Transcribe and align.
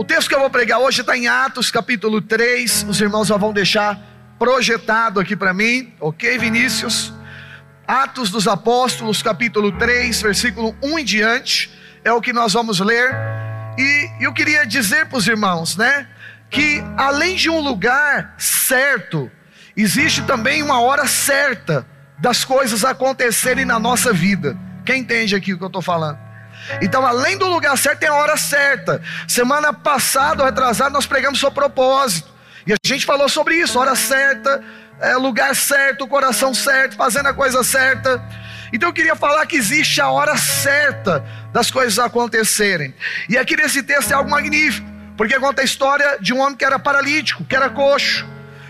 O 0.00 0.04
texto 0.04 0.30
que 0.30 0.34
eu 0.34 0.40
vou 0.40 0.48
pregar 0.48 0.78
hoje 0.78 1.02
está 1.02 1.14
em 1.14 1.28
Atos 1.28 1.70
capítulo 1.70 2.22
3. 2.22 2.86
Os 2.88 2.98
irmãos 3.02 3.28
já 3.28 3.36
vão 3.36 3.52
deixar 3.52 4.00
projetado 4.38 5.20
aqui 5.20 5.36
para 5.36 5.52
mim, 5.52 5.92
ok, 6.00 6.38
Vinícius? 6.38 7.12
Atos 7.86 8.30
dos 8.30 8.48
Apóstolos, 8.48 9.22
capítulo 9.22 9.70
3, 9.72 10.22
versículo 10.22 10.74
1 10.82 10.98
em 11.00 11.04
diante, 11.04 11.70
é 12.02 12.10
o 12.10 12.18
que 12.22 12.32
nós 12.32 12.54
vamos 12.54 12.80
ler. 12.80 13.14
E 13.76 14.24
eu 14.24 14.32
queria 14.32 14.66
dizer 14.66 15.04
para 15.04 15.18
os 15.18 15.28
irmãos, 15.28 15.76
né, 15.76 16.08
que 16.48 16.82
além 16.96 17.36
de 17.36 17.50
um 17.50 17.60
lugar 17.60 18.34
certo, 18.38 19.30
existe 19.76 20.22
também 20.22 20.62
uma 20.62 20.80
hora 20.80 21.06
certa 21.06 21.86
das 22.18 22.42
coisas 22.42 22.86
acontecerem 22.86 23.66
na 23.66 23.78
nossa 23.78 24.14
vida. 24.14 24.56
Quem 24.82 25.02
entende 25.02 25.36
aqui 25.36 25.52
o 25.52 25.58
que 25.58 25.64
eu 25.64 25.66
estou 25.66 25.82
falando? 25.82 26.29
Então, 26.80 27.06
além 27.06 27.36
do 27.36 27.46
lugar 27.46 27.76
certo, 27.76 28.00
tem 28.00 28.08
a 28.08 28.14
hora 28.14 28.36
certa. 28.36 29.02
Semana 29.26 29.72
passada, 29.72 30.42
ou 30.42 30.46
retrasada, 30.46 30.90
nós 30.90 31.06
pregamos 31.06 31.38
sobre 31.38 31.54
propósito. 31.54 32.28
E 32.66 32.72
a 32.72 32.76
gente 32.84 33.06
falou 33.06 33.28
sobre 33.28 33.56
isso, 33.56 33.78
hora 33.78 33.94
certa, 33.94 34.62
é, 35.00 35.16
lugar 35.16 35.56
certo, 35.56 36.06
coração 36.06 36.52
certo, 36.52 36.96
fazendo 36.96 37.26
a 37.26 37.34
coisa 37.34 37.64
certa. 37.64 38.22
Então 38.72 38.88
eu 38.88 38.92
queria 38.92 39.16
falar 39.16 39.46
que 39.46 39.56
existe 39.56 40.00
a 40.00 40.10
hora 40.10 40.36
certa 40.36 41.24
das 41.52 41.70
coisas 41.70 41.98
acontecerem. 41.98 42.94
E 43.28 43.36
aqui 43.36 43.56
nesse 43.56 43.82
texto 43.82 44.12
é 44.12 44.14
algo 44.14 44.30
magnífico, 44.30 44.88
porque 45.16 45.38
conta 45.40 45.62
a 45.62 45.64
história 45.64 46.18
de 46.20 46.32
um 46.32 46.40
homem 46.40 46.56
que 46.56 46.64
era 46.64 46.78
paralítico, 46.78 47.44
que 47.44 47.56
era 47.56 47.68
coxo. 47.70 48.26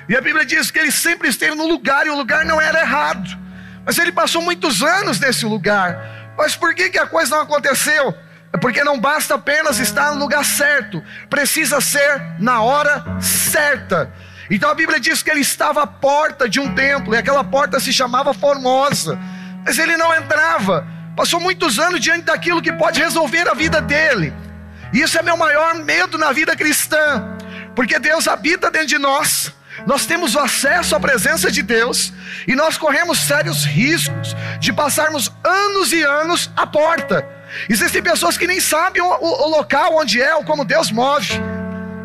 E 0.08 0.16
a 0.16 0.20
Bíblia 0.20 0.44
diz 0.44 0.70
que 0.70 0.78
ele 0.78 0.90
sempre 0.90 1.28
esteve 1.28 1.54
no 1.54 1.66
lugar 1.66 2.06
e 2.06 2.10
o 2.10 2.16
lugar 2.16 2.44
não 2.44 2.60
era 2.60 2.80
errado. 2.80 3.38
Mas 3.84 3.98
ele 3.98 4.12
passou 4.12 4.42
muitos 4.42 4.82
anos 4.82 5.20
nesse 5.20 5.44
lugar. 5.44 6.19
Mas 6.40 6.56
por 6.56 6.74
que, 6.74 6.88
que 6.88 6.98
a 6.98 7.06
coisa 7.06 7.36
não 7.36 7.42
aconteceu? 7.42 8.14
É 8.50 8.56
porque 8.56 8.82
não 8.82 8.98
basta 8.98 9.34
apenas 9.34 9.78
estar 9.78 10.14
no 10.14 10.20
lugar 10.20 10.42
certo, 10.42 11.04
precisa 11.28 11.82
ser 11.82 12.18
na 12.38 12.62
hora 12.62 13.04
certa. 13.20 14.10
Então 14.50 14.70
a 14.70 14.74
Bíblia 14.74 14.98
diz 14.98 15.22
que 15.22 15.30
ele 15.30 15.40
estava 15.40 15.82
à 15.82 15.86
porta 15.86 16.48
de 16.48 16.58
um 16.58 16.74
templo, 16.74 17.14
e 17.14 17.18
aquela 17.18 17.44
porta 17.44 17.78
se 17.78 17.92
chamava 17.92 18.32
Formosa, 18.32 19.18
mas 19.66 19.78
ele 19.78 19.98
não 19.98 20.14
entrava. 20.14 20.86
Passou 21.14 21.38
muitos 21.38 21.78
anos 21.78 22.00
diante 22.00 22.22
daquilo 22.22 22.62
que 22.62 22.72
pode 22.72 22.98
resolver 22.98 23.46
a 23.46 23.52
vida 23.52 23.82
dele. 23.82 24.32
E 24.94 25.02
isso 25.02 25.18
é 25.18 25.22
meu 25.22 25.36
maior 25.36 25.74
medo 25.74 26.16
na 26.16 26.32
vida 26.32 26.56
cristã, 26.56 27.36
porque 27.76 27.98
Deus 27.98 28.26
habita 28.26 28.70
dentro 28.70 28.88
de 28.88 28.98
nós. 28.98 29.52
Nós 29.86 30.06
temos 30.06 30.36
acesso 30.36 30.94
à 30.94 31.00
presença 31.00 31.50
de 31.50 31.62
Deus 31.62 32.12
e 32.46 32.54
nós 32.54 32.76
corremos 32.76 33.20
sérios 33.20 33.64
riscos 33.64 34.36
de 34.58 34.72
passarmos 34.72 35.32
anos 35.44 35.92
e 35.92 36.02
anos 36.02 36.50
à 36.56 36.66
porta. 36.66 37.26
Existem 37.68 38.02
pessoas 38.02 38.36
que 38.36 38.46
nem 38.46 38.60
sabem 38.60 39.02
o, 39.02 39.06
o, 39.06 39.44
o 39.44 39.48
local 39.48 39.96
onde 39.96 40.20
é 40.20 40.34
ou 40.34 40.44
como 40.44 40.64
Deus 40.64 40.90
move. 40.90 41.40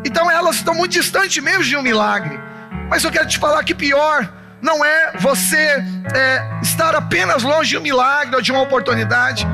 Então 0.04 0.30
elas 0.30 0.56
estão 0.56 0.74
muito 0.74 0.92
distantes 0.92 1.42
mesmo 1.42 1.64
de 1.64 1.76
um 1.76 1.82
milagre. 1.82 2.40
Mas 2.88 3.04
eu 3.04 3.10
quero 3.10 3.26
te 3.26 3.38
falar 3.38 3.62
que 3.64 3.74
pior 3.74 4.28
não 4.62 4.84
é 4.84 5.12
você 5.18 5.82
é, 6.14 6.60
estar 6.62 6.94
apenas 6.94 7.42
longe 7.42 7.70
de 7.70 7.78
um 7.78 7.82
milagre 7.82 8.34
ou 8.34 8.42
de 8.42 8.50
uma 8.50 8.62
oportunidade. 8.62 9.46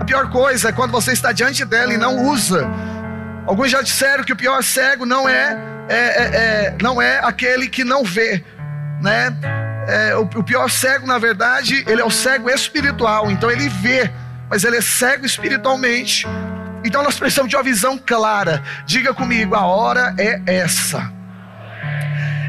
A 0.00 0.04
pior 0.04 0.30
coisa 0.30 0.70
é 0.70 0.72
quando 0.72 0.90
você 0.90 1.12
está 1.12 1.32
diante 1.32 1.64
dela 1.64 1.92
e 1.92 1.96
não 1.96 2.24
usa. 2.26 2.66
Alguns 3.46 3.70
já 3.70 3.80
disseram 3.82 4.24
que 4.24 4.32
o 4.32 4.36
pior 4.36 4.62
cego 4.62 5.06
não 5.06 5.28
é, 5.28 5.56
é, 5.88 5.96
é, 5.96 6.36
é 6.36 6.76
não 6.82 7.00
é 7.00 7.18
aquele 7.22 7.68
que 7.68 7.84
não 7.84 8.04
vê, 8.04 8.44
né? 9.02 9.36
É, 9.88 10.14
o, 10.16 10.22
o 10.22 10.44
pior 10.44 10.68
cego, 10.68 11.06
na 11.06 11.18
verdade, 11.18 11.82
ele 11.86 12.02
é 12.02 12.04
o 12.04 12.10
cego 12.10 12.50
espiritual. 12.50 13.30
Então 13.30 13.50
ele 13.50 13.68
vê, 13.68 14.10
mas 14.50 14.64
ele 14.64 14.76
é 14.76 14.82
cego 14.82 15.24
espiritualmente. 15.24 16.26
Então 16.84 17.02
nós 17.02 17.18
precisamos 17.18 17.50
de 17.50 17.56
uma 17.56 17.62
visão 17.62 17.98
clara. 17.98 18.62
Diga 18.84 19.14
comigo, 19.14 19.54
a 19.54 19.64
hora 19.64 20.14
é 20.18 20.40
essa. 20.46 21.10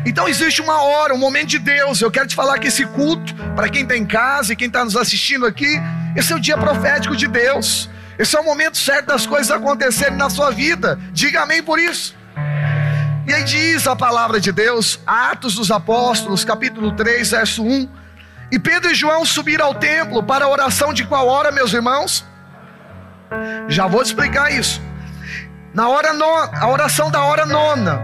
Então 0.06 0.28
existe 0.28 0.62
uma 0.62 0.82
hora, 0.82 1.14
um 1.14 1.18
momento 1.18 1.48
de 1.48 1.60
Deus. 1.60 2.02
Eu 2.02 2.12
quero 2.12 2.28
te 2.28 2.36
falar 2.36 2.58
que 2.60 2.68
esse 2.68 2.86
culto, 2.86 3.34
para 3.56 3.70
quem 3.70 3.84
está 3.84 3.96
em 3.96 4.06
casa 4.06 4.54
e 4.54 4.56
quem 4.56 4.68
está 4.68 4.84
nos 4.84 4.96
assistindo 4.96 5.46
aqui, 5.46 5.80
esse 6.16 6.34
é 6.34 6.36
o 6.36 6.40
dia 6.40 6.58
profético 6.58 7.16
de 7.16 7.28
Deus. 7.28 7.90
Esse 8.18 8.36
é 8.36 8.40
o 8.40 8.44
momento 8.44 8.78
certo 8.78 9.08
das 9.08 9.26
coisas 9.26 9.50
acontecerem 9.50 10.18
na 10.18 10.30
sua 10.30 10.52
vida. 10.52 11.00
Diga 11.14 11.44
amém 11.44 11.64
por 11.64 11.80
isso. 11.80 12.19
E 13.30 13.32
aí 13.32 13.44
diz 13.44 13.86
a 13.86 13.96
palavra 13.96 14.40
de 14.40 14.52
Deus, 14.52 15.00
Atos 15.06 15.54
dos 15.54 15.70
Apóstolos, 15.70 16.44
capítulo 16.44 16.94
3, 16.94 17.30
verso 17.30 17.64
1. 17.64 17.88
E 18.52 18.58
Pedro 18.58 18.90
e 18.90 18.96
João 18.96 19.24
subiram 19.24 19.68
ao 19.68 19.76
templo 19.76 20.24
para 20.24 20.46
a 20.46 20.50
oração 20.50 20.92
de 20.92 21.06
qual 21.06 21.28
hora, 21.28 21.52
meus 21.52 21.72
irmãos? 21.72 22.26
Já 23.68 23.86
vou 23.86 24.02
te 24.02 24.08
explicar 24.08 24.52
isso. 24.52 24.82
Na 25.76 25.90
hora 25.90 26.12
nona, 26.12 26.60
a 26.60 26.70
oração 26.70 27.12
da 27.12 27.24
hora 27.24 27.46
nona. 27.46 28.02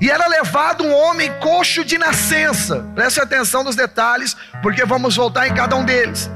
E 0.00 0.10
era 0.10 0.26
levado 0.26 0.84
um 0.84 0.94
homem 0.94 1.30
coxo 1.38 1.84
de 1.84 1.98
nascença. 1.98 2.88
Preste 2.94 3.20
atenção 3.20 3.62
nos 3.62 3.76
detalhes, 3.76 4.34
porque 4.62 4.86
vamos 4.86 5.16
voltar 5.16 5.48
em 5.48 5.54
cada 5.54 5.76
um 5.76 5.84
deles. 5.84 6.30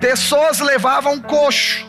Pessoas 0.00 0.58
levavam 0.60 1.20
coxo. 1.20 1.86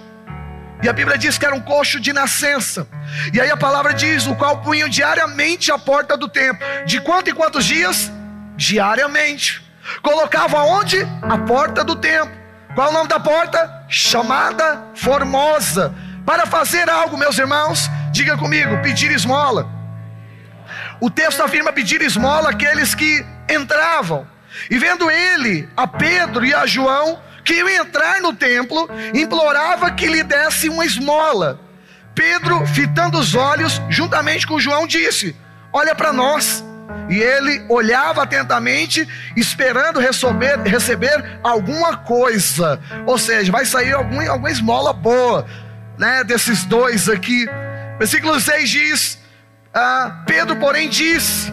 E 0.83 0.89
a 0.89 0.91
Bíblia 0.91 1.17
diz 1.17 1.37
que 1.37 1.45
era 1.45 1.55
um 1.55 1.61
coxo 1.61 1.97
de 1.97 2.11
nascença. 2.11 2.85
E 3.33 3.39
aí 3.39 3.49
a 3.49 3.55
palavra 3.55 3.93
diz: 3.93 4.27
o 4.27 4.35
qual 4.35 4.61
punham 4.61 4.89
diariamente 4.89 5.71
a 5.71 5.79
porta 5.79 6.17
do 6.17 6.27
templo. 6.27 6.67
De 6.85 6.99
quanto 6.99 7.29
em 7.29 7.33
quantos 7.33 7.63
dias? 7.63 8.11
Diariamente. 8.57 9.63
Colocava 10.01 10.61
onde? 10.63 10.97
A 11.21 11.37
porta 11.37 11.85
do 11.85 11.95
templo. 11.95 12.35
Qual 12.75 12.89
o 12.89 12.93
nome 12.93 13.07
da 13.07 13.17
porta? 13.17 13.85
Chamada 13.87 14.83
Formosa. 14.93 15.95
Para 16.25 16.45
fazer 16.45 16.89
algo, 16.89 17.17
meus 17.17 17.37
irmãos, 17.37 17.89
diga 18.11 18.37
comigo: 18.37 18.81
pedir 18.81 19.09
esmola. 19.11 19.69
O 20.99 21.09
texto 21.09 21.41
afirma 21.41 21.71
pedir 21.71 22.01
esmola 22.01 22.49
aqueles 22.49 22.93
que 22.93 23.25
entravam. 23.49 24.27
E 24.69 24.77
vendo 24.77 25.09
ele, 25.09 25.69
a 25.77 25.87
Pedro 25.87 26.45
e 26.45 26.53
a 26.53 26.65
João, 26.65 27.21
que 27.43 27.55
iam 27.55 27.69
entrar 27.69 28.21
no 28.21 28.33
templo, 28.33 28.89
implorava 29.13 29.91
que 29.91 30.07
lhe 30.07 30.23
desse 30.23 30.69
uma 30.69 30.85
esmola. 30.85 31.59
Pedro, 32.15 32.65
fitando 32.67 33.19
os 33.19 33.35
olhos, 33.35 33.81
juntamente 33.89 34.45
com 34.45 34.59
João, 34.59 34.85
disse: 34.87 35.35
Olha 35.71 35.95
para 35.95 36.13
nós. 36.13 36.63
E 37.09 37.17
ele 37.17 37.65
olhava 37.69 38.23
atentamente, 38.23 39.07
esperando 39.35 39.99
receber, 39.99 40.59
receber 40.59 41.39
alguma 41.43 41.97
coisa. 41.97 42.79
Ou 43.05 43.17
seja, 43.17 43.51
vai 43.51 43.65
sair 43.65 43.93
algum, 43.93 44.19
alguma 44.29 44.51
esmola 44.51 44.93
boa, 44.93 45.45
né? 45.97 46.23
Desses 46.23 46.65
dois 46.65 47.09
aqui. 47.09 47.47
Versículo 47.97 48.39
6 48.39 48.69
diz: 48.69 49.23
ah, 49.73 50.21
Pedro, 50.27 50.55
porém, 50.57 50.87
disse: 50.87 51.51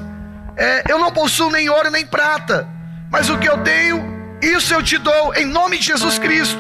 é, 0.56 0.84
Eu 0.90 0.98
não 0.98 1.10
possuo 1.10 1.50
nem 1.50 1.70
ouro 1.70 1.90
nem 1.90 2.04
prata, 2.04 2.68
mas 3.10 3.30
o 3.30 3.38
que 3.38 3.48
eu 3.48 3.58
tenho, 3.58 4.19
isso 4.42 4.74
eu 4.74 4.82
te 4.82 4.98
dou, 4.98 5.34
em 5.34 5.46
nome 5.46 5.78
de 5.78 5.86
Jesus 5.86 6.18
Cristo. 6.18 6.58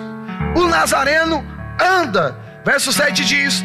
O 0.54 0.66
Nazareno 0.66 1.44
anda. 1.80 2.36
Verso 2.64 2.92
7 2.92 3.24
diz: 3.24 3.64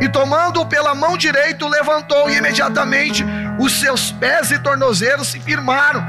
E 0.00 0.08
tomando-o 0.08 0.66
pela 0.66 0.94
mão 0.94 1.16
direita, 1.16 1.66
levantou, 1.68 2.30
e 2.30 2.36
imediatamente 2.36 3.24
os 3.58 3.72
seus 3.80 4.12
pés 4.12 4.50
e 4.50 4.58
tornozelos 4.58 5.28
se 5.28 5.40
firmaram. 5.40 6.04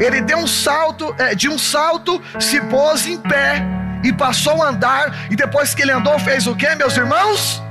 Ele 0.00 0.20
deu 0.20 0.38
um 0.38 0.46
salto, 0.46 1.14
é, 1.18 1.34
de 1.34 1.48
um 1.48 1.58
salto 1.58 2.20
se 2.38 2.60
pôs 2.62 3.06
em 3.06 3.18
pé 3.18 3.62
e 4.02 4.12
passou 4.12 4.62
a 4.62 4.68
andar. 4.68 5.26
E 5.30 5.36
depois 5.36 5.74
que 5.74 5.82
ele 5.82 5.92
andou, 5.92 6.18
fez 6.18 6.46
o 6.46 6.54
que, 6.54 6.74
meus 6.74 6.96
irmãos? 6.96 7.62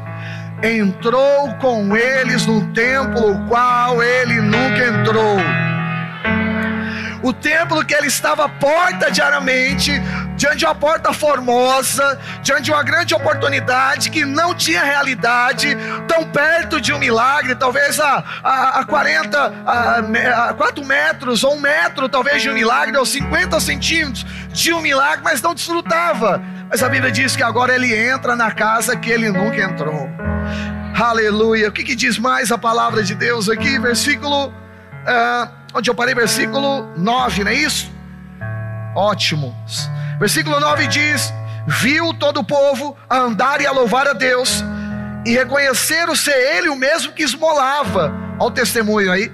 Entrou 0.61 1.53
com 1.55 1.95
eles 1.95 2.45
no 2.45 2.67
templo, 2.73 3.31
o 3.31 3.47
qual 3.47 4.03
ele 4.03 4.18
o 7.29 7.33
templo 7.33 7.85
que 7.85 7.93
ele 7.93 8.07
estava 8.07 8.45
à 8.45 8.49
porta 8.49 9.11
diariamente, 9.11 9.91
diante 10.35 10.57
de 10.57 10.65
uma 10.65 10.73
porta 10.73 11.13
formosa, 11.13 12.19
diante 12.41 12.63
de 12.63 12.71
uma 12.71 12.81
grande 12.81 13.13
oportunidade 13.13 14.09
que 14.09 14.25
não 14.25 14.55
tinha 14.55 14.83
realidade, 14.83 15.77
tão 16.07 16.25
perto 16.25 16.81
de 16.81 16.91
um 16.91 16.97
milagre, 16.97 17.53
talvez 17.55 17.99
a, 17.99 18.23
a, 18.43 18.79
a 18.79 18.85
40, 18.85 19.53
a, 19.65 20.49
a 20.49 20.53
4 20.53 20.83
metros, 20.83 21.43
ou 21.43 21.55
um 21.55 21.59
metro, 21.59 22.09
talvez 22.09 22.41
de 22.41 22.49
um 22.49 22.53
milagre, 22.53 22.97
ou 22.97 23.05
50 23.05 23.59
centímetros 23.59 24.25
de 24.51 24.73
um 24.73 24.81
milagre, 24.81 25.21
mas 25.23 25.41
não 25.41 25.53
desfrutava. 25.53 26.41
Mas 26.69 26.81
a 26.81 26.89
Bíblia 26.89 27.11
diz 27.11 27.35
que 27.35 27.43
agora 27.43 27.75
ele 27.75 27.95
entra 27.95 28.35
na 28.35 28.51
casa 28.51 28.95
que 28.95 29.09
ele 29.11 29.29
nunca 29.29 29.61
entrou. 29.61 30.09
Aleluia. 30.95 31.69
O 31.69 31.71
que, 31.71 31.83
que 31.83 31.95
diz 31.95 32.17
mais 32.17 32.51
a 32.51 32.57
palavra 32.57 33.03
de 33.03 33.13
Deus 33.13 33.49
aqui? 33.49 33.77
Versículo. 33.79 34.47
Uh, 34.47 35.58
onde 35.73 35.89
eu 35.89 35.95
parei, 35.95 36.15
versículo 36.15 36.87
9, 36.97 37.43
não 37.43 37.51
é 37.51 37.55
isso? 37.55 37.91
Ótimo. 38.95 39.55
Versículo 40.19 40.59
9 40.59 40.87
diz: 40.87 41.33
Viu 41.67 42.13
todo 42.13 42.39
o 42.39 42.43
povo 42.43 42.97
a 43.09 43.17
andar 43.17 43.61
e 43.61 43.67
a 43.67 43.71
louvar 43.71 44.07
a 44.07 44.13
Deus, 44.13 44.63
e 45.25 45.31
reconheceram 45.31 46.15
ser 46.15 46.35
ele 46.57 46.69
o 46.69 46.75
mesmo 46.75 47.13
que 47.13 47.23
esmolava. 47.23 48.13
Olha 48.39 48.47
o 48.47 48.51
testemunho 48.51 49.11
aí. 49.11 49.31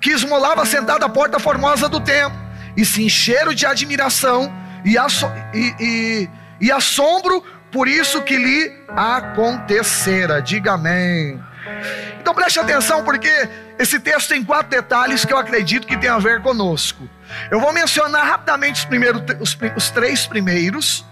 Que 0.00 0.10
esmolava 0.10 0.66
sentado 0.66 1.04
à 1.04 1.08
porta 1.08 1.38
formosa 1.38 1.88
do 1.88 2.00
templo, 2.00 2.38
e 2.76 2.84
se 2.84 3.02
encheram 3.02 3.54
de 3.54 3.64
admiração 3.64 4.52
e, 4.84 4.96
e, 4.96 5.74
e, 5.80 6.30
e 6.60 6.72
assombro 6.72 7.42
por 7.72 7.88
isso 7.88 8.22
que 8.22 8.36
lhe 8.36 8.72
acontecera. 8.88 10.40
Diga 10.40 10.74
amém. 10.74 11.42
Então 12.20 12.34
preste 12.34 12.58
atenção, 12.58 13.04
porque 13.04 13.48
esse 13.78 13.98
texto 13.98 14.28
tem 14.28 14.44
quatro 14.44 14.68
detalhes 14.68 15.24
que 15.24 15.32
eu 15.32 15.38
acredito 15.38 15.86
que 15.86 15.96
tem 15.96 16.10
a 16.10 16.18
ver 16.18 16.42
conosco. 16.42 17.08
Eu 17.50 17.60
vou 17.60 17.72
mencionar 17.72 18.26
rapidamente 18.26 18.80
os, 18.80 18.84
primeiros, 18.84 19.22
os, 19.40 19.58
os 19.76 19.90
três 19.90 20.26
primeiros, 20.26 21.04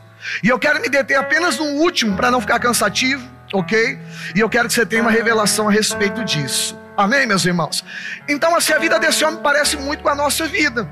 e 0.43 0.49
eu 0.49 0.59
quero 0.59 0.81
me 0.81 0.89
deter 0.89 1.19
apenas 1.19 1.59
no 1.59 1.65
último, 1.65 2.17
para 2.17 2.31
não 2.31 2.41
ficar 2.41 2.59
cansativo, 2.59 3.27
ok? 3.53 3.99
E 4.35 4.41
eu 4.41 4.49
quero 4.49 4.69
que 4.69 4.75
você 4.75 4.87
tenha 4.87 5.03
uma 5.03 5.11
revelação 5.11 5.69
a 5.69 5.73
respeito 5.73 6.25
disso. 6.25 6.79
Amém, 6.97 7.27
meus 7.27 7.45
irmãos? 7.45 7.85
Então, 8.29 8.55
assim, 8.55 8.73
a 8.73 8.79
vida 8.79 8.99
desse 8.99 9.25
homem 9.25 9.41
parece 9.43 9.77
muito 9.77 10.03
com 10.03 10.09
a 10.09 10.15
nossa 10.15 10.47
vida, 10.47 10.89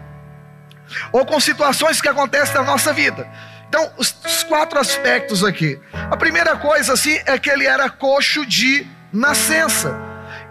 ou 1.13 1.25
com 1.25 1.39
situações 1.39 2.01
que 2.01 2.09
acontecem 2.09 2.55
na 2.55 2.63
nossa 2.63 2.93
vida. 2.93 3.29
Então, 3.69 3.93
os, 3.97 4.17
os 4.27 4.43
quatro 4.43 4.81
aspectos 4.81 5.45
aqui. 5.45 5.79
A 5.93 6.17
primeira 6.17 6.57
coisa, 6.57 6.95
assim, 6.95 7.21
é 7.25 7.39
que 7.39 7.49
ele 7.49 7.67
era 7.67 7.89
coxo 7.89 8.45
de 8.45 8.85
nascença. 9.13 9.95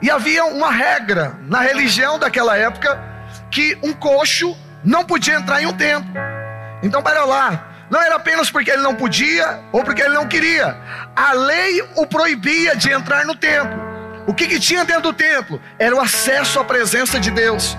E 0.02 0.10
havia 0.10 0.46
uma 0.46 0.72
regra 0.72 1.36
na 1.48 1.62
religião 1.62 2.18
daquela 2.18 2.58
época 2.58 3.00
que 3.52 3.78
um 3.84 3.94
coxo 3.94 4.56
não 4.84 5.04
podia 5.04 5.36
entrar 5.36 5.62
em 5.62 5.66
um 5.66 5.74
templo. 5.74 6.10
Então, 6.82 7.02
para 7.02 7.26
lá, 7.26 7.68
não 7.90 8.02
era 8.02 8.16
apenas 8.16 8.50
porque 8.50 8.72
ele 8.72 8.82
não 8.82 8.96
podia 8.96 9.60
ou 9.72 9.84
porque 9.84 10.02
ele 10.02 10.14
não 10.14 10.28
queria. 10.28 10.78
A 11.16 11.34
lei 11.34 11.82
o 11.96 12.06
proibia 12.06 12.76
de 12.76 12.92
entrar 12.92 13.26
no 13.26 13.36
templo. 13.36 13.90
O 14.28 14.34
que, 14.34 14.48
que 14.48 14.60
tinha 14.60 14.86
dentro 14.86 15.04
do 15.04 15.14
templo? 15.14 15.62
Era 15.78 15.96
o 15.96 16.00
acesso 16.00 16.60
à 16.60 16.64
presença 16.64 17.20
de 17.20 17.32
Deus. 17.32 17.78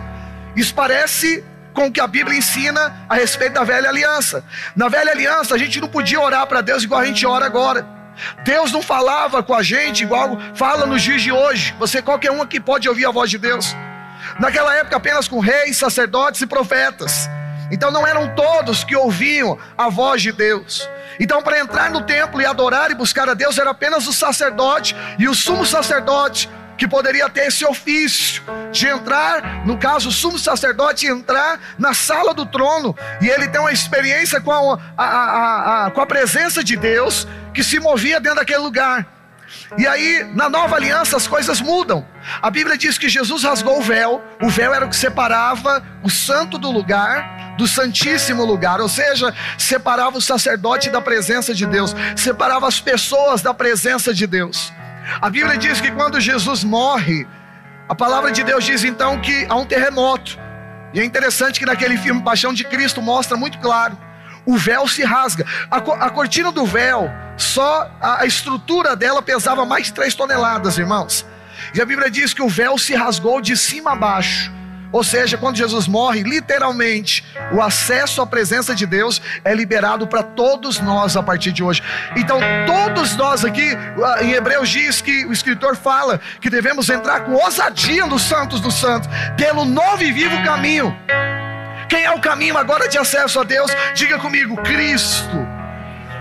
Isso 0.56 0.74
parece 0.74 1.44
com 1.72 1.86
o 1.86 1.92
que 1.92 2.00
a 2.00 2.06
Bíblia 2.06 2.36
ensina 2.36 3.04
a 3.08 3.14
respeito 3.14 3.54
da 3.54 3.64
velha 3.64 3.88
aliança. 3.88 4.44
Na 4.74 4.88
velha 4.88 5.12
aliança, 5.12 5.54
a 5.54 5.58
gente 5.58 5.80
não 5.80 5.88
podia 5.88 6.20
orar 6.20 6.46
para 6.46 6.60
Deus 6.60 6.82
igual 6.82 7.00
a 7.00 7.06
gente 7.06 7.24
ora 7.24 7.46
agora. 7.46 7.99
Deus 8.44 8.72
não 8.72 8.82
falava 8.82 9.42
com 9.42 9.54
a 9.54 9.62
gente 9.62 10.02
igual 10.02 10.38
fala 10.54 10.86
nos 10.86 11.02
dias 11.02 11.22
de 11.22 11.32
hoje. 11.32 11.74
Você, 11.78 12.02
qualquer 12.02 12.30
um 12.30 12.42
aqui, 12.42 12.60
pode 12.60 12.88
ouvir 12.88 13.06
a 13.06 13.10
voz 13.10 13.30
de 13.30 13.38
Deus. 13.38 13.74
Naquela 14.38 14.74
época, 14.76 14.96
apenas 14.96 15.28
com 15.28 15.38
reis, 15.38 15.76
sacerdotes 15.76 16.40
e 16.40 16.46
profetas. 16.46 17.28
Então, 17.70 17.90
não 17.90 18.06
eram 18.06 18.34
todos 18.34 18.84
que 18.84 18.96
ouviam 18.96 19.58
a 19.78 19.88
voz 19.88 20.22
de 20.22 20.32
Deus. 20.32 20.88
Então, 21.18 21.42
para 21.42 21.60
entrar 21.60 21.90
no 21.90 22.02
templo 22.02 22.40
e 22.40 22.46
adorar 22.46 22.90
e 22.90 22.94
buscar 22.94 23.28
a 23.28 23.34
Deus, 23.34 23.58
era 23.58 23.70
apenas 23.70 24.06
o 24.06 24.12
sacerdote 24.12 24.96
e 25.18 25.28
o 25.28 25.34
sumo 25.34 25.66
sacerdote 25.66 26.48
que 26.80 26.88
poderia 26.88 27.28
ter 27.28 27.48
esse 27.48 27.62
ofício 27.62 28.42
de 28.72 28.86
entrar, 28.86 29.66
no 29.66 29.76
caso, 29.76 30.08
o 30.08 30.12
sumo 30.12 30.38
sacerdote 30.38 31.06
entrar 31.06 31.60
na 31.78 31.92
sala 31.92 32.32
do 32.32 32.46
trono 32.46 32.96
e 33.20 33.28
ele 33.28 33.46
tem 33.48 33.60
uma 33.60 33.70
experiência 33.70 34.40
com 34.40 34.50
a, 34.50 34.78
a, 34.96 35.04
a, 35.04 35.86
a, 35.86 35.90
com 35.90 36.00
a 36.00 36.06
presença 36.06 36.64
de 36.64 36.76
Deus 36.76 37.28
que 37.52 37.62
se 37.62 37.78
movia 37.78 38.18
dentro 38.18 38.38
daquele 38.38 38.60
lugar. 38.60 39.06
E 39.76 39.86
aí, 39.86 40.26
na 40.34 40.48
nova 40.48 40.76
aliança, 40.76 41.18
as 41.18 41.26
coisas 41.26 41.60
mudam. 41.60 42.06
A 42.40 42.50
Bíblia 42.50 42.78
diz 42.78 42.96
que 42.96 43.10
Jesus 43.10 43.42
rasgou 43.42 43.78
o 43.78 43.82
véu, 43.82 44.24
o 44.40 44.48
véu 44.48 44.72
era 44.72 44.86
o 44.86 44.88
que 44.88 44.96
separava 44.96 45.84
o 46.02 46.08
santo 46.08 46.56
do 46.56 46.70
lugar 46.70 47.54
do 47.58 47.66
santíssimo 47.66 48.42
lugar, 48.42 48.80
ou 48.80 48.88
seja, 48.88 49.34
separava 49.58 50.16
o 50.16 50.22
sacerdote 50.22 50.88
da 50.88 51.02
presença 51.02 51.52
de 51.52 51.66
Deus, 51.66 51.94
separava 52.16 52.66
as 52.66 52.80
pessoas 52.80 53.42
da 53.42 53.52
presença 53.52 54.14
de 54.14 54.26
Deus. 54.26 54.72
A 55.20 55.30
Bíblia 55.30 55.56
diz 55.56 55.80
que 55.80 55.90
quando 55.90 56.20
Jesus 56.20 56.64
morre, 56.64 57.26
a 57.88 57.94
palavra 57.94 58.30
de 58.30 58.42
Deus 58.44 58.64
diz 58.64 58.84
então 58.84 59.20
que 59.20 59.46
há 59.48 59.56
um 59.56 59.66
terremoto. 59.66 60.38
E 60.92 61.00
é 61.00 61.04
interessante 61.04 61.58
que 61.58 61.66
naquele 61.66 61.96
filme 61.96 62.22
Paixão 62.22 62.52
de 62.52 62.64
Cristo 62.64 63.00
mostra 63.00 63.36
muito 63.36 63.58
claro. 63.58 63.96
O 64.44 64.56
véu 64.56 64.88
se 64.88 65.02
rasga. 65.02 65.44
A, 65.70 65.76
a 65.76 66.10
cortina 66.10 66.50
do 66.50 66.64
véu, 66.66 67.10
só 67.36 67.90
a, 68.00 68.22
a 68.22 68.26
estrutura 68.26 68.96
dela 68.96 69.22
pesava 69.22 69.64
mais 69.64 69.86
de 69.86 69.92
3 69.92 70.14
toneladas, 70.14 70.78
irmãos. 70.78 71.26
E 71.74 71.80
a 71.80 71.84
Bíblia 71.84 72.10
diz 72.10 72.32
que 72.32 72.42
o 72.42 72.48
véu 72.48 72.78
se 72.78 72.94
rasgou 72.94 73.40
de 73.40 73.56
cima 73.56 73.92
a 73.92 73.96
baixo. 73.96 74.52
Ou 74.92 75.04
seja, 75.04 75.36
quando 75.36 75.56
Jesus 75.56 75.86
morre, 75.86 76.22
literalmente, 76.22 77.24
o 77.52 77.62
acesso 77.62 78.20
à 78.20 78.26
presença 78.26 78.74
de 78.74 78.86
Deus 78.86 79.20
é 79.44 79.54
liberado 79.54 80.06
para 80.06 80.22
todos 80.22 80.80
nós 80.80 81.16
a 81.16 81.22
partir 81.22 81.52
de 81.52 81.62
hoje. 81.62 81.82
Então, 82.16 82.40
todos 82.66 83.16
nós 83.16 83.44
aqui, 83.44 83.76
ah, 84.04 84.22
em 84.22 84.32
Hebreus 84.32 84.68
diz 84.68 85.00
que 85.00 85.24
o 85.26 85.32
escritor 85.32 85.76
fala 85.76 86.20
que 86.40 86.50
devemos 86.50 86.88
entrar 86.88 87.20
com 87.20 87.34
ousadia 87.34 88.06
nos 88.06 88.22
santos 88.22 88.60
dos 88.60 88.74
santos, 88.74 89.08
pelo 89.36 89.64
novo 89.64 90.02
e 90.02 90.12
vivo 90.12 90.42
caminho. 90.44 90.96
Quem 91.88 92.04
é 92.04 92.10
o 92.10 92.20
caminho 92.20 92.56
agora 92.56 92.88
de 92.88 92.98
acesso 92.98 93.40
a 93.40 93.44
Deus? 93.44 93.70
Diga 93.94 94.18
comigo, 94.18 94.56
Cristo. 94.62 95.59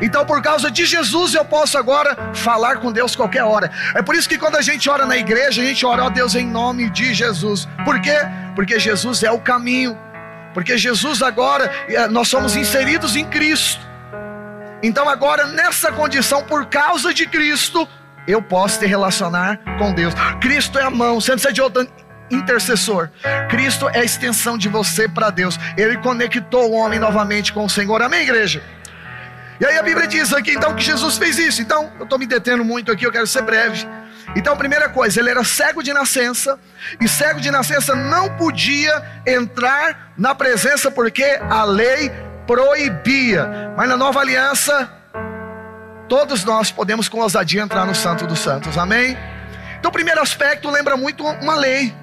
Então, 0.01 0.25
por 0.25 0.41
causa 0.41 0.71
de 0.71 0.85
Jesus, 0.85 1.33
eu 1.33 1.43
posso 1.43 1.77
agora 1.77 2.33
falar 2.33 2.77
com 2.77 2.91
Deus 2.91 3.15
qualquer 3.15 3.43
hora. 3.43 3.71
É 3.95 4.01
por 4.01 4.15
isso 4.15 4.29
que 4.29 4.37
quando 4.37 4.55
a 4.55 4.61
gente 4.61 4.89
ora 4.89 5.05
na 5.05 5.17
igreja, 5.17 5.61
a 5.61 5.65
gente 5.65 5.85
ora, 5.85 6.05
ó 6.05 6.09
Deus, 6.09 6.35
em 6.35 6.45
nome 6.45 6.89
de 6.89 7.13
Jesus. 7.13 7.67
Por 7.83 7.99
quê? 8.01 8.17
Porque 8.55 8.79
Jesus 8.79 9.23
é 9.23 9.31
o 9.31 9.39
caminho. 9.39 9.97
Porque 10.53 10.77
Jesus 10.77 11.21
agora, 11.21 11.71
eh, 11.87 12.07
nós 12.07 12.27
somos 12.27 12.55
inseridos 12.55 13.15
em 13.15 13.25
Cristo. 13.25 13.87
Então, 14.81 15.09
agora, 15.09 15.45
nessa 15.45 15.91
condição, 15.91 16.43
por 16.43 16.65
causa 16.65 17.13
de 17.13 17.27
Cristo, 17.27 17.87
eu 18.27 18.41
posso 18.41 18.79
te 18.79 18.85
relacionar 18.85 19.59
com 19.77 19.93
Deus. 19.93 20.13
Cristo 20.39 20.79
é 20.79 20.83
a 20.83 20.89
mão, 20.89 21.19
você 21.19 21.31
não 21.31 21.37
precisa 21.37 21.53
de 21.53 21.61
outro 21.61 21.87
intercessor. 22.31 23.09
Cristo 23.49 23.89
é 23.89 23.99
a 23.99 24.03
extensão 24.03 24.57
de 24.57 24.69
você 24.69 25.07
para 25.07 25.29
Deus. 25.29 25.59
Ele 25.75 25.97
conectou 25.97 26.71
o 26.71 26.73
homem 26.73 26.99
novamente 26.99 27.51
com 27.51 27.65
o 27.65 27.69
Senhor. 27.69 28.01
Amém, 28.01 28.21
igreja? 28.21 28.63
E 29.59 29.65
aí 29.65 29.77
a 29.77 29.83
Bíblia 29.83 30.07
diz 30.07 30.31
aqui 30.31 30.51
então 30.51 30.73
que 30.73 30.83
Jesus 30.83 31.17
fez 31.17 31.37
isso. 31.37 31.61
Então, 31.61 31.91
eu 31.99 32.03
estou 32.03 32.17
me 32.17 32.25
detendo 32.25 32.63
muito 32.63 32.91
aqui, 32.91 33.05
eu 33.05 33.11
quero 33.11 33.27
ser 33.27 33.41
breve. 33.41 33.85
Então, 34.35 34.55
primeira 34.55 34.87
coisa, 34.87 35.19
ele 35.19 35.29
era 35.29 35.43
cego 35.43 35.83
de 35.83 35.91
nascença, 35.91 36.57
e 37.01 37.07
cego 37.07 37.41
de 37.41 37.49
nascença 37.51 37.95
não 37.95 38.29
podia 38.37 39.21
entrar 39.25 40.13
na 40.17 40.35
presença 40.35 40.89
porque 40.91 41.39
a 41.49 41.63
lei 41.63 42.11
proibia. 42.45 43.73
Mas 43.75 43.89
na 43.89 43.97
nova 43.97 44.19
aliança, 44.21 44.89
todos 46.07 46.45
nós 46.45 46.71
podemos 46.71 47.09
com 47.09 47.19
ousadia 47.19 47.61
entrar 47.61 47.85
no 47.85 47.95
Santo 47.95 48.27
dos 48.27 48.39
Santos, 48.39 48.77
amém? 48.77 49.17
Então, 49.77 49.89
o 49.89 49.93
primeiro 49.93 50.21
aspecto 50.21 50.69
lembra 50.69 50.95
muito 50.95 51.25
uma 51.25 51.55
lei. 51.55 51.93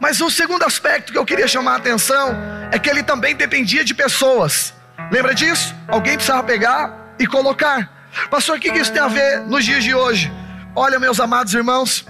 Mas 0.00 0.20
o 0.20 0.30
segundo 0.30 0.64
aspecto 0.64 1.12
que 1.12 1.18
eu 1.18 1.24
queria 1.24 1.48
chamar 1.48 1.72
a 1.72 1.76
atenção 1.76 2.36
é 2.72 2.78
que 2.78 2.88
ele 2.88 3.02
também 3.02 3.34
dependia 3.34 3.84
de 3.84 3.94
pessoas. 3.94 4.77
Lembra 5.10 5.34
disso? 5.34 5.74
Alguém 5.86 6.14
precisava 6.14 6.42
pegar 6.42 7.14
e 7.18 7.26
colocar. 7.26 7.90
Pastor, 8.30 8.56
o 8.56 8.60
que 8.60 8.70
isso 8.70 8.92
tem 8.92 9.00
a 9.00 9.08
ver 9.08 9.40
nos 9.40 9.64
dias 9.64 9.82
de 9.82 9.94
hoje? 9.94 10.32
Olha, 10.74 10.98
meus 10.98 11.20
amados 11.20 11.54
irmãos, 11.54 12.04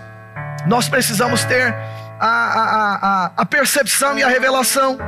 nós 0.67 0.89
precisamos 0.89 1.45
ter 1.45 1.75
a, 2.19 2.27
a, 2.27 2.95
a, 3.27 3.33
a 3.37 3.47
percepção 3.47 4.19
e 4.19 4.23
a 4.23 4.29
revelação 4.29 4.99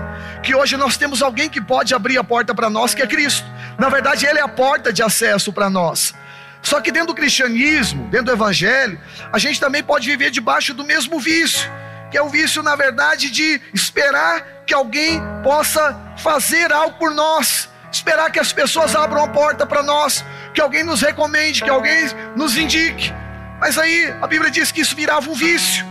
que 0.43 0.55
hoje 0.55 0.77
nós 0.77 0.97
temos 0.97 1.23
alguém 1.23 1.49
que 1.49 1.61
pode 1.61 1.95
abrir 1.95 2.19
a 2.19 2.25
porta 2.25 2.55
para 2.55 2.71
nós, 2.71 2.95
que 2.95 3.03
é 3.03 3.07
Cristo. 3.07 3.47
Na 3.79 3.89
verdade, 3.89 4.27
Ele 4.27 4.39
é 4.39 4.43
a 4.43 4.49
porta 4.49 4.93
de 4.93 5.03
acesso 5.03 5.53
para 5.53 5.69
nós. 5.69 6.15
Só 6.63 6.81
que 6.81 6.93
dentro 6.93 7.09
do 7.09 7.15
cristianismo, 7.15 8.07
dentro 8.09 8.27
do 8.27 8.33
evangelho, 8.33 9.01
a 9.33 9.39
gente 9.39 9.59
também 9.59 9.83
pode 9.83 10.07
viver 10.07 10.31
debaixo 10.31 10.75
do 10.75 10.85
mesmo 10.85 11.19
vício, 11.19 11.71
que 12.11 12.19
é 12.19 12.23
o 12.23 12.29
vício, 12.29 12.63
na 12.63 12.77
verdade, 12.77 13.31
de 13.31 13.61
esperar 13.73 14.65
que 14.67 14.75
alguém 14.75 15.21
possa 15.43 15.99
fazer 16.17 16.73
algo 16.73 16.99
por 16.99 17.13
nós 17.13 17.71
esperar 17.93 18.31
que 18.31 18.39
as 18.39 18.53
pessoas 18.53 18.95
abram 18.95 19.25
a 19.25 19.29
porta 19.29 19.67
para 19.67 19.83
nós, 19.83 20.25
que 20.55 20.61
alguém 20.61 20.85
nos 20.85 21.01
recomende, 21.01 21.63
que 21.63 21.71
alguém 21.71 22.07
nos 22.37 22.57
indique. 22.57 23.13
Mas 23.61 23.77
aí 23.77 24.15
a 24.23 24.27
Bíblia 24.27 24.51
diz 24.51 24.71
que 24.71 24.81
isso 24.81 24.95
virava 24.95 25.29
um 25.29 25.35
vício. 25.35 25.85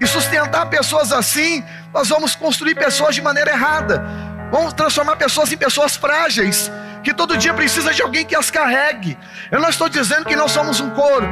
E 0.00 0.06
sustentar 0.06 0.66
pessoas 0.66 1.12
assim, 1.12 1.64
nós 1.92 2.08
vamos 2.08 2.34
construir 2.34 2.74
pessoas 2.74 3.14
de 3.14 3.22
maneira 3.22 3.52
errada. 3.52 4.04
Vamos 4.50 4.72
transformar 4.72 5.16
pessoas 5.16 5.52
em 5.52 5.56
pessoas 5.56 5.96
frágeis, 5.96 6.70
que 7.02 7.14
todo 7.14 7.36
dia 7.36 7.54
precisa 7.54 7.94
de 7.94 8.02
alguém 8.02 8.26
que 8.26 8.36
as 8.36 8.50
carregue. 8.50 9.16
Eu 9.50 9.60
não 9.60 9.68
estou 9.68 9.88
dizendo 9.88 10.24
que 10.24 10.36
não 10.36 10.48
somos 10.48 10.80
um 10.80 10.90
corpo. 10.90 11.28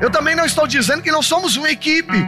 Eu 0.00 0.10
também 0.10 0.34
não 0.34 0.44
estou 0.44 0.66
dizendo 0.66 1.02
que 1.02 1.10
não 1.10 1.22
somos 1.22 1.56
uma 1.56 1.70
equipe. 1.70 2.18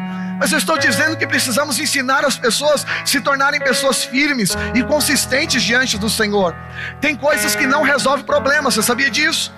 Mas 0.40 0.50
eu 0.52 0.58
estou 0.58 0.78
dizendo 0.78 1.18
que 1.18 1.26
precisamos 1.26 1.78
ensinar 1.78 2.24
as 2.24 2.38
pessoas 2.38 2.86
a 3.02 3.04
se 3.04 3.20
tornarem 3.20 3.60
pessoas 3.60 4.02
firmes 4.02 4.56
e 4.74 4.82
consistentes 4.82 5.62
diante 5.62 5.98
do 5.98 6.08
Senhor. 6.08 6.56
Tem 6.98 7.14
coisas 7.14 7.54
que 7.54 7.66
não 7.66 7.82
resolvem 7.82 8.24
problemas, 8.24 8.74
você 8.74 8.82
sabia 8.82 9.10
disso? 9.10 9.52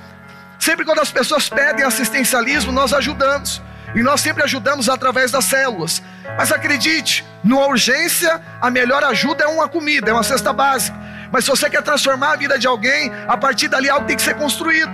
Sempre 0.59 0.85
quando 0.85 0.99
as 0.99 1.13
pessoas 1.13 1.49
pedem 1.49 1.85
assistencialismo, 1.85 2.73
nós 2.73 2.93
ajudamos. 2.93 3.63
E 3.95 4.03
nós 4.03 4.21
sempre 4.21 4.43
ajudamos 4.43 4.89
através 4.89 5.31
das 5.31 5.45
células. 5.45 6.03
Mas 6.37 6.51
acredite, 6.51 7.25
numa 7.45 7.67
urgência, 7.67 8.41
a 8.61 8.69
melhor 8.69 9.05
ajuda 9.05 9.45
é 9.45 9.47
uma 9.47 9.69
comida, 9.69 10.11
é 10.11 10.13
uma 10.13 10.25
cesta 10.25 10.53
básica. 10.53 10.99
Mas 11.31 11.45
se 11.45 11.51
você 11.51 11.71
quer 11.71 11.83
transformar 11.83 12.33
a 12.33 12.37
vida 12.37 12.59
de 12.59 12.67
alguém, 12.67 13.13
a 13.29 13.37
partir 13.37 13.69
dali 13.69 13.89
algo 13.89 14.07
tem 14.07 14.17
que 14.17 14.23
ser 14.23 14.35
construído. 14.35 14.91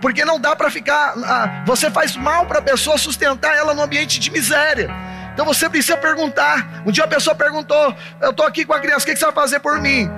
Porque 0.00 0.24
não 0.24 0.38
dá 0.38 0.54
para 0.56 0.70
ficar. 0.70 1.14
Ah, 1.24 1.62
você 1.64 1.90
faz 1.90 2.16
mal 2.16 2.44
para 2.44 2.58
a 2.58 2.62
pessoa 2.62 2.98
sustentar 2.98 3.56
ela 3.56 3.72
no 3.72 3.82
ambiente 3.82 4.18
de 4.18 4.30
miséria. 4.30 4.90
Então 5.32 5.44
você 5.44 5.68
precisa 5.68 5.96
perguntar. 5.96 6.82
Um 6.86 6.90
dia 6.90 7.04
a 7.04 7.08
pessoa 7.08 7.34
perguntou: 7.34 7.94
Eu 8.20 8.30
estou 8.30 8.46
aqui 8.46 8.64
com 8.64 8.72
a 8.72 8.80
criança, 8.80 9.04
o 9.04 9.06
que 9.06 9.16
você 9.16 9.24
vai 9.24 9.34
fazer 9.34 9.60
por 9.60 9.80
mim? 9.80 10.10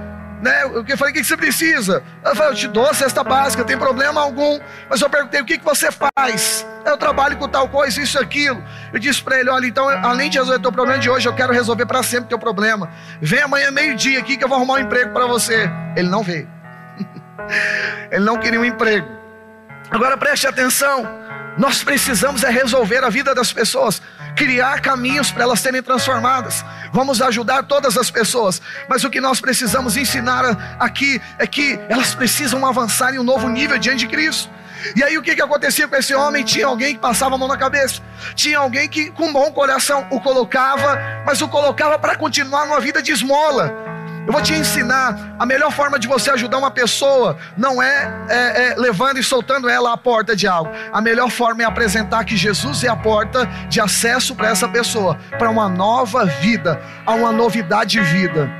Né? 0.42 0.64
Eu 0.64 0.98
falei: 0.98 1.12
O 1.12 1.16
que 1.16 1.24
você 1.24 1.36
precisa? 1.36 2.02
Ela 2.22 2.34
falou: 2.34 2.52
Eu 2.52 2.56
te 2.56 2.68
dou 2.68 2.88
a 2.88 2.94
cesta 2.94 3.22
básica, 3.24 3.64
tem 3.64 3.78
problema 3.78 4.20
algum. 4.20 4.60
Mas 4.88 5.00
eu 5.00 5.08
perguntei: 5.08 5.40
O 5.40 5.44
que 5.44 5.58
você 5.58 5.90
faz? 5.90 6.66
eu 6.90 6.98
trabalho 6.98 7.36
com 7.36 7.48
tal 7.48 7.68
coisa, 7.68 8.00
isso 8.00 8.18
aquilo. 8.18 8.62
Eu 8.92 8.98
disse 8.98 9.22
para 9.22 9.38
ele: 9.38 9.50
olha, 9.50 9.66
então, 9.66 9.88
além 9.88 10.30
de 10.30 10.38
resolver 10.38 10.58
o 10.58 10.62
teu 10.62 10.72
problema 10.72 11.00
de 11.00 11.10
hoje, 11.10 11.28
eu 11.28 11.34
quero 11.34 11.52
resolver 11.52 11.86
para 11.86 12.02
sempre 12.02 12.26
o 12.26 12.28
teu 12.28 12.38
problema. 12.38 12.90
Vem 13.20 13.40
amanhã, 13.40 13.70
meio-dia 13.70 14.18
aqui, 14.18 14.36
que 14.36 14.44
eu 14.44 14.48
vou 14.48 14.56
arrumar 14.56 14.74
um 14.74 14.78
emprego 14.78 15.12
para 15.12 15.26
você. 15.26 15.70
Ele 15.96 16.08
não 16.08 16.22
veio. 16.22 16.48
ele 18.10 18.24
não 18.24 18.38
queria 18.38 18.60
um 18.60 18.64
emprego. 18.64 19.08
Agora 19.90 20.16
preste 20.16 20.46
atenção. 20.46 21.06
Nós 21.56 21.84
precisamos 21.84 22.42
é 22.42 22.50
resolver 22.50 23.04
a 23.04 23.08
vida 23.08 23.34
das 23.34 23.52
pessoas, 23.52 24.02
criar 24.34 24.80
caminhos 24.80 25.30
para 25.30 25.44
elas 25.44 25.60
serem 25.60 25.82
transformadas. 25.82 26.64
Vamos 26.92 27.22
ajudar 27.22 27.62
todas 27.62 27.96
as 27.96 28.10
pessoas, 28.10 28.60
mas 28.88 29.04
o 29.04 29.10
que 29.10 29.20
nós 29.20 29.40
precisamos 29.40 29.96
ensinar 29.96 30.44
aqui 30.78 31.20
é 31.38 31.46
que 31.46 31.78
elas 31.88 32.14
precisam 32.14 32.66
avançar 32.66 33.14
em 33.14 33.18
um 33.18 33.22
novo 33.24 33.48
nível 33.48 33.78
diante 33.78 34.00
de 34.00 34.08
Cristo. 34.08 34.50
E 34.96 35.02
aí 35.02 35.16
o 35.16 35.22
que, 35.22 35.34
que 35.34 35.40
acontecia 35.42 35.88
com 35.88 35.96
esse 35.96 36.14
homem? 36.14 36.44
Tinha 36.44 36.66
alguém 36.66 36.94
que 36.94 37.00
passava 37.00 37.36
a 37.36 37.38
mão 37.38 37.48
na 37.48 37.56
cabeça, 37.56 38.02
tinha 38.34 38.58
alguém 38.58 38.88
que 38.88 39.10
com 39.12 39.32
bom 39.32 39.50
coração 39.52 40.06
o 40.10 40.20
colocava, 40.20 41.00
mas 41.24 41.40
o 41.40 41.48
colocava 41.48 41.98
para 41.98 42.16
continuar 42.16 42.66
numa 42.66 42.80
vida 42.80 43.00
de 43.00 43.12
esmola. 43.12 43.83
Eu 44.26 44.32
vou 44.32 44.40
te 44.40 44.54
ensinar 44.54 45.36
a 45.38 45.44
melhor 45.44 45.70
forma 45.70 45.98
de 45.98 46.08
você 46.08 46.30
ajudar 46.30 46.56
uma 46.58 46.70
pessoa 46.70 47.36
não 47.56 47.82
é, 47.82 48.26
é, 48.28 48.72
é, 48.72 48.74
levando 48.76 49.18
e 49.18 49.22
soltando 49.22 49.68
ela 49.68 49.92
à 49.92 49.96
porta 49.96 50.34
de 50.34 50.46
algo. 50.46 50.70
A 50.92 51.00
melhor 51.00 51.30
forma 51.30 51.62
é 51.62 51.66
apresentar 51.66 52.24
que 52.24 52.36
Jesus 52.36 52.82
é 52.84 52.88
a 52.88 52.96
porta 52.96 53.44
de 53.68 53.80
acesso 53.80 54.34
para 54.34 54.48
essa 54.48 54.66
pessoa, 54.66 55.18
para 55.38 55.50
uma 55.50 55.68
nova 55.68 56.24
vida, 56.24 56.80
a 57.04 57.12
uma 57.12 57.30
novidade 57.30 57.90
de 57.90 58.00
vida. 58.00 58.50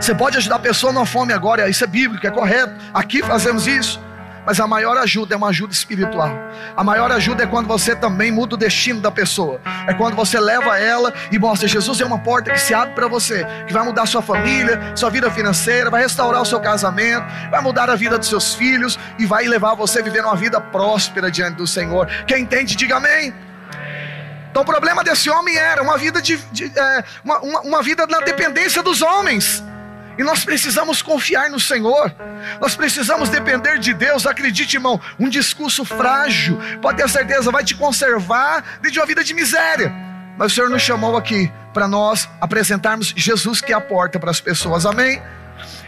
Você 0.00 0.14
pode 0.14 0.36
ajudar 0.36 0.56
a 0.56 0.60
pessoa 0.60 0.92
na 0.92 1.04
fome 1.04 1.32
agora, 1.32 1.68
isso 1.68 1.82
é 1.82 1.86
bíblico, 1.86 2.26
é 2.26 2.30
correto. 2.30 2.74
Aqui 2.94 3.22
fazemos 3.22 3.66
isso. 3.66 4.07
Mas 4.48 4.58
a 4.60 4.66
maior 4.66 4.96
ajuda 4.96 5.34
é 5.34 5.36
uma 5.36 5.48
ajuda 5.48 5.74
espiritual. 5.74 6.30
A 6.74 6.82
maior 6.82 7.12
ajuda 7.12 7.42
é 7.42 7.46
quando 7.46 7.66
você 7.66 7.94
também 7.94 8.30
muda 8.30 8.54
o 8.54 8.56
destino 8.56 8.98
da 8.98 9.10
pessoa. 9.10 9.60
É 9.86 9.92
quando 9.92 10.16
você 10.16 10.40
leva 10.40 10.78
ela 10.78 11.12
e 11.30 11.38
mostra: 11.38 11.68
Jesus 11.68 12.00
é 12.00 12.04
uma 12.06 12.18
porta 12.18 12.50
que 12.50 12.58
se 12.58 12.72
abre 12.72 12.94
para 12.94 13.06
você, 13.08 13.46
que 13.66 13.74
vai 13.74 13.84
mudar 13.84 14.06
sua 14.06 14.22
família, 14.22 14.96
sua 14.96 15.10
vida 15.10 15.30
financeira, 15.30 15.90
vai 15.90 16.00
restaurar 16.00 16.40
o 16.40 16.46
seu 16.46 16.58
casamento, 16.60 17.26
vai 17.50 17.60
mudar 17.60 17.90
a 17.90 17.94
vida 17.94 18.16
dos 18.16 18.26
seus 18.26 18.54
filhos 18.54 18.98
e 19.18 19.26
vai 19.26 19.46
levar 19.46 19.74
você 19.74 19.98
a 19.98 20.02
viver 20.02 20.24
uma 20.24 20.34
vida 20.34 20.58
próspera 20.58 21.30
diante 21.30 21.56
do 21.56 21.66
Senhor. 21.66 22.06
Quem 22.26 22.40
entende, 22.40 22.74
diga 22.74 22.96
amém. 22.96 23.34
Então 24.50 24.62
o 24.62 24.64
problema 24.64 25.04
desse 25.04 25.28
homem 25.28 25.58
era 25.58 25.82
uma 25.82 25.98
vida 25.98 26.22
de, 26.22 26.38
de 26.50 26.72
é, 26.74 27.04
uma, 27.22 27.38
uma, 27.40 27.60
uma 27.60 27.82
vida 27.82 28.06
na 28.06 28.20
dependência 28.20 28.82
dos 28.82 29.02
homens. 29.02 29.62
E 30.18 30.24
nós 30.24 30.44
precisamos 30.44 31.00
confiar 31.00 31.48
no 31.48 31.60
Senhor. 31.60 32.12
Nós 32.60 32.74
precisamos 32.74 33.28
depender 33.28 33.78
de 33.78 33.94
Deus. 33.94 34.26
Acredite, 34.26 34.76
irmão, 34.76 35.00
um 35.16 35.28
discurso 35.28 35.84
frágil, 35.84 36.58
pode 36.82 36.98
ter 36.98 37.08
certeza, 37.08 37.52
vai 37.52 37.62
te 37.62 37.76
conservar 37.76 38.80
de 38.82 38.98
uma 38.98 39.06
vida 39.06 39.22
de 39.22 39.32
miséria. 39.32 39.94
Mas 40.36 40.50
o 40.50 40.54
Senhor 40.56 40.68
nos 40.68 40.82
chamou 40.82 41.16
aqui 41.16 41.50
para 41.72 41.86
nós 41.86 42.28
apresentarmos 42.40 43.14
Jesus 43.16 43.60
que 43.60 43.72
é 43.72 43.76
a 43.76 43.80
porta 43.80 44.18
para 44.18 44.32
as 44.32 44.40
pessoas. 44.40 44.84
Amém? 44.84 45.22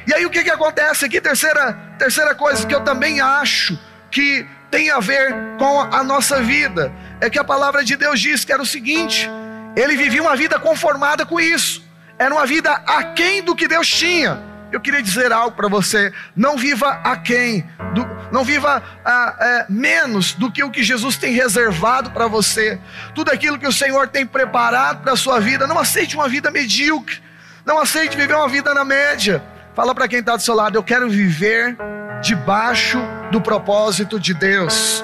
E 0.06 0.14
aí 0.14 0.24
o 0.24 0.30
que, 0.30 0.44
que 0.44 0.50
acontece 0.50 1.04
aqui? 1.04 1.20
Terceira, 1.20 1.72
terceira 1.98 2.32
coisa 2.32 2.64
que 2.64 2.74
eu 2.74 2.82
também 2.82 3.20
acho 3.20 3.76
que 4.12 4.46
tem 4.70 4.90
a 4.90 5.00
ver 5.00 5.34
com 5.58 5.80
a 5.80 6.04
nossa 6.04 6.40
vida 6.40 6.92
é 7.20 7.28
que 7.28 7.38
a 7.38 7.44
palavra 7.44 7.82
de 7.82 7.96
Deus 7.96 8.20
diz 8.20 8.44
que 8.44 8.52
era 8.52 8.62
o 8.62 8.66
seguinte: 8.66 9.28
ele 9.74 9.96
vivia 9.96 10.22
uma 10.22 10.36
vida 10.36 10.58
conformada 10.58 11.26
com 11.26 11.40
isso 11.40 11.89
era 12.20 12.34
uma 12.34 12.44
vida 12.44 12.70
aquém 12.86 13.42
do 13.42 13.56
que 13.56 13.66
Deus 13.66 13.88
tinha. 13.88 14.38
Eu 14.70 14.78
queria 14.78 15.02
dizer 15.02 15.32
algo 15.32 15.56
para 15.56 15.68
você: 15.68 16.12
não 16.36 16.58
viva 16.58 17.00
aquém, 17.02 17.66
do, 17.94 18.06
não 18.30 18.44
viva 18.44 18.82
ah, 19.02 19.36
é, 19.40 19.66
menos 19.70 20.34
do 20.34 20.52
que 20.52 20.62
o 20.62 20.70
que 20.70 20.82
Jesus 20.82 21.16
tem 21.16 21.32
reservado 21.32 22.10
para 22.10 22.26
você. 22.26 22.78
Tudo 23.14 23.30
aquilo 23.32 23.58
que 23.58 23.66
o 23.66 23.72
Senhor 23.72 24.06
tem 24.06 24.26
preparado 24.26 25.00
para 25.00 25.14
a 25.14 25.16
sua 25.16 25.40
vida, 25.40 25.66
não 25.66 25.78
aceite 25.78 26.14
uma 26.14 26.28
vida 26.28 26.50
medíocre, 26.50 27.22
não 27.64 27.80
aceite 27.80 28.18
viver 28.18 28.34
uma 28.34 28.48
vida 28.48 28.74
na 28.74 28.84
média. 28.84 29.42
Fala 29.74 29.94
para 29.94 30.06
quem 30.06 30.18
está 30.20 30.36
do 30.36 30.42
seu 30.42 30.54
lado: 30.54 30.76
eu 30.76 30.82
quero 30.82 31.08
viver 31.08 31.74
debaixo 32.20 32.98
do 33.32 33.40
propósito 33.40 34.20
de 34.20 34.34
Deus. 34.34 35.02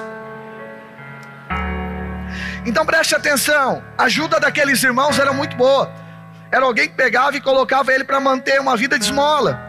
Então 2.63 2.85
preste 2.85 3.15
atenção, 3.15 3.83
a 3.97 4.03
ajuda 4.03 4.39
daqueles 4.39 4.83
irmãos 4.83 5.17
era 5.17 5.33
muito 5.33 5.57
boa. 5.57 6.06
Era 6.51 6.65
alguém 6.65 6.87
que 6.87 6.95
pegava 6.95 7.35
e 7.35 7.41
colocava 7.41 7.91
ele 7.91 8.03
para 8.03 8.19
manter 8.19 8.59
uma 8.59 8.77
vida 8.77 8.97
de 8.97 9.05
esmola. 9.05 9.59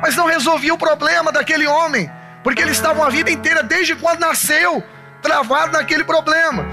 Mas 0.00 0.16
não 0.16 0.26
resolvia 0.26 0.72
o 0.74 0.78
problema 0.78 1.30
daquele 1.30 1.66
homem, 1.66 2.10
porque 2.42 2.62
ele 2.62 2.72
estava 2.72 3.00
uma 3.00 3.10
vida 3.10 3.30
inteira, 3.30 3.62
desde 3.62 3.94
quando 3.94 4.20
nasceu, 4.20 4.82
travado 5.20 5.72
naquele 5.72 6.04
problema. 6.04 6.64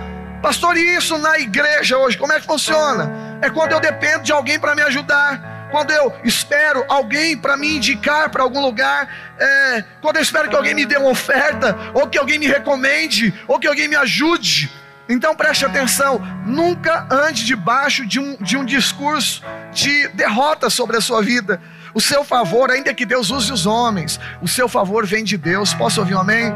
Pastor, 0.41 0.77
e 0.77 0.95
isso 0.95 1.17
na 1.17 1.37
igreja 1.37 1.97
hoje, 1.97 2.17
como 2.17 2.31
é 2.31 2.39
que 2.39 2.45
funciona? 2.45 3.39
É 3.41 3.49
quando 3.49 3.73
eu 3.73 3.79
dependo 3.79 4.23
de 4.23 4.31
alguém 4.31 4.57
para 4.57 4.73
me 4.73 4.81
ajudar, 4.81 5.67
quando 5.69 5.91
eu 5.91 6.13
espero 6.23 6.83
alguém 6.87 7.37
para 7.37 7.55
me 7.55 7.75
indicar 7.75 8.29
para 8.29 8.43
algum 8.43 8.61
lugar, 8.61 9.07
é, 9.37 9.83
quando 10.01 10.15
eu 10.15 10.21
espero 10.21 10.49
que 10.49 10.55
alguém 10.55 10.73
me 10.73 10.85
dê 10.85 10.97
uma 10.97 11.09
oferta, 11.09 11.77
ou 11.93 12.07
que 12.07 12.17
alguém 12.17 12.39
me 12.39 12.47
recomende, 12.47 13.33
ou 13.47 13.59
que 13.59 13.67
alguém 13.67 13.87
me 13.87 13.95
ajude. 13.95 14.71
Então 15.09 15.35
preste 15.35 15.65
atenção, 15.65 16.21
nunca 16.45 17.07
ande 17.09 17.43
debaixo 17.43 18.05
de 18.05 18.19
um, 18.19 18.37
de 18.39 18.55
um 18.55 18.63
discurso 18.63 19.41
de 19.73 20.07
derrota 20.09 20.69
sobre 20.69 20.97
a 20.97 21.01
sua 21.01 21.23
vida. 21.23 21.59
O 21.95 21.99
seu 21.99 22.23
favor, 22.23 22.69
ainda 22.69 22.93
que 22.93 23.07
Deus 23.07 23.31
use 23.31 23.51
os 23.51 23.65
homens, 23.65 24.19
o 24.39 24.47
seu 24.47 24.69
favor 24.69 25.07
vem 25.07 25.23
de 25.23 25.35
Deus. 25.35 25.73
Posso 25.73 25.99
ouvir 25.99 26.13
um 26.13 26.19
amém? 26.19 26.53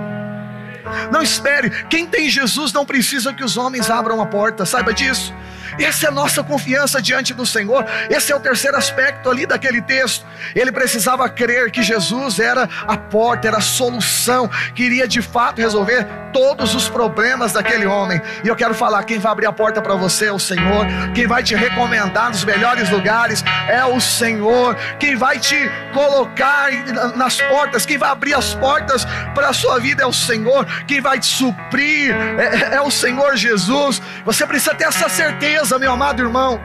Não 1.11 1.23
espere, 1.23 1.71
quem 1.85 2.05
tem 2.05 2.29
Jesus 2.29 2.71
não 2.71 2.85
precisa 2.85 3.33
que 3.33 3.43
os 3.43 3.57
homens 3.57 3.89
abram 3.89 4.21
a 4.21 4.25
porta, 4.27 4.65
saiba 4.65 4.93
disso. 4.93 5.33
Essa 5.79 6.07
é 6.07 6.09
a 6.09 6.11
nossa 6.11 6.43
confiança 6.43 7.01
diante 7.01 7.33
do 7.33 7.45
Senhor. 7.45 7.85
Esse 8.09 8.31
é 8.31 8.35
o 8.35 8.39
terceiro 8.39 8.77
aspecto 8.77 9.29
ali 9.29 9.45
daquele 9.45 9.81
texto. 9.81 10.25
Ele 10.55 10.71
precisava 10.71 11.27
crer 11.29 11.71
que 11.71 11.83
Jesus 11.83 12.39
era 12.39 12.69
a 12.87 12.97
porta, 12.97 13.47
era 13.47 13.57
a 13.57 13.61
solução, 13.61 14.49
que 14.73 14.83
iria 14.83 15.07
de 15.07 15.21
fato 15.21 15.61
resolver 15.61 16.05
todos 16.33 16.73
os 16.73 16.89
problemas 16.89 17.53
daquele 17.53 17.85
homem. 17.85 18.19
E 18.43 18.47
eu 18.47 18.55
quero 18.55 18.73
falar: 18.73 19.03
quem 19.03 19.19
vai 19.19 19.31
abrir 19.31 19.45
a 19.45 19.53
porta 19.53 19.81
para 19.81 19.95
você 19.95 20.25
é 20.25 20.33
o 20.33 20.39
Senhor, 20.39 20.85
quem 21.13 21.27
vai 21.27 21.43
te 21.43 21.55
recomendar 21.55 22.29
nos 22.29 22.43
melhores 22.43 22.89
lugares 22.89 23.43
é 23.69 23.85
o 23.85 24.01
Senhor, 24.01 24.75
quem 24.99 25.15
vai 25.15 25.39
te 25.39 25.55
colocar 25.93 26.71
nas 27.15 27.39
portas, 27.39 27.85
quem 27.85 27.97
vai 27.97 28.09
abrir 28.09 28.33
as 28.33 28.55
portas 28.55 29.05
para 29.35 29.49
a 29.49 29.53
sua 29.53 29.79
vida 29.79 30.03
é 30.03 30.05
o 30.05 30.13
Senhor, 30.13 30.65
quem 30.87 30.99
vai 30.99 31.19
te 31.19 31.27
suprir 31.27 32.13
é, 32.37 32.75
é 32.75 32.81
o 32.81 32.89
Senhor 32.89 33.37
Jesus. 33.37 34.01
Você 34.25 34.45
precisa 34.45 34.73
ter 34.73 34.85
essa 34.85 35.07
certeza 35.07 35.62
certeza, 35.63 35.79
meu 35.79 35.93
amado 35.93 36.21
irmão, 36.21 36.59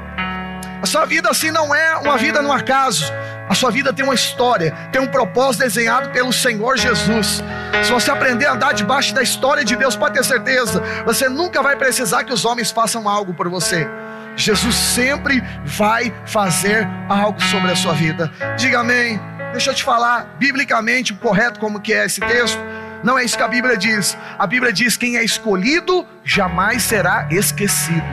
a 0.83 0.87
sua 0.87 1.07
vida 1.07 1.31
assim 1.31 1.51
não 1.51 1.75
é 1.75 1.97
uma 1.97 2.17
vida 2.17 2.43
no 2.43 2.51
acaso. 2.53 3.13
A 3.49 3.55
sua 3.55 3.71
vida 3.71 3.93
tem 3.93 4.05
uma 4.05 4.15
história, 4.15 4.73
tem 4.93 5.01
um 5.01 5.07
propósito 5.07 5.63
desenhado 5.63 6.11
pelo 6.11 6.33
Senhor 6.33 6.77
Jesus. 6.77 7.43
Se 7.83 7.91
você 7.91 8.11
aprender 8.11 8.47
a 8.47 8.53
andar 8.53 8.75
debaixo 8.75 9.15
da 9.15 9.23
história 9.23 9.65
de 9.65 9.75
Deus, 9.75 9.97
pode 9.97 10.15
ter 10.15 10.25
certeza, 10.25 10.83
você 11.07 11.29
nunca 11.29 11.63
vai 11.63 11.77
precisar 11.77 12.25
que 12.25 12.33
os 12.33 12.45
homens 12.45 12.71
façam 12.71 13.09
algo 13.09 13.33
por 13.33 13.49
você. 13.49 13.89
Jesus 14.37 14.75
sempre 14.75 15.43
vai 15.65 16.13
fazer 16.27 16.87
algo 17.09 17.41
sobre 17.43 17.71
a 17.71 17.77
sua 17.77 17.95
vida. 17.95 18.31
Diga 18.57 18.81
amém. 18.81 19.19
Deixa 19.53 19.71
eu 19.71 19.75
te 19.75 19.83
falar 19.83 20.27
biblicamente 20.39 21.15
correto 21.15 21.59
como 21.59 21.81
que 21.81 21.95
é 21.95 22.05
esse 22.05 22.21
texto. 22.21 22.61
Não 23.03 23.19
é 23.19 23.25
isso 23.25 23.37
que 23.37 23.43
a 23.43 23.49
Bíblia 23.49 23.77
diz. 23.77 24.17
A 24.39 24.47
Bíblia 24.47 24.73
diz: 24.73 24.97
quem 24.97 25.17
é 25.17 25.25
escolhido 25.25 26.07
jamais 26.25 26.83
será 26.83 27.29
esquecido. 27.31 28.05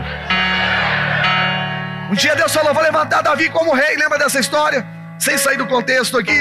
Um 2.09 2.13
dia 2.13 2.35
Deus 2.35 2.53
falou: 2.53 2.73
Vou 2.73 2.83
levantar 2.83 3.21
Davi 3.21 3.49
como 3.49 3.73
rei. 3.73 3.95
Lembra 3.97 4.17
dessa 4.17 4.39
história? 4.39 4.85
Sem 5.17 5.37
sair 5.37 5.57
do 5.57 5.67
contexto 5.67 6.17
aqui. 6.17 6.39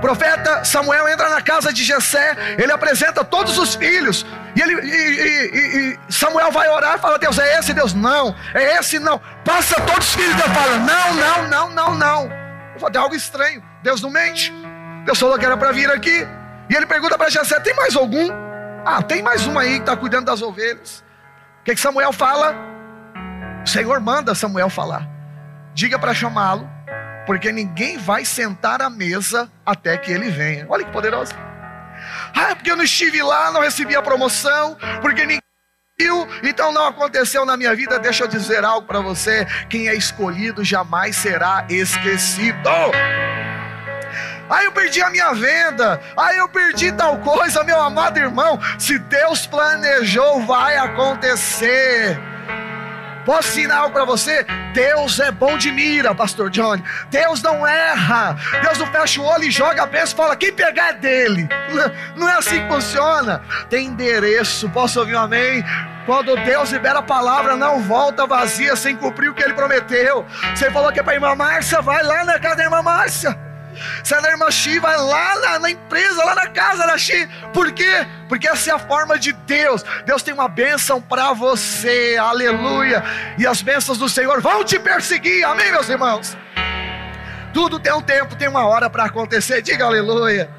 Profeta 0.00 0.64
Samuel 0.64 1.08
entra 1.08 1.28
na 1.28 1.42
casa 1.42 1.72
de 1.72 1.82
Jessé, 1.82 2.36
ele 2.56 2.72
apresenta 2.72 3.24
todos 3.24 3.58
os 3.58 3.74
filhos, 3.74 4.24
e, 4.54 4.60
ele, 4.60 4.74
e, 4.80 4.88
e, 4.92 5.98
e 6.08 6.12
Samuel 6.12 6.52
vai 6.52 6.68
orar 6.68 6.96
e 6.96 6.98
fala: 6.98 7.18
Deus, 7.18 7.38
é 7.38 7.58
esse? 7.58 7.72
Deus, 7.74 7.94
não, 7.94 8.34
é 8.54 8.78
esse 8.78 8.98
não. 8.98 9.20
Passa 9.44 9.80
todos 9.82 10.08
os 10.08 10.14
filhos, 10.14 10.34
Deus 10.36 10.52
fala: 10.52 10.76
Não, 10.78 11.14
não, 11.14 11.48
não, 11.48 11.70
não, 11.70 11.94
não. 11.94 12.32
Eu 12.74 12.80
falei: 12.80 13.00
algo 13.00 13.14
estranho, 13.14 13.62
Deus 13.82 14.00
não 14.00 14.10
mente. 14.10 14.52
Deus 15.04 15.18
falou 15.18 15.38
que 15.38 15.44
era 15.44 15.56
para 15.56 15.72
vir 15.72 15.90
aqui, 15.90 16.26
e 16.70 16.74
ele 16.74 16.86
pergunta 16.86 17.18
para 17.18 17.28
Jessé: 17.28 17.58
Tem 17.60 17.74
mais 17.74 17.96
algum? 17.96 18.28
Ah, 18.84 19.02
tem 19.02 19.22
mais 19.22 19.46
um 19.46 19.58
aí 19.58 19.74
que 19.74 19.80
está 19.80 19.96
cuidando 19.96 20.26
das 20.26 20.42
ovelhas. 20.42 21.04
O 21.60 21.64
que, 21.64 21.74
que 21.74 21.80
Samuel 21.80 22.12
fala? 22.12 22.67
O 23.64 23.66
Senhor 23.66 24.00
manda 24.00 24.34
Samuel 24.34 24.70
falar. 24.70 25.08
Diga 25.74 25.98
para 25.98 26.14
chamá-lo, 26.14 26.68
porque 27.26 27.52
ninguém 27.52 27.98
vai 27.98 28.24
sentar 28.24 28.80
à 28.82 28.90
mesa 28.90 29.50
até 29.64 29.96
que 29.96 30.10
ele 30.10 30.30
venha. 30.30 30.66
Olha 30.68 30.84
que 30.84 30.90
poderoso. 30.90 31.32
Ah, 32.34 32.54
porque 32.54 32.70
eu 32.70 32.76
não 32.76 32.84
estive 32.84 33.22
lá, 33.22 33.50
não 33.50 33.60
recebi 33.60 33.94
a 33.94 34.02
promoção, 34.02 34.76
porque 35.00 35.22
ninguém 35.22 35.42
viu, 35.98 36.26
então 36.42 36.72
não 36.72 36.86
aconteceu 36.86 37.44
na 37.44 37.56
minha 37.56 37.74
vida. 37.74 37.98
Deixa 37.98 38.24
eu 38.24 38.28
dizer 38.28 38.64
algo 38.64 38.86
para 38.86 39.00
você: 39.00 39.46
quem 39.68 39.88
é 39.88 39.94
escolhido 39.94 40.64
jamais 40.64 41.16
será 41.16 41.66
esquecido. 41.68 42.68
Aí 44.48 44.64
eu 44.64 44.72
perdi 44.72 45.02
a 45.02 45.10
minha 45.10 45.32
venda. 45.34 46.00
Aí 46.16 46.38
eu 46.38 46.48
perdi 46.48 46.90
tal 46.92 47.18
coisa, 47.18 47.62
meu 47.64 47.80
amado 47.80 48.18
irmão. 48.18 48.58
Se 48.78 48.98
Deus 48.98 49.46
planejou, 49.46 50.44
vai 50.46 50.76
acontecer. 50.76 52.18
Posso 53.24 53.58
algo 53.72 53.92
para 53.92 54.04
você? 54.04 54.44
Deus 54.72 55.18
é 55.20 55.30
bom 55.30 55.58
de 55.58 55.70
mira, 55.70 56.14
Pastor 56.14 56.50
Johnny. 56.50 56.82
Deus 57.10 57.42
não 57.42 57.66
erra. 57.66 58.36
Deus 58.62 58.78
não 58.78 58.86
fecha 58.86 59.20
o 59.20 59.24
olho 59.24 59.44
e 59.44 59.50
joga 59.50 59.82
a 59.82 59.86
peça 59.86 60.12
e 60.12 60.16
fala: 60.16 60.36
quem 60.36 60.52
pegar 60.52 60.90
é 60.90 60.92
dele. 60.94 61.48
Não 62.16 62.28
é 62.28 62.34
assim 62.34 62.60
que 62.60 62.68
funciona. 62.72 63.42
Tem 63.68 63.86
endereço. 63.86 64.68
Posso 64.70 65.00
ouvir 65.00 65.14
um 65.14 65.20
amém? 65.20 65.64
Quando 66.06 66.34
Deus 66.36 66.70
libera 66.70 67.00
a 67.00 67.02
palavra, 67.02 67.54
não 67.54 67.82
volta 67.82 68.26
vazia 68.26 68.74
sem 68.74 68.96
cumprir 68.96 69.28
o 69.28 69.34
que 69.34 69.42
ele 69.42 69.52
prometeu. 69.52 70.24
Você 70.54 70.70
falou 70.70 70.90
que 70.90 71.00
é 71.00 71.02
para 71.02 71.12
a 71.12 71.16
irmã 71.16 71.34
Márcia, 71.34 71.82
vai 71.82 72.02
lá 72.02 72.24
na 72.24 72.38
casa 72.38 72.56
da 72.56 72.64
irmã 72.64 72.80
Márcia. 72.80 73.47
Se 74.02 74.14
é 74.14 74.20
da 74.20 74.30
irmã 74.30 74.50
Xi, 74.50 74.78
vai 74.78 74.96
lá 74.96 75.38
na, 75.40 75.58
na, 75.58 75.70
empresa, 75.70 76.24
lá 76.24 76.34
na 76.34 76.48
casa 76.48 76.86
da 76.86 76.96
Xi. 76.96 77.28
Por 77.52 77.72
quê? 77.72 78.06
Porque 78.28 78.48
essa 78.48 78.70
é 78.70 78.74
a 78.74 78.78
forma 78.78 79.18
de 79.18 79.32
Deus. 79.32 79.84
Deus 80.04 80.22
tem 80.22 80.34
uma 80.34 80.48
bênção 80.48 81.00
para 81.00 81.32
você, 81.32 82.16
aleluia. 82.20 83.02
E 83.38 83.46
as 83.46 83.62
bênçãos 83.62 83.98
do 83.98 84.08
Senhor 84.08 84.40
vão 84.40 84.64
te 84.64 84.78
perseguir, 84.78 85.44
amém, 85.44 85.70
meus 85.70 85.88
irmãos? 85.88 86.36
Tudo 87.52 87.78
tem 87.78 87.92
um 87.92 88.02
tempo, 88.02 88.36
tem 88.36 88.48
uma 88.48 88.66
hora 88.66 88.88
para 88.90 89.04
acontecer, 89.04 89.62
diga 89.62 89.84
aleluia. 89.84 90.50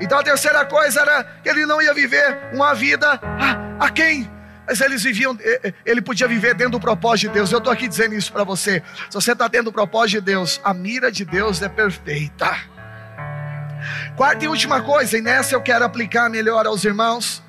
Então 0.00 0.18
a 0.18 0.22
terceira 0.22 0.64
coisa 0.64 1.00
era 1.00 1.24
que 1.42 1.48
ele 1.48 1.64
não 1.64 1.80
ia 1.80 1.94
viver 1.94 2.38
uma 2.52 2.74
vida 2.74 3.20
a, 3.22 3.86
a 3.86 3.90
quem? 3.90 4.30
Mas 4.66 4.80
eles 4.80 5.02
viviam, 5.02 5.38
ele 5.84 6.02
podia 6.02 6.26
viver 6.26 6.54
dentro 6.54 6.72
do 6.72 6.80
propósito 6.80 7.28
de 7.28 7.34
Deus. 7.34 7.52
Eu 7.52 7.58
estou 7.58 7.72
aqui 7.72 7.86
dizendo 7.86 8.14
isso 8.14 8.32
para 8.32 8.42
você. 8.42 8.82
Se 9.08 9.14
você 9.14 9.32
está 9.32 9.46
dentro 9.46 9.66
do 9.66 9.72
propósito 9.72 10.20
de 10.20 10.26
Deus, 10.26 10.60
a 10.64 10.74
mira 10.74 11.10
de 11.10 11.24
Deus 11.24 11.62
é 11.62 11.68
perfeita. 11.68 12.56
Quarta 14.16 14.44
e 14.44 14.48
última 14.48 14.80
coisa, 14.80 15.16
e 15.16 15.20
nessa 15.20 15.54
eu 15.54 15.62
quero 15.62 15.84
aplicar 15.84 16.28
melhor 16.28 16.66
aos 16.66 16.84
irmãos. 16.84 17.42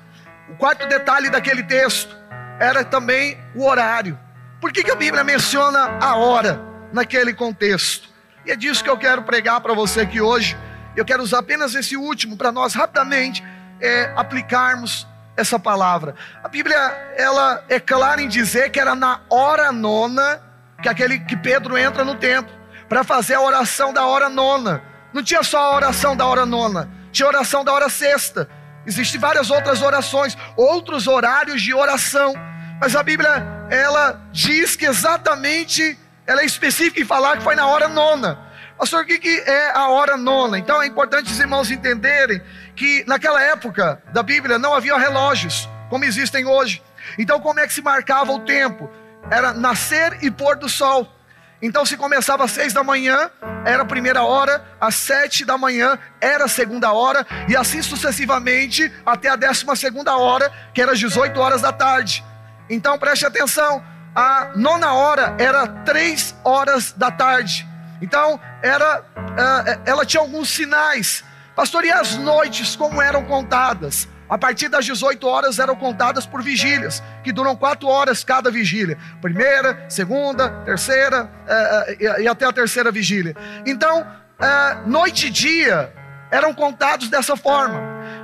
O 0.48 0.54
quarto 0.54 0.86
detalhe 0.86 1.28
daquele 1.28 1.62
texto 1.62 2.16
era 2.60 2.84
também 2.84 3.36
o 3.54 3.66
horário. 3.66 4.18
Por 4.60 4.72
que, 4.72 4.84
que 4.84 4.90
a 4.90 4.96
Bíblia 4.96 5.24
menciona 5.24 5.98
a 6.00 6.16
hora 6.16 6.60
naquele 6.92 7.32
contexto? 7.32 8.08
E 8.46 8.52
é 8.52 8.56
disso 8.56 8.82
que 8.82 8.90
eu 8.90 8.96
quero 8.96 9.22
pregar 9.22 9.60
para 9.60 9.74
você 9.74 10.02
aqui 10.02 10.20
hoje. 10.20 10.56
Eu 10.96 11.04
quero 11.04 11.22
usar 11.22 11.40
apenas 11.40 11.74
esse 11.74 11.96
último 11.96 12.36
para 12.36 12.50
nós 12.50 12.74
rapidamente 12.74 13.44
é, 13.80 14.12
aplicarmos 14.16 15.06
essa 15.38 15.58
palavra. 15.58 16.16
A 16.42 16.48
Bíblia 16.48 16.76
ela 17.16 17.64
é 17.68 17.78
clara 17.78 18.20
em 18.20 18.28
dizer 18.28 18.70
que 18.70 18.80
era 18.80 18.94
na 18.94 19.20
hora 19.30 19.70
nona 19.70 20.42
que 20.82 20.88
aquele 20.88 21.20
que 21.20 21.36
Pedro 21.36 21.78
entra 21.78 22.04
no 22.04 22.16
templo 22.16 22.52
para 22.88 23.04
fazer 23.04 23.34
a 23.34 23.40
oração 23.40 23.92
da 23.92 24.04
hora 24.04 24.28
nona. 24.28 24.82
Não 25.12 25.22
tinha 25.22 25.42
só 25.44 25.58
a 25.58 25.76
oração 25.76 26.16
da 26.16 26.26
hora 26.26 26.44
nona, 26.44 26.90
tinha 27.12 27.26
a 27.26 27.28
oração 27.28 27.64
da 27.64 27.72
hora 27.72 27.88
sexta. 27.88 28.48
Existem 28.84 29.20
várias 29.20 29.48
outras 29.50 29.80
orações, 29.80 30.36
outros 30.56 31.06
horários 31.06 31.62
de 31.62 31.72
oração. 31.72 32.34
Mas 32.80 32.96
a 32.96 33.02
Bíblia 33.02 33.46
ela 33.70 34.20
diz 34.32 34.74
que 34.74 34.86
exatamente 34.86 35.96
ela 36.26 36.42
é 36.42 36.44
específica 36.44 37.00
em 37.00 37.04
falar 37.04 37.36
que 37.36 37.44
foi 37.44 37.54
na 37.54 37.66
hora 37.66 37.88
nona. 37.88 38.47
Pastor, 38.78 39.02
o 39.02 39.06
que, 39.06 39.18
que 39.18 39.40
é 39.40 39.72
a 39.76 39.88
hora 39.88 40.16
nona? 40.16 40.56
Então 40.56 40.80
é 40.80 40.86
importante 40.86 41.32
os 41.32 41.40
irmãos 41.40 41.68
entenderem 41.68 42.40
que 42.76 43.04
naquela 43.08 43.42
época 43.42 44.00
da 44.12 44.22
Bíblia 44.22 44.56
não 44.56 44.72
havia 44.72 44.96
relógios 44.96 45.68
como 45.90 46.04
existem 46.04 46.46
hoje. 46.46 46.80
Então, 47.18 47.40
como 47.40 47.58
é 47.58 47.66
que 47.66 47.72
se 47.72 47.82
marcava 47.82 48.30
o 48.30 48.40
tempo? 48.40 48.88
Era 49.30 49.52
nascer 49.52 50.18
e 50.22 50.30
pôr 50.30 50.56
do 50.56 50.68
sol. 50.68 51.12
Então, 51.60 51.84
se 51.84 51.96
começava 51.96 52.44
às 52.44 52.52
seis 52.52 52.72
da 52.72 52.84
manhã, 52.84 53.30
era 53.64 53.82
a 53.82 53.86
primeira 53.86 54.22
hora, 54.22 54.64
às 54.80 54.94
sete 54.94 55.44
da 55.44 55.58
manhã 55.58 55.98
era 56.20 56.44
a 56.44 56.48
segunda 56.48 56.92
hora, 56.92 57.26
e 57.48 57.56
assim 57.56 57.82
sucessivamente 57.82 58.92
até 59.04 59.28
a 59.28 59.34
décima 59.34 59.74
segunda 59.74 60.16
hora, 60.16 60.52
que 60.72 60.80
era 60.80 60.92
às 60.92 61.00
18 61.00 61.40
horas 61.40 61.62
da 61.62 61.72
tarde. 61.72 62.24
Então, 62.70 62.96
preste 62.96 63.26
atenção: 63.26 63.82
a 64.14 64.52
nona 64.54 64.92
hora 64.92 65.34
era 65.36 65.66
três 65.66 66.32
horas 66.44 66.92
da 66.92 67.10
tarde. 67.10 67.66
Então, 68.00 68.40
era, 68.62 69.00
uh, 69.00 69.82
ela 69.84 70.04
tinha 70.04 70.20
alguns 70.20 70.48
sinais. 70.50 71.24
Pastor, 71.54 71.84
e 71.84 71.90
as 71.90 72.16
noites 72.16 72.76
como 72.76 73.02
eram 73.02 73.24
contadas? 73.24 74.08
A 74.28 74.36
partir 74.36 74.68
das 74.68 74.84
18 74.84 75.26
horas 75.26 75.58
eram 75.58 75.74
contadas 75.74 76.26
por 76.26 76.42
vigílias, 76.42 77.02
que 77.24 77.32
duram 77.32 77.56
quatro 77.56 77.88
horas 77.88 78.22
cada 78.22 78.50
vigília. 78.50 78.98
Primeira, 79.22 79.86
segunda, 79.88 80.50
terceira 80.64 81.24
uh, 81.24 82.20
e 82.20 82.28
até 82.28 82.44
a 82.44 82.52
terceira 82.52 82.92
vigília. 82.92 83.34
Então, 83.64 84.02
uh, 84.02 84.88
noite 84.88 85.28
e 85.28 85.30
dia 85.30 85.92
eram 86.30 86.52
contados 86.52 87.08
dessa 87.08 87.36
forma. 87.36 87.80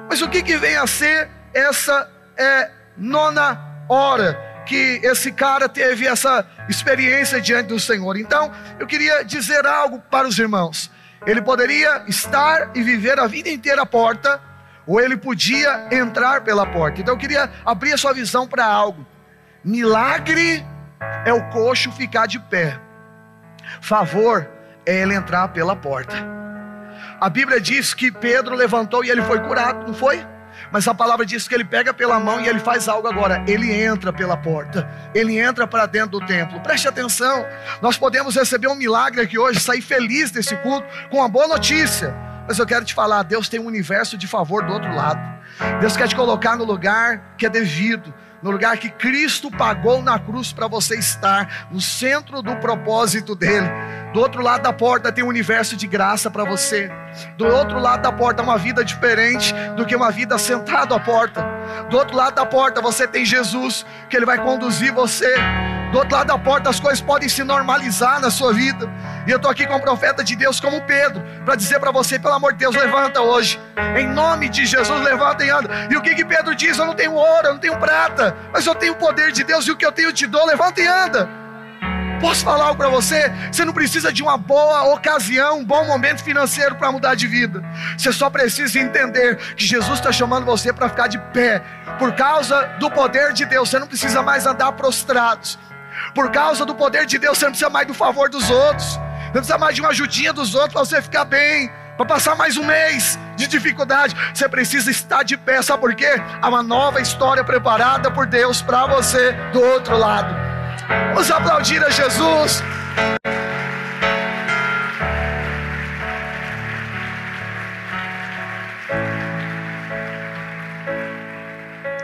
Mas 0.09 0.21
o 0.21 0.29
que, 0.29 0.43
que 0.43 0.57
vem 0.59 0.77
a 0.77 0.87
ser 0.87 1.31
essa 1.55 2.11
nona 2.99 3.59
hora? 3.89 4.54
Que 4.67 5.01
esse 5.03 5.31
cara 5.33 5.69
teve 5.69 6.07
essa 6.07 6.47
experiência 6.69 7.41
diante 7.41 7.69
do 7.69 7.81
Senhor. 7.81 8.17
Então, 8.17 8.51
eu 8.79 8.87
queria 8.87 9.23
dizer 9.25 9.67
algo 9.67 10.01
para 10.11 10.27
os 10.27 10.39
irmãos. 10.39 10.91
Ele 11.27 11.41
poderia 11.41 12.05
estar 12.07 12.71
e 12.75 12.83
viver 12.83 13.19
a 13.19 13.27
vida 13.27 13.49
inteira 13.49 13.83
à 13.83 13.87
porta, 13.87 14.41
ou 14.87 15.01
ele 15.01 15.17
podia 15.17 15.89
entrar 15.91 16.43
pela 16.43 16.67
porta. 16.67 17.01
Então, 17.01 17.15
eu 17.15 17.19
queria 17.19 17.51
abrir 17.65 17.93
a 17.93 17.99
sua 17.99 18.13
visão 18.13 18.47
para 18.47 18.65
algo. 18.65 19.07
Milagre 19.65 20.65
é 21.25 21.33
o 21.33 21.43
coxo 21.51 21.91
ficar 21.93 22.27
de 22.27 22.39
pé. 22.39 22.79
Favor 23.81 24.49
é 24.85 25.01
ele 25.01 25.15
entrar 25.15 25.49
pela 25.49 25.75
porta. 25.75 26.15
A 27.21 27.29
Bíblia 27.31 27.61
diz 27.61 27.95
que 27.95 28.11
Pedro 28.11 28.55
levantou 28.55 29.05
e 29.05 29.11
ele 29.11 29.23
foi 29.23 29.41
curado, 29.41 29.87
não 29.87 29.95
foi? 29.95 30.25
Mas 30.71 30.87
a 30.89 30.95
palavra 30.95 31.25
diz 31.25 31.47
que 31.47 31.55
ele 31.55 31.65
pega 31.65 31.93
pela 31.95 32.19
mão 32.19 32.41
e 32.41 32.49
ele 32.49 32.59
faz 32.59 32.89
algo 32.89 33.09
agora. 33.09 33.45
Ele 33.47 33.73
entra 33.73 34.13
pela 34.13 34.37
porta. 34.37 34.89
Ele 35.15 35.39
entra 35.39 35.67
para 35.67 35.87
dentro 35.87 36.19
do 36.19 36.27
templo. 36.27 36.61
Preste 36.61 36.89
atenção. 36.89 37.45
Nós 37.81 37.97
podemos 37.97 38.35
receber 38.35 38.69
um 38.69 38.75
milagre 38.75 39.21
aqui 39.21 39.39
hoje, 39.39 39.61
sair 39.61 39.81
feliz 39.83 40.31
desse 40.31 40.57
culto 40.57 40.87
com 41.11 41.19
uma 41.19 41.29
boa 41.29 41.49
notícia. 41.49 42.15
Mas 42.47 42.59
eu 42.59 42.67
quero 42.67 42.85
te 42.85 42.93
falar, 42.93 43.23
Deus 43.23 43.49
tem 43.49 43.59
um 43.59 43.67
universo 43.67 44.19
de 44.19 44.27
favor 44.27 44.65
do 44.65 44.73
outro 44.73 44.95
lado. 44.95 45.21
Deus 45.81 45.97
quer 45.97 46.09
te 46.09 46.17
colocar 46.17 46.57
no 46.57 46.65
lugar 46.65 47.35
que 47.39 47.47
é 47.47 47.49
devido 47.49 48.13
no 48.45 48.51
lugar 48.51 48.77
que 48.77 48.91
Cristo 48.91 49.51
pagou 49.51 50.03
na 50.03 50.19
cruz 50.19 50.53
para 50.53 50.69
você 50.69 50.99
estar, 50.99 51.67
no 51.71 51.81
centro 51.81 52.43
do 52.43 52.55
propósito 52.57 53.35
dele. 53.35 53.67
Do 54.13 54.21
outro 54.21 54.43
lado 54.43 54.63
da 54.65 54.73
porta 54.73 55.11
tem 55.11 55.25
um 55.25 55.29
universo 55.29 55.75
de 55.75 55.87
graça 55.87 56.31
para 56.31 56.45
você. 56.45 56.91
Do 57.39 57.47
outro 57.47 57.79
lado 57.79 58.03
da 58.03 58.13
porta, 58.13 58.43
uma 58.43 58.59
vida 58.59 58.85
diferente 58.85 59.55
do 59.77 59.87
que 59.87 59.97
uma 59.97 60.11
vida 60.11 60.37
sentado 60.37 60.95
à 60.95 61.01
porta. 61.01 61.43
Do 61.89 61.97
outro 61.97 62.15
lado 62.15 62.35
da 62.35 62.45
porta, 62.45 62.83
você 62.83 63.09
tem 63.09 63.25
Jesus, 63.25 63.87
que 64.11 64.17
Ele 64.17 64.27
vai 64.27 64.37
conduzir 64.37 64.93
você. 64.93 65.35
Do 65.95 65.99
outro 65.99 66.17
lado 66.17 66.27
da 66.27 66.37
porta, 66.37 66.69
as 66.71 66.81
coisas 66.81 67.01
podem 67.01 67.29
se 67.29 67.45
normalizar 67.45 68.21
na 68.21 68.29
sua 68.29 68.53
vida. 68.53 68.93
E 69.29 69.31
eu 69.31 69.37
estou 69.37 69.49
aqui 69.49 69.65
com 69.65 69.77
um 69.77 69.81
profeta 69.81 70.25
de 70.25 70.35
Deus 70.35 70.59
como 70.59 70.83
Pedro, 70.83 71.23
para 71.45 71.55
dizer 71.55 71.79
para 71.79 71.93
você, 71.93 72.19
pelo 72.19 72.35
amor 72.35 72.53
de 72.53 72.59
Deus, 72.59 72.75
levanta 72.75 73.21
hoje. 73.21 73.61
Em 73.97 74.09
nome 74.09 74.49
de 74.49 74.67
Jesus, 74.67 75.01
levanta 75.05 75.45
e 75.45 75.51
anda. 75.51 75.87
E 75.89 75.97
o 75.97 76.03
que, 76.03 76.17
que 76.17 76.25
Pedro 76.25 76.53
diz? 76.53 76.77
Eu 76.77 76.87
não 76.87 76.95
tenho 76.95 77.13
ouro, 77.13 77.47
eu 77.47 77.53
não 77.53 77.61
tenho 77.61 77.77
prata, 77.77 78.37
mas 78.53 78.67
eu 78.67 78.75
tenho 78.75 78.95
o 78.95 78.97
poder 78.97 79.31
de 79.31 79.45
Deus, 79.45 79.69
e 79.69 79.71
o 79.71 79.77
que 79.77 79.87
eu 79.87 79.93
tenho 79.93 80.13
te 80.13 80.27
dou, 80.27 80.45
levanta 80.45 80.81
e 80.81 80.87
anda. 80.89 81.29
Posso 82.21 82.45
falar 82.45 82.65
algo 82.65 82.77
para 82.77 82.89
você? 82.89 83.33
Você 83.53 83.65
não 83.65 83.73
precisa 83.73 84.13
de 84.13 84.21
uma 84.21 84.37
boa 84.37 84.95
ocasião, 84.95 85.59
um 85.59 85.65
bom 85.65 85.87
momento 85.87 86.25
financeiro 86.25 86.75
para 86.75 86.91
mudar 86.91 87.15
de 87.15 87.29
vida. 87.29 87.63
Você 87.97 88.13
só 88.13 88.29
precisa 88.29 88.81
entender 88.81 89.37
que 89.55 89.65
Jesus 89.65 90.01
está 90.01 90.11
chamando 90.11 90.45
você 90.45 90.73
para 90.73 90.89
ficar 90.89 91.07
de 91.07 91.19
pé. 91.33 91.63
Por 92.01 92.15
causa 92.15 92.65
do 92.81 92.91
poder 92.91 93.33
de 93.33 93.45
Deus, 93.45 93.71
você 93.71 93.79
não 93.79 93.87
precisa 93.87 94.23
mais 94.23 94.45
andar 94.45 94.73
prostrados. 94.73 95.57
Por 96.15 96.31
causa 96.31 96.65
do 96.65 96.75
poder 96.75 97.07
de 97.07 97.19
Deus, 97.19 97.37
você 97.37 97.47
não 97.47 97.53
precisa 97.53 97.71
mais 97.71 97.87
do 97.87 97.93
favor 97.93 98.31
dos 98.31 98.49
outros. 98.49 98.97
Não 99.27 99.33
precisa 99.33 99.59
mais 99.59 99.75
de 99.75 99.81
uma 99.81 99.91
ajudinha 99.91 100.33
dos 100.33 100.55
outros 100.55 100.73
para 100.73 100.85
você 100.85 101.03
ficar 101.03 101.25
bem. 101.25 101.71
Para 101.97 102.07
passar 102.07 102.37
mais 102.37 102.57
um 102.57 102.65
mês 102.65 103.19
de 103.37 103.47
dificuldade, 103.47 104.15
você 104.33 104.49
precisa 104.49 104.91
estar 104.91 105.23
de 105.25 105.37
pé, 105.37 105.61
sabe 105.63 105.81
por 105.81 105.95
quê? 105.95 106.21
Há 106.41 106.49
uma 106.49 106.63
nova 106.63 107.01
história 107.01 107.43
preparada 107.45 108.11
por 108.11 108.27
Deus 108.27 108.63
para 108.63 108.87
você 108.87 109.33
do 109.53 109.61
outro 109.61 109.97
lado. 109.97 110.35
Vamos 111.13 111.31
aplaudir 111.31 111.85
a 111.85 111.91
Jesus. 111.91 112.63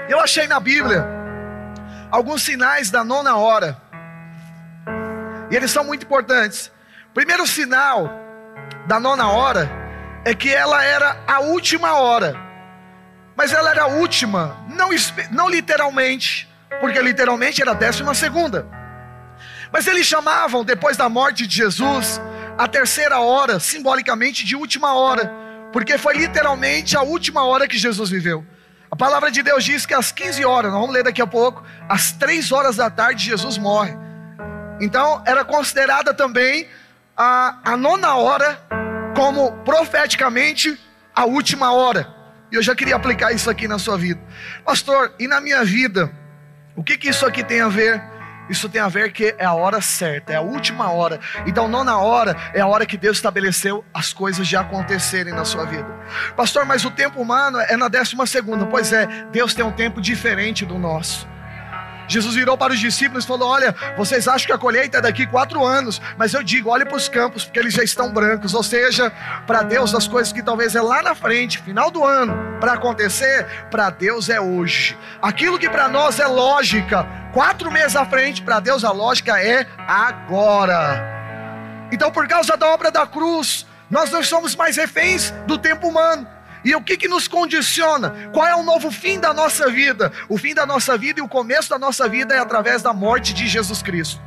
Eu 0.08 0.20
achei 0.20 0.46
na 0.48 0.58
Bíblia 0.58 1.06
alguns 2.10 2.42
sinais 2.42 2.90
da 2.90 3.04
nona 3.04 3.36
hora. 3.36 3.89
E 5.50 5.56
eles 5.56 5.70
são 5.70 5.84
muito 5.84 6.04
importantes. 6.04 6.70
Primeiro 7.12 7.46
sinal 7.46 8.10
da 8.86 9.00
nona 9.00 9.28
hora 9.28 9.70
é 10.24 10.34
que 10.34 10.52
ela 10.52 10.84
era 10.84 11.16
a 11.26 11.40
última 11.40 11.94
hora. 11.94 12.36
Mas 13.36 13.52
ela 13.52 13.70
era 13.70 13.84
a 13.84 13.86
última, 13.86 14.56
não, 14.68 14.90
não 15.30 15.48
literalmente, 15.48 16.48
porque 16.80 17.00
literalmente 17.00 17.62
era 17.62 17.70
a 17.70 17.74
décima 17.74 18.14
segunda. 18.14 18.66
Mas 19.72 19.86
eles 19.86 20.06
chamavam, 20.06 20.64
depois 20.64 20.96
da 20.96 21.08
morte 21.08 21.46
de 21.46 21.56
Jesus, 21.56 22.20
a 22.58 22.68
terceira 22.68 23.20
hora, 23.20 23.58
simbolicamente 23.58 24.44
de 24.44 24.54
última 24.54 24.94
hora, 24.94 25.32
porque 25.72 25.96
foi 25.96 26.16
literalmente 26.16 26.96
a 26.96 27.02
última 27.02 27.44
hora 27.44 27.66
que 27.66 27.78
Jesus 27.78 28.10
viveu. 28.10 28.44
A 28.90 28.96
palavra 28.96 29.30
de 29.30 29.42
Deus 29.42 29.64
diz 29.64 29.86
que 29.86 29.94
às 29.94 30.10
15 30.10 30.44
horas, 30.44 30.72
nós 30.72 30.80
vamos 30.80 30.94
ler 30.94 31.04
daqui 31.04 31.22
a 31.22 31.26
pouco, 31.26 31.64
às 31.88 32.12
3 32.12 32.50
horas 32.52 32.76
da 32.76 32.90
tarde, 32.90 33.24
Jesus 33.24 33.56
morre. 33.56 33.96
Então, 34.80 35.22
era 35.26 35.44
considerada 35.44 36.14
também 36.14 36.66
a, 37.16 37.58
a 37.64 37.76
nona 37.76 38.14
hora, 38.16 38.58
como 39.14 39.52
profeticamente 39.64 40.80
a 41.14 41.24
última 41.24 41.72
hora. 41.72 42.08
E 42.50 42.56
eu 42.56 42.62
já 42.62 42.74
queria 42.74 42.96
aplicar 42.96 43.32
isso 43.32 43.50
aqui 43.50 43.68
na 43.68 43.78
sua 43.78 43.96
vida. 43.96 44.20
Pastor, 44.64 45.12
e 45.18 45.28
na 45.28 45.40
minha 45.40 45.64
vida? 45.64 46.10
O 46.74 46.82
que, 46.82 46.96
que 46.96 47.08
isso 47.08 47.26
aqui 47.26 47.44
tem 47.44 47.60
a 47.60 47.68
ver? 47.68 48.02
Isso 48.48 48.68
tem 48.68 48.80
a 48.80 48.88
ver 48.88 49.12
que 49.12 49.34
é 49.38 49.44
a 49.44 49.54
hora 49.54 49.80
certa, 49.80 50.32
é 50.32 50.36
a 50.36 50.40
última 50.40 50.90
hora. 50.90 51.20
Então, 51.46 51.68
nona 51.68 51.98
hora 51.98 52.36
é 52.52 52.60
a 52.60 52.66
hora 52.66 52.84
que 52.84 52.96
Deus 52.96 53.18
estabeleceu 53.18 53.84
as 53.94 54.12
coisas 54.12 54.48
de 54.48 54.56
acontecerem 54.56 55.32
na 55.32 55.44
sua 55.44 55.64
vida. 55.64 55.86
Pastor, 56.36 56.64
mas 56.64 56.84
o 56.84 56.90
tempo 56.90 57.22
humano 57.22 57.60
é 57.60 57.76
na 57.76 57.86
décima 57.86 58.26
segunda. 58.26 58.66
Pois 58.66 58.92
é, 58.92 59.06
Deus 59.30 59.54
tem 59.54 59.64
um 59.64 59.70
tempo 59.70 60.00
diferente 60.00 60.66
do 60.66 60.78
nosso. 60.78 61.28
Jesus 62.10 62.34
virou 62.34 62.58
para 62.58 62.72
os 62.72 62.80
discípulos 62.80 63.22
e 63.22 63.26
falou: 63.26 63.48
Olha, 63.48 63.72
vocês 63.96 64.26
acham 64.26 64.48
que 64.48 64.52
a 64.52 64.58
colheita 64.58 64.98
é 64.98 65.00
daqui 65.00 65.24
quatro 65.26 65.64
anos, 65.64 66.02
mas 66.18 66.34
eu 66.34 66.42
digo, 66.42 66.68
olhe 66.68 66.84
para 66.84 66.96
os 66.96 67.08
campos, 67.08 67.44
porque 67.44 67.60
eles 67.60 67.72
já 67.72 67.84
estão 67.84 68.12
brancos. 68.12 68.52
Ou 68.52 68.64
seja, 68.64 69.12
para 69.46 69.62
Deus, 69.62 69.94
as 69.94 70.08
coisas 70.08 70.32
que 70.32 70.42
talvez 70.42 70.74
é 70.74 70.82
lá 70.82 71.02
na 71.02 71.14
frente, 71.14 71.58
final 71.58 71.88
do 71.88 72.04
ano, 72.04 72.36
para 72.58 72.72
acontecer, 72.72 73.46
para 73.70 73.90
Deus 73.90 74.28
é 74.28 74.40
hoje. 74.40 74.98
Aquilo 75.22 75.56
que 75.56 75.68
para 75.68 75.88
nós 75.88 76.18
é 76.18 76.26
lógica, 76.26 77.06
quatro 77.32 77.70
meses 77.70 77.94
à 77.94 78.04
frente, 78.04 78.42
para 78.42 78.58
Deus 78.58 78.82
a 78.82 78.90
lógica 78.90 79.40
é 79.40 79.64
agora. 79.86 81.08
Então, 81.92 82.10
por 82.10 82.26
causa 82.26 82.56
da 82.56 82.66
obra 82.66 82.90
da 82.90 83.06
cruz, 83.06 83.64
nós 83.88 84.10
não 84.10 84.24
somos 84.24 84.56
mais 84.56 84.76
reféns 84.76 85.32
do 85.46 85.56
tempo 85.56 85.86
humano. 85.86 86.26
E 86.64 86.74
o 86.74 86.82
que, 86.82 86.96
que 86.96 87.08
nos 87.08 87.26
condiciona? 87.26 88.30
Qual 88.32 88.46
é 88.46 88.54
o 88.54 88.62
novo 88.62 88.90
fim 88.90 89.18
da 89.18 89.32
nossa 89.32 89.70
vida? 89.70 90.12
O 90.28 90.36
fim 90.36 90.54
da 90.54 90.66
nossa 90.66 90.96
vida 90.96 91.20
e 91.20 91.22
o 91.22 91.28
começo 91.28 91.70
da 91.70 91.78
nossa 91.78 92.08
vida 92.08 92.34
é 92.34 92.38
através 92.38 92.82
da 92.82 92.92
morte 92.92 93.32
de 93.32 93.46
Jesus 93.46 93.82
Cristo. 93.82 94.20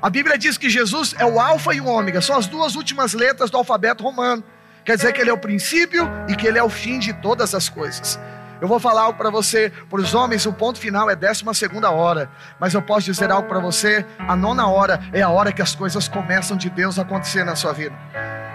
A 0.00 0.10
Bíblia 0.10 0.36
diz 0.36 0.56
que 0.58 0.70
Jesus 0.70 1.14
é 1.18 1.24
o 1.24 1.38
Alfa 1.38 1.74
e 1.74 1.80
o 1.80 1.86
Ômega, 1.86 2.20
são 2.20 2.36
as 2.36 2.46
duas 2.46 2.74
últimas 2.74 3.12
letras 3.12 3.50
do 3.50 3.56
alfabeto 3.56 4.02
romano. 4.02 4.42
Quer 4.84 4.96
dizer 4.96 5.12
que 5.12 5.20
ele 5.20 5.30
é 5.30 5.32
o 5.32 5.38
princípio 5.38 6.08
e 6.28 6.34
que 6.34 6.46
ele 6.46 6.58
é 6.58 6.62
o 6.62 6.68
fim 6.68 6.98
de 6.98 7.12
todas 7.12 7.54
as 7.54 7.68
coisas. 7.68 8.18
Eu 8.60 8.68
vou 8.68 8.78
falar 8.78 9.02
algo 9.02 9.18
para 9.18 9.30
você, 9.30 9.72
para 9.90 10.00
os 10.00 10.14
homens, 10.14 10.46
o 10.46 10.52
ponto 10.52 10.78
final 10.78 11.10
é 11.10 11.16
décima 11.16 11.52
segunda 11.52 11.90
hora. 11.90 12.30
Mas 12.60 12.74
eu 12.74 12.80
posso 12.80 13.06
dizer 13.06 13.30
algo 13.30 13.48
para 13.48 13.58
você, 13.58 14.06
a 14.18 14.36
nona 14.36 14.68
hora 14.68 15.00
é 15.12 15.20
a 15.20 15.28
hora 15.28 15.52
que 15.52 15.60
as 15.60 15.74
coisas 15.74 16.06
começam 16.06 16.56
de 16.56 16.70
Deus 16.70 16.96
acontecer 16.96 17.44
na 17.44 17.56
sua 17.56 17.72
vida. 17.72 17.96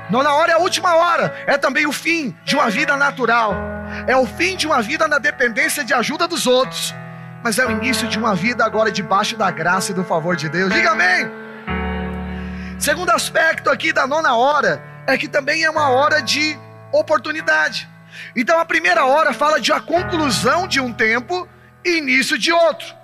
Nona 0.09 0.33
hora 0.33 0.53
é 0.53 0.55
a 0.55 0.59
última 0.59 0.95
hora, 0.95 1.33
é 1.45 1.57
também 1.57 1.85
o 1.85 1.91
fim 1.91 2.35
de 2.45 2.55
uma 2.55 2.69
vida 2.69 2.95
natural, 2.95 3.53
é 4.07 4.15
o 4.15 4.25
fim 4.25 4.55
de 4.55 4.65
uma 4.65 4.81
vida 4.81 5.07
na 5.07 5.17
dependência 5.17 5.83
de 5.83 5.93
ajuda 5.93 6.27
dos 6.27 6.47
outros, 6.47 6.95
mas 7.43 7.59
é 7.59 7.65
o 7.65 7.71
início 7.71 8.07
de 8.07 8.17
uma 8.17 8.33
vida 8.33 8.63
agora 8.63 8.91
debaixo 8.91 9.35
da 9.35 9.51
graça 9.51 9.91
e 9.91 9.95
do 9.95 10.03
favor 10.03 10.35
de 10.35 10.47
Deus. 10.47 10.73
Diga 10.73 10.91
amém. 10.91 11.29
Segundo 12.79 13.09
aspecto 13.09 13.69
aqui 13.69 13.91
da 13.91 14.07
nona 14.07 14.35
hora 14.35 14.81
é 15.05 15.17
que 15.17 15.27
também 15.27 15.63
é 15.63 15.69
uma 15.69 15.89
hora 15.89 16.21
de 16.21 16.57
oportunidade. 16.91 17.89
Então 18.35 18.59
a 18.59 18.65
primeira 18.65 19.05
hora 19.05 19.33
fala 19.33 19.59
de 19.59 19.73
a 19.73 19.79
conclusão 19.79 20.67
de 20.67 20.79
um 20.79 20.93
tempo 20.93 21.47
e 21.83 21.97
início 21.97 22.37
de 22.37 22.51
outro. 22.51 22.95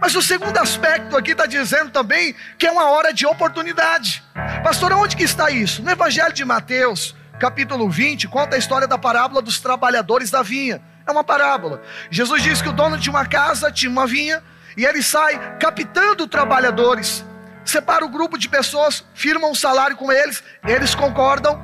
Mas 0.00 0.14
o 0.14 0.22
segundo 0.22 0.56
aspecto 0.58 1.16
aqui 1.16 1.32
está 1.32 1.46
dizendo 1.46 1.90
também 1.90 2.34
que 2.58 2.66
é 2.66 2.70
uma 2.70 2.90
hora 2.90 3.12
de 3.12 3.26
oportunidade. 3.26 4.22
Pastor, 4.62 4.92
onde 4.92 5.16
que 5.16 5.24
está 5.24 5.50
isso? 5.50 5.82
No 5.82 5.90
Evangelho 5.90 6.32
de 6.32 6.44
Mateus, 6.44 7.14
capítulo 7.38 7.88
20, 7.90 8.28
conta 8.28 8.56
a 8.56 8.58
história 8.58 8.86
da 8.86 8.98
parábola 8.98 9.42
dos 9.42 9.60
trabalhadores 9.60 10.30
da 10.30 10.42
vinha. 10.42 10.80
É 11.06 11.10
uma 11.10 11.22
parábola. 11.22 11.82
Jesus 12.10 12.42
diz 12.42 12.60
que 12.60 12.68
o 12.68 12.72
dono 12.72 12.98
de 12.98 13.08
uma 13.08 13.26
casa 13.26 13.70
tinha 13.70 13.90
uma 13.90 14.06
vinha 14.06 14.42
e 14.76 14.84
ele 14.84 15.02
sai 15.02 15.58
captando 15.58 16.26
trabalhadores. 16.26 17.24
Separa 17.64 18.04
o 18.04 18.08
grupo 18.08 18.38
de 18.38 18.48
pessoas, 18.48 19.04
firma 19.14 19.48
um 19.48 19.54
salário 19.54 19.96
com 19.96 20.10
eles, 20.10 20.42
eles 20.64 20.94
concordam. 20.94 21.60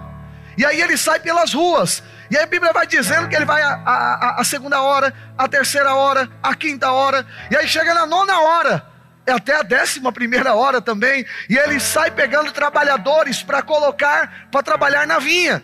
E 0.56 0.64
aí 0.64 0.80
ele 0.80 0.96
sai 0.96 1.20
pelas 1.20 1.54
ruas 1.54 2.02
e 2.32 2.36
aí 2.38 2.44
a 2.44 2.46
Bíblia 2.46 2.72
vai 2.72 2.86
dizendo 2.86 3.28
que 3.28 3.36
ele 3.36 3.44
vai 3.44 3.60
a, 3.60 3.74
a, 3.84 4.40
a, 4.40 4.44
segunda 4.44 4.80
hora, 4.80 5.12
a 5.36 5.46
terceira 5.46 5.94
hora, 5.94 6.30
a 6.42 6.54
quinta 6.54 6.90
hora, 6.90 7.26
e 7.50 7.56
aí 7.56 7.68
chega 7.68 7.92
na 7.92 8.06
nona 8.06 8.40
hora, 8.40 8.82
é 9.26 9.32
até 9.32 9.54
a 9.54 9.62
décima 9.62 10.10
primeira 10.10 10.54
hora 10.54 10.80
também, 10.80 11.26
e 11.46 11.58
ele 11.58 11.78
sai 11.78 12.10
pegando 12.10 12.50
trabalhadores 12.50 13.42
para 13.42 13.60
colocar, 13.60 14.48
para 14.50 14.62
trabalhar 14.62 15.06
na 15.06 15.18
vinha. 15.18 15.62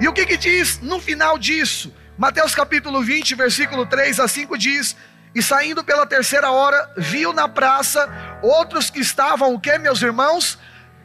E 0.00 0.06
o 0.06 0.12
que 0.12 0.24
que 0.24 0.36
diz 0.36 0.78
no 0.78 1.00
final 1.00 1.36
disso? 1.36 1.92
Mateus 2.16 2.54
capítulo 2.54 3.02
20, 3.02 3.34
versículo 3.34 3.84
3 3.84 4.20
a 4.20 4.28
5 4.28 4.56
diz: 4.56 4.96
E 5.34 5.42
saindo 5.42 5.82
pela 5.82 6.06
terceira 6.06 6.52
hora, 6.52 6.92
viu 6.96 7.32
na 7.32 7.48
praça 7.48 8.08
outros 8.40 8.88
que 8.88 9.00
estavam, 9.00 9.52
o 9.52 9.58
que, 9.58 9.76
meus 9.78 10.00
irmãos? 10.00 10.60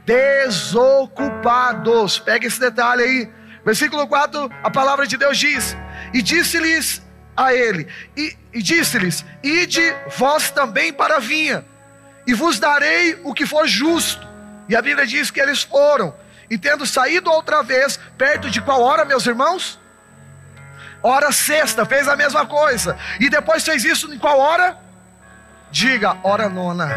Desocupados. 0.06 2.20
Pega 2.20 2.46
esse 2.46 2.60
detalhe 2.60 3.02
aí 3.02 3.39
Versículo 3.64 4.08
4, 4.08 4.50
a 4.64 4.70
palavra 4.70 5.06
de 5.06 5.18
Deus 5.18 5.38
diz: 5.38 5.76
E 6.14 6.22
disse-lhes 6.22 7.02
a 7.36 7.54
ele, 7.54 7.88
e, 8.16 8.38
e 8.54 8.62
disse-lhes: 8.62 9.26
Ide 9.44 9.96
vós 10.18 10.50
também 10.52 10.94
para 10.94 11.18
a 11.18 11.20
vinha, 11.20 11.66
e 12.26 12.34
vos 12.34 12.60
darei 12.60 13.20
o 13.24 13.34
que 13.34 13.46
for 13.46 13.68
justo. 13.68 14.28
E 14.68 14.76
a 14.76 14.82
Bíblia 14.82 15.06
diz 15.06 15.32
que 15.32 15.40
eles 15.40 15.64
foram, 15.64 16.16
e 16.50 16.58
tendo 16.58 16.86
saído 16.86 17.30
outra 17.32 17.62
vez, 17.64 18.00
perto 18.18 18.50
de 18.50 18.62
qual 18.62 18.82
hora, 18.82 19.06
meus 19.06 19.26
irmãos? 19.26 19.80
Hora 21.02 21.32
sexta, 21.32 21.86
fez 21.86 22.08
a 22.08 22.16
mesma 22.16 22.46
coisa. 22.46 22.98
E 23.20 23.30
depois 23.30 23.64
fez 23.64 23.86
isso 23.86 24.14
em 24.14 24.18
qual 24.18 24.38
hora? 24.38 24.78
Diga, 25.72 26.18
hora 26.24 26.50
nona. 26.50 26.90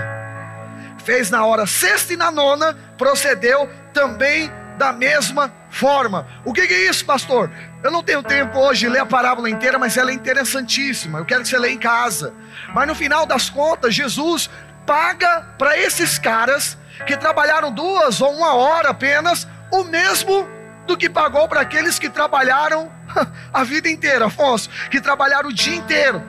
Fez 1.04 1.30
na 1.30 1.44
hora 1.44 1.66
sexta 1.66 2.12
e 2.12 2.16
na 2.16 2.30
nona, 2.30 2.76
procedeu 2.96 3.70
também 3.92 4.50
da 4.76 4.92
mesma 4.92 5.52
forma. 5.72 6.26
O 6.44 6.52
que 6.52 6.60
é 6.60 6.88
isso, 6.88 7.04
pastor? 7.04 7.50
Eu 7.82 7.90
não 7.90 8.02
tenho 8.02 8.22
tempo 8.22 8.58
hoje 8.58 8.80
de 8.80 8.88
ler 8.88 9.00
a 9.00 9.06
parábola 9.06 9.48
inteira, 9.50 9.78
mas 9.78 9.96
ela 9.96 10.10
é 10.10 10.14
interessantíssima. 10.14 11.18
Eu 11.18 11.24
quero 11.24 11.42
que 11.42 11.48
você 11.48 11.58
leia 11.58 11.72
em 11.72 11.78
casa. 11.78 12.34
Mas 12.74 12.86
no 12.86 12.94
final 12.94 13.24
das 13.26 13.48
contas, 13.48 13.94
Jesus 13.94 14.50
paga 14.86 15.54
para 15.58 15.76
esses 15.78 16.18
caras 16.18 16.76
que 17.06 17.16
trabalharam 17.16 17.72
duas 17.72 18.20
ou 18.20 18.32
uma 18.32 18.54
hora 18.54 18.90
apenas 18.90 19.48
o 19.72 19.82
mesmo 19.84 20.46
do 20.86 20.96
que 20.96 21.08
pagou 21.08 21.48
para 21.48 21.62
aqueles 21.62 21.98
que 21.98 22.10
trabalharam 22.10 22.92
a 23.52 23.64
vida 23.64 23.88
inteira, 23.88 24.26
Afonso, 24.26 24.68
que 24.90 25.00
trabalharam 25.00 25.48
o 25.48 25.52
dia 25.52 25.74
inteiro. 25.74 26.22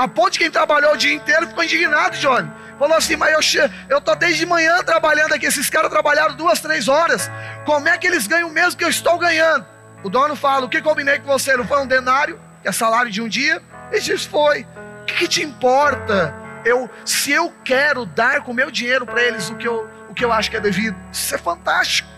A 0.00 0.08
ponte 0.08 0.38
quem 0.38 0.50
trabalhou 0.50 0.94
o 0.94 0.96
dia 0.96 1.12
inteiro 1.12 1.46
ficou 1.46 1.62
indignado, 1.62 2.16
Johnny. 2.16 2.50
Falou 2.78 2.96
assim, 2.96 3.16
mas 3.16 3.34
eu, 3.54 3.70
eu 3.86 4.00
tô 4.00 4.14
desde 4.14 4.46
manhã 4.46 4.82
trabalhando 4.82 5.34
aqui. 5.34 5.44
Esses 5.44 5.68
caras 5.68 5.90
trabalharam 5.90 6.34
duas, 6.34 6.58
três 6.58 6.88
horas. 6.88 7.30
Como 7.66 7.86
é 7.86 7.98
que 7.98 8.06
eles 8.06 8.26
ganham 8.26 8.48
mesmo 8.48 8.78
que 8.78 8.84
eu 8.84 8.88
estou 8.88 9.18
ganhando? 9.18 9.66
O 10.02 10.08
dono 10.08 10.34
fala: 10.34 10.64
O 10.64 10.70
que 10.70 10.80
combinei 10.80 11.18
com 11.18 11.26
você? 11.26 11.54
Não 11.54 11.66
foi 11.66 11.82
um 11.82 11.86
denário, 11.86 12.40
que 12.62 12.68
é 12.68 12.72
salário 12.72 13.10
de 13.10 13.20
um 13.20 13.28
dia? 13.28 13.62
Ele 13.92 14.00
diz: 14.00 14.24
Foi. 14.24 14.66
O 15.02 15.04
que, 15.04 15.12
que 15.16 15.28
te 15.28 15.42
importa? 15.42 16.34
Eu, 16.64 16.88
se 17.04 17.30
eu 17.30 17.52
quero 17.62 18.06
dar 18.06 18.40
com 18.40 18.52
o 18.52 18.54
meu 18.54 18.70
dinheiro 18.70 19.04
para 19.04 19.22
eles 19.22 19.50
o 19.50 19.54
que, 19.56 19.68
eu, 19.68 19.86
o 20.08 20.14
que 20.14 20.24
eu 20.24 20.32
acho 20.32 20.50
que 20.50 20.56
é 20.56 20.60
devido, 20.60 20.96
isso 21.12 21.34
é 21.34 21.38
fantástico. 21.38 22.08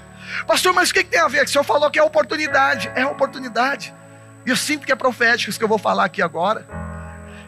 Pastor, 0.47 0.73
mas 0.73 0.91
o 0.91 0.95
que, 0.95 1.03
que 1.03 1.11
tem 1.11 1.21
a 1.21 1.27
ver? 1.27 1.47
O 1.47 1.49
senhor 1.49 1.65
falou 1.65 1.91
que 1.91 1.99
é 1.99 2.03
oportunidade. 2.05 2.93
É 2.95 3.05
oportunidade. 3.05 3.93
E 4.47 4.51
eu 4.51 4.57
sinto 4.57 4.87
que 4.87 4.93
é 4.93 4.97
profético 4.97 5.51
isso 5.51 5.59
que 5.59 5.65
eu 5.65 5.69
vou 5.69 5.79
falar 5.79 6.05
aqui 6.05 6.23
agora. 6.23 6.92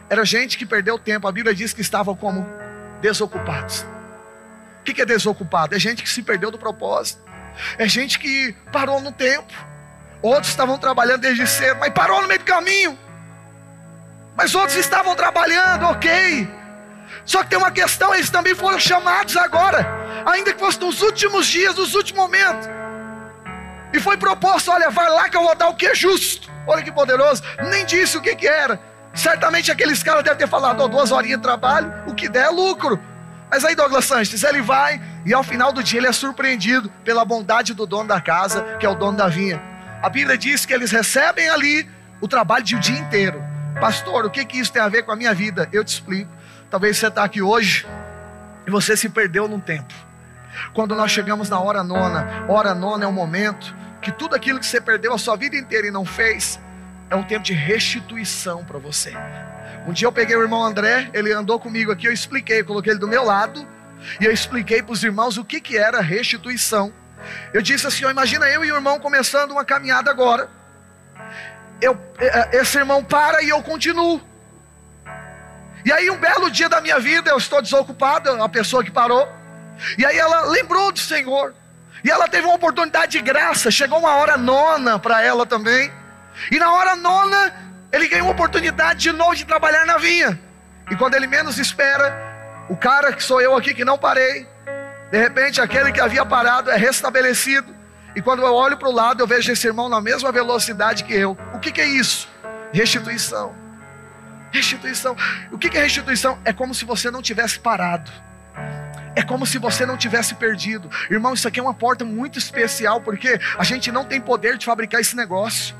Era 0.09 0.23
gente 0.23 0.57
que 0.57 0.65
perdeu 0.65 0.99
tempo. 0.99 1.27
A 1.27 1.31
Bíblia 1.31 1.53
diz 1.53 1.73
que 1.73 1.81
estavam 1.81 2.15
como 2.15 2.47
desocupados. 3.01 3.85
O 4.81 4.83
que 4.83 5.01
é 5.01 5.05
desocupado? 5.05 5.75
É 5.75 5.79
gente 5.79 6.03
que 6.03 6.09
se 6.09 6.21
perdeu 6.21 6.51
do 6.51 6.59
propósito. 6.59 7.23
É 7.77 7.87
gente 7.87 8.19
que 8.19 8.55
parou 8.71 9.01
no 9.01 9.11
tempo. 9.11 9.51
Outros 10.21 10.49
estavam 10.49 10.77
trabalhando 10.77 11.21
desde 11.21 11.47
cedo, 11.47 11.79
mas 11.79 11.91
parou 11.93 12.21
no 12.21 12.27
meio 12.27 12.39
do 12.39 12.45
caminho. 12.45 12.97
Mas 14.35 14.53
outros 14.53 14.75
estavam 14.75 15.15
trabalhando, 15.15 15.85
ok. 15.85 16.47
Só 17.23 17.43
que 17.43 17.49
tem 17.49 17.57
uma 17.57 17.71
questão, 17.71 18.13
eles 18.13 18.29
também 18.29 18.53
foram 18.53 18.79
chamados 18.79 19.35
agora, 19.37 19.87
ainda 20.25 20.53
que 20.53 20.59
fosse 20.59 20.79
nos 20.79 21.01
últimos 21.01 21.47
dias, 21.47 21.75
nos 21.75 21.95
últimos 21.95 22.23
momentos. 22.23 22.67
E 23.93 23.99
foi 23.99 24.17
proposto: 24.17 24.71
olha, 24.71 24.89
vai 24.89 25.09
lá 25.09 25.29
que 25.29 25.37
eu 25.37 25.43
vou 25.43 25.55
dar 25.55 25.69
o 25.69 25.75
que 25.75 25.87
é 25.87 25.95
justo. 25.95 26.51
Olha 26.67 26.83
que 26.83 26.91
poderoso. 26.91 27.43
Nem 27.69 27.85
disse 27.85 28.17
o 28.17 28.21
que, 28.21 28.35
que 28.35 28.47
era. 28.47 28.79
Certamente 29.15 29.71
aqueles 29.71 30.03
caras 30.03 30.23
devem 30.23 30.37
ter 30.37 30.47
falado, 30.47 30.83
oh, 30.83 30.87
duas 30.89 31.11
horinhas 31.11 31.37
de 31.37 31.43
trabalho, 31.43 31.91
o 32.05 32.13
que 32.13 32.27
der 32.27 32.47
é 32.47 32.49
lucro. 32.49 32.99
Mas 33.49 33.63
aí 33.63 33.73
Douglas 33.73 34.05
Sanches, 34.05 34.43
ele 34.43 34.61
vai 34.61 35.01
e 35.25 35.33
ao 35.33 35.41
final 35.41 35.71
do 35.71 35.81
dia 35.81 35.99
ele 35.99 36.07
é 36.07 36.11
surpreendido 36.11 36.89
pela 37.03 37.23
bondade 37.23 37.73
do 37.73 37.87
dono 37.87 38.09
da 38.09 38.19
casa, 38.19 38.61
que 38.77 38.85
é 38.85 38.89
o 38.89 38.95
dono 38.95 39.17
da 39.17 39.27
vinha. 39.27 39.61
A 40.03 40.09
Bíblia 40.09 40.37
diz 40.37 40.65
que 40.65 40.73
eles 40.73 40.91
recebem 40.91 41.47
ali 41.49 41.89
o 42.19 42.27
trabalho 42.27 42.63
de 42.63 42.75
o 42.75 42.77
um 42.77 42.81
dia 42.81 42.99
inteiro. 42.99 43.41
Pastor, 43.79 44.25
o 44.25 44.29
que, 44.29 44.43
que 44.43 44.59
isso 44.59 44.71
tem 44.71 44.81
a 44.81 44.89
ver 44.89 45.03
com 45.03 45.11
a 45.11 45.15
minha 45.15 45.33
vida? 45.33 45.69
Eu 45.71 45.83
te 45.83 45.93
explico. 45.93 46.31
Talvez 46.69 46.97
você 46.97 47.07
está 47.07 47.23
aqui 47.23 47.41
hoje 47.41 47.87
e 48.67 48.71
você 48.71 48.97
se 48.97 49.07
perdeu 49.07 49.47
num 49.47 49.59
tempo. 49.59 49.93
Quando 50.73 50.95
nós 50.95 51.11
chegamos 51.11 51.49
na 51.49 51.59
hora 51.59 51.83
nona, 51.83 52.45
hora 52.49 52.73
nona 52.73 53.05
é 53.05 53.07
o 53.07 53.11
momento 53.11 53.75
que 54.01 54.11
tudo 54.11 54.35
aquilo 54.35 54.59
que 54.59 54.65
você 54.65 54.79
perdeu 54.79 55.13
a 55.13 55.17
sua 55.17 55.35
vida 55.35 55.55
inteira 55.55 55.87
e 55.87 55.91
não 55.91 56.05
fez, 56.05 56.59
é 57.09 57.15
um 57.15 57.23
tempo 57.23 57.43
de 57.43 57.53
restituição 57.53 58.63
para 58.63 58.79
você. 58.79 59.13
Um 59.87 59.93
dia 59.93 60.07
eu 60.07 60.11
peguei 60.11 60.35
o 60.35 60.41
irmão 60.41 60.63
André, 60.63 61.09
ele 61.13 61.31
andou 61.31 61.59
comigo 61.59 61.91
aqui, 61.91 62.07
eu 62.07 62.13
expliquei, 62.13 62.61
eu 62.61 62.65
coloquei 62.65 62.93
ele 62.93 62.99
do 62.99 63.07
meu 63.07 63.23
lado, 63.23 63.67
e 64.19 64.25
eu 64.25 64.31
expliquei 64.31 64.81
para 64.81 64.93
os 64.93 65.03
irmãos 65.03 65.37
o 65.37 65.45
que, 65.45 65.61
que 65.61 65.77
era 65.77 66.01
restituição. 66.01 66.93
Eu 67.53 67.61
disse 67.61 67.87
assim: 67.87 68.05
ó, 68.05 68.11
imagina 68.11 68.47
eu 68.47 68.63
e 68.63 68.71
o 68.71 68.75
irmão 68.75 68.99
começando 68.99 69.51
uma 69.51 69.65
caminhada 69.65 70.09
agora. 70.09 70.49
Eu, 71.81 71.99
é, 72.17 72.57
é, 72.57 72.61
esse 72.61 72.77
irmão 72.77 73.03
para 73.03 73.41
e 73.41 73.49
eu 73.49 73.61
continuo. 73.61 74.21
E 75.83 75.91
aí, 75.91 76.09
um 76.09 76.17
belo 76.17 76.49
dia 76.49 76.67
da 76.67 76.81
minha 76.81 76.99
vida, 76.99 77.29
eu 77.29 77.37
estou 77.37 77.61
desocupado, 77.61 78.41
a 78.41 78.49
pessoa 78.49 78.83
que 78.83 78.89
parou. 78.89 79.27
E 79.97 80.05
aí 80.05 80.17
ela 80.17 80.45
lembrou 80.45 80.91
do 80.91 80.99
Senhor. 80.99 81.53
E 82.03 82.09
ela 82.09 82.27
teve 82.27 82.45
uma 82.45 82.55
oportunidade 82.55 83.11
de 83.11 83.21
graça. 83.21 83.69
Chegou 83.69 83.99
uma 83.99 84.15
hora 84.15 84.37
nona 84.37 84.97
para 84.97 85.23
ela 85.23 85.45
também. 85.45 85.91
E 86.51 86.57
na 86.59 86.71
hora 86.71 86.95
nona, 86.95 87.53
ele 87.91 88.07
ganhou 88.07 88.27
uma 88.27 88.33
oportunidade 88.33 88.99
de 88.99 89.11
novo 89.11 89.35
de 89.35 89.45
trabalhar 89.45 89.85
na 89.85 89.97
vinha. 89.97 90.39
E 90.91 90.95
quando 90.95 91.15
ele 91.15 91.27
menos 91.27 91.57
espera, 91.57 92.15
o 92.69 92.75
cara 92.75 93.13
que 93.13 93.23
sou 93.23 93.41
eu 93.41 93.55
aqui 93.55 93.73
que 93.73 93.85
não 93.85 93.97
parei, 93.97 94.47
de 95.11 95.17
repente 95.17 95.61
aquele 95.61 95.91
que 95.91 96.01
havia 96.01 96.25
parado 96.25 96.69
é 96.69 96.77
restabelecido. 96.77 97.73
E 98.15 98.21
quando 98.21 98.41
eu 98.43 98.53
olho 98.53 98.77
para 98.77 98.87
o 98.87 98.93
lado, 98.93 99.21
eu 99.21 99.27
vejo 99.27 99.51
esse 99.51 99.67
irmão 99.67 99.89
na 99.89 99.99
mesma 99.99 100.31
velocidade 100.31 101.03
que 101.03 101.13
eu. 101.13 101.37
O 101.53 101.59
que, 101.59 101.71
que 101.71 101.81
é 101.81 101.85
isso? 101.85 102.29
Restituição. 102.71 103.55
Restituição. 104.51 105.15
O 105.51 105.57
que, 105.57 105.69
que 105.69 105.77
é 105.77 105.81
restituição? 105.81 106.39
É 106.45 106.53
como 106.53 106.73
se 106.73 106.85
você 106.85 107.11
não 107.11 107.21
tivesse 107.21 107.59
parado. 107.59 108.09
É 109.15 109.21
como 109.21 109.45
se 109.45 109.57
você 109.57 109.85
não 109.85 109.97
tivesse 109.97 110.35
perdido. 110.35 110.89
Irmão, 111.09 111.33
isso 111.33 111.47
aqui 111.47 111.59
é 111.59 111.63
uma 111.63 111.73
porta 111.73 112.03
muito 112.03 112.37
especial, 112.37 113.01
porque 113.01 113.39
a 113.57 113.63
gente 113.63 113.91
não 113.91 114.05
tem 114.05 114.19
poder 114.19 114.57
de 114.57 114.65
fabricar 114.65 114.99
esse 114.99 115.15
negócio. 115.15 115.75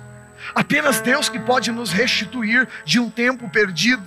Apenas 0.53 1.01
Deus 1.01 1.29
que 1.29 1.39
pode 1.39 1.71
nos 1.71 1.91
restituir 1.91 2.67
de 2.83 2.99
um 2.99 3.09
tempo 3.09 3.49
perdido. 3.49 4.03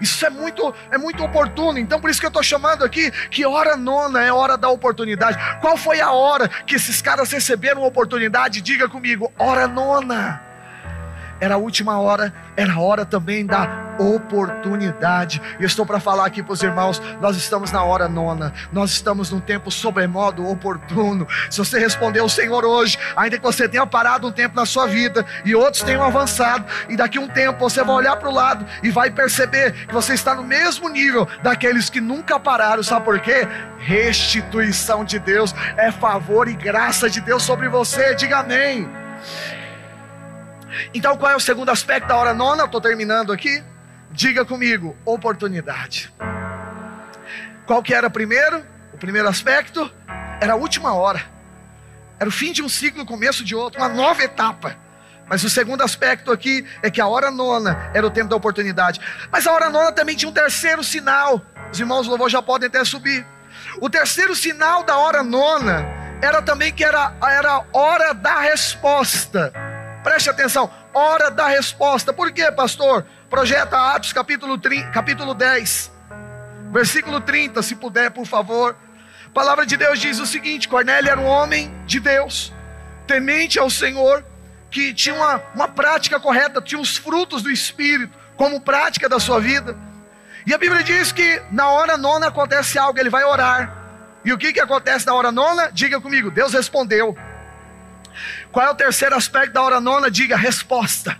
Isso 0.00 0.24
é 0.26 0.30
muito, 0.30 0.74
é 0.90 0.98
muito 0.98 1.24
oportuno. 1.24 1.78
Então, 1.78 2.00
por 2.00 2.10
isso 2.10 2.20
que 2.20 2.26
eu 2.26 2.28
estou 2.28 2.42
chamando 2.42 2.84
aqui 2.84 3.10
que 3.30 3.46
hora 3.46 3.76
nona 3.76 4.22
é 4.22 4.32
hora 4.32 4.56
da 4.56 4.68
oportunidade. 4.68 5.38
Qual 5.60 5.76
foi 5.76 6.00
a 6.00 6.12
hora 6.12 6.48
que 6.48 6.74
esses 6.74 7.00
caras 7.00 7.30
receberam 7.32 7.82
a 7.82 7.86
oportunidade? 7.86 8.60
Diga 8.60 8.88
comigo, 8.88 9.32
hora 9.38 9.66
nona 9.66 10.45
era 11.40 11.54
a 11.54 11.58
última 11.58 11.98
hora, 11.98 12.32
era 12.56 12.72
a 12.74 12.80
hora 12.80 13.04
também 13.04 13.44
da 13.44 13.86
oportunidade. 13.98 15.40
E 15.58 15.62
eu 15.62 15.66
estou 15.66 15.86
para 15.86 15.98
falar 16.00 16.26
aqui 16.26 16.42
para 16.42 16.52
os 16.52 16.62
irmãos: 16.62 17.00
nós 17.20 17.36
estamos 17.36 17.72
na 17.72 17.82
hora 17.82 18.08
nona, 18.08 18.52
nós 18.72 18.90
estamos 18.90 19.30
num 19.30 19.40
tempo 19.40 19.70
sobremodo 19.70 20.48
oportuno. 20.48 21.26
Se 21.50 21.58
você 21.58 21.78
respondeu 21.78 22.24
o 22.24 22.28
Senhor 22.28 22.64
hoje, 22.64 22.98
ainda 23.16 23.38
que 23.38 23.42
você 23.42 23.68
tenha 23.68 23.86
parado 23.86 24.26
um 24.26 24.32
tempo 24.32 24.56
na 24.56 24.66
sua 24.66 24.86
vida 24.86 25.24
e 25.44 25.54
outros 25.54 25.82
tenham 25.82 26.02
avançado, 26.02 26.64
e 26.88 26.96
daqui 26.96 27.18
um 27.18 27.28
tempo 27.28 27.58
você 27.58 27.82
vai 27.82 27.96
olhar 27.96 28.16
para 28.16 28.28
o 28.28 28.34
lado 28.34 28.66
e 28.82 28.90
vai 28.90 29.10
perceber 29.10 29.86
que 29.86 29.94
você 29.94 30.14
está 30.14 30.34
no 30.34 30.42
mesmo 30.42 30.88
nível 30.88 31.26
daqueles 31.42 31.90
que 31.90 32.00
nunca 32.00 32.38
pararam, 32.38 32.82
sabe 32.82 33.04
por 33.04 33.20
quê? 33.20 33.46
Restituição 33.78 35.04
de 35.04 35.18
Deus 35.18 35.54
é 35.76 35.90
favor 35.92 36.48
e 36.48 36.54
graça 36.54 37.08
de 37.08 37.20
Deus 37.20 37.42
sobre 37.42 37.68
você, 37.68 38.14
diga 38.14 38.38
amém. 38.38 38.88
Então, 40.94 41.16
qual 41.16 41.32
é 41.32 41.36
o 41.36 41.40
segundo 41.40 41.70
aspecto 41.70 42.08
da 42.08 42.16
hora 42.16 42.34
nona? 42.34 42.64
Estou 42.64 42.80
terminando 42.80 43.32
aqui. 43.32 43.62
Diga 44.10 44.44
comigo, 44.44 44.96
oportunidade. 45.04 46.12
Qual 47.66 47.82
que 47.82 47.92
era 47.92 48.08
primeiro? 48.08 48.64
O 48.92 48.98
primeiro 48.98 49.28
aspecto 49.28 49.92
era 50.40 50.54
a 50.54 50.56
última 50.56 50.94
hora. 50.94 51.20
Era 52.18 52.28
o 52.28 52.32
fim 52.32 52.52
de 52.52 52.62
um 52.62 52.68
ciclo, 52.68 53.02
o 53.02 53.06
começo 53.06 53.44
de 53.44 53.54
outro, 53.54 53.80
uma 53.80 53.88
nova 53.88 54.22
etapa. 54.22 54.76
Mas 55.28 55.42
o 55.42 55.50
segundo 55.50 55.82
aspecto 55.82 56.30
aqui 56.30 56.64
é 56.82 56.90
que 56.90 57.00
a 57.00 57.06
hora 57.06 57.30
nona 57.30 57.90
era 57.92 58.06
o 58.06 58.10
tempo 58.10 58.30
da 58.30 58.36
oportunidade. 58.36 59.00
Mas 59.30 59.46
a 59.46 59.52
hora 59.52 59.68
nona 59.68 59.92
também 59.92 60.16
tinha 60.16 60.28
um 60.28 60.32
terceiro 60.32 60.84
sinal. 60.84 61.42
Os 61.70 61.80
irmãos 61.80 62.06
louvor 62.06 62.30
já 62.30 62.40
podem 62.40 62.68
até 62.68 62.84
subir. 62.84 63.26
O 63.80 63.90
terceiro 63.90 64.36
sinal 64.36 64.84
da 64.84 64.96
hora 64.96 65.22
nona 65.22 65.84
era 66.22 66.40
também 66.40 66.72
que 66.72 66.84
era, 66.84 67.12
era 67.22 67.52
a 67.52 67.64
hora 67.72 68.14
da 68.14 68.40
resposta. 68.40 69.52
Preste 70.06 70.30
atenção, 70.30 70.70
hora 70.94 71.32
da 71.32 71.48
resposta. 71.48 72.12
Por 72.12 72.30
quê, 72.30 72.52
pastor? 72.52 73.04
Projeta 73.28 73.76
Atos 73.92 74.12
capítulo, 74.12 74.56
30, 74.56 74.90
capítulo 74.92 75.34
10, 75.34 75.90
versículo 76.70 77.20
30, 77.20 77.60
se 77.60 77.74
puder, 77.74 78.12
por 78.12 78.24
favor. 78.24 78.76
A 79.26 79.30
palavra 79.30 79.66
de 79.66 79.76
Deus 79.76 79.98
diz 79.98 80.20
o 80.20 80.24
seguinte: 80.24 80.68
Cornélio 80.68 81.10
era 81.10 81.20
um 81.20 81.26
homem 81.26 81.74
de 81.86 81.98
Deus, 81.98 82.54
temente 83.04 83.58
ao 83.58 83.68
Senhor, 83.68 84.24
que 84.70 84.94
tinha 84.94 85.12
uma, 85.12 85.42
uma 85.52 85.66
prática 85.66 86.20
correta, 86.20 86.62
tinha 86.62 86.80
os 86.80 86.96
frutos 86.96 87.42
do 87.42 87.50
Espírito 87.50 88.16
como 88.36 88.60
prática 88.60 89.08
da 89.08 89.18
sua 89.18 89.40
vida. 89.40 89.76
E 90.46 90.54
a 90.54 90.58
Bíblia 90.58 90.84
diz 90.84 91.10
que 91.10 91.42
na 91.50 91.68
hora 91.70 91.96
nona 91.96 92.28
acontece 92.28 92.78
algo, 92.78 92.96
ele 93.00 93.10
vai 93.10 93.24
orar. 93.24 93.74
E 94.24 94.32
o 94.32 94.38
que, 94.38 94.52
que 94.52 94.60
acontece 94.60 95.04
na 95.04 95.14
hora 95.14 95.32
nona? 95.32 95.68
Diga 95.72 96.00
comigo, 96.00 96.30
Deus 96.30 96.52
respondeu. 96.52 97.16
Qual 98.52 98.66
é 98.66 98.70
o 98.70 98.74
terceiro 98.74 99.14
aspecto 99.14 99.52
da 99.52 99.62
hora 99.62 99.80
nona? 99.80 100.10
Diga 100.10 100.36
resposta. 100.36 101.16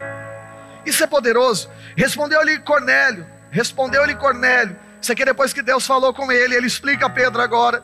Isso 0.84 1.02
é 1.02 1.06
poderoso. 1.06 1.70
Respondeu-lhe 1.96 2.58
Cornélio. 2.60 3.26
Respondeu-lhe 3.50 4.14
Cornélio. 4.14 4.76
Isso 5.00 5.12
aqui 5.12 5.22
é 5.22 5.26
depois 5.26 5.52
que 5.52 5.62
Deus 5.62 5.86
falou 5.86 6.14
com 6.14 6.30
ele. 6.30 6.54
Ele 6.54 6.66
explica 6.66 7.06
a 7.06 7.10
Pedro 7.10 7.42
agora. 7.42 7.82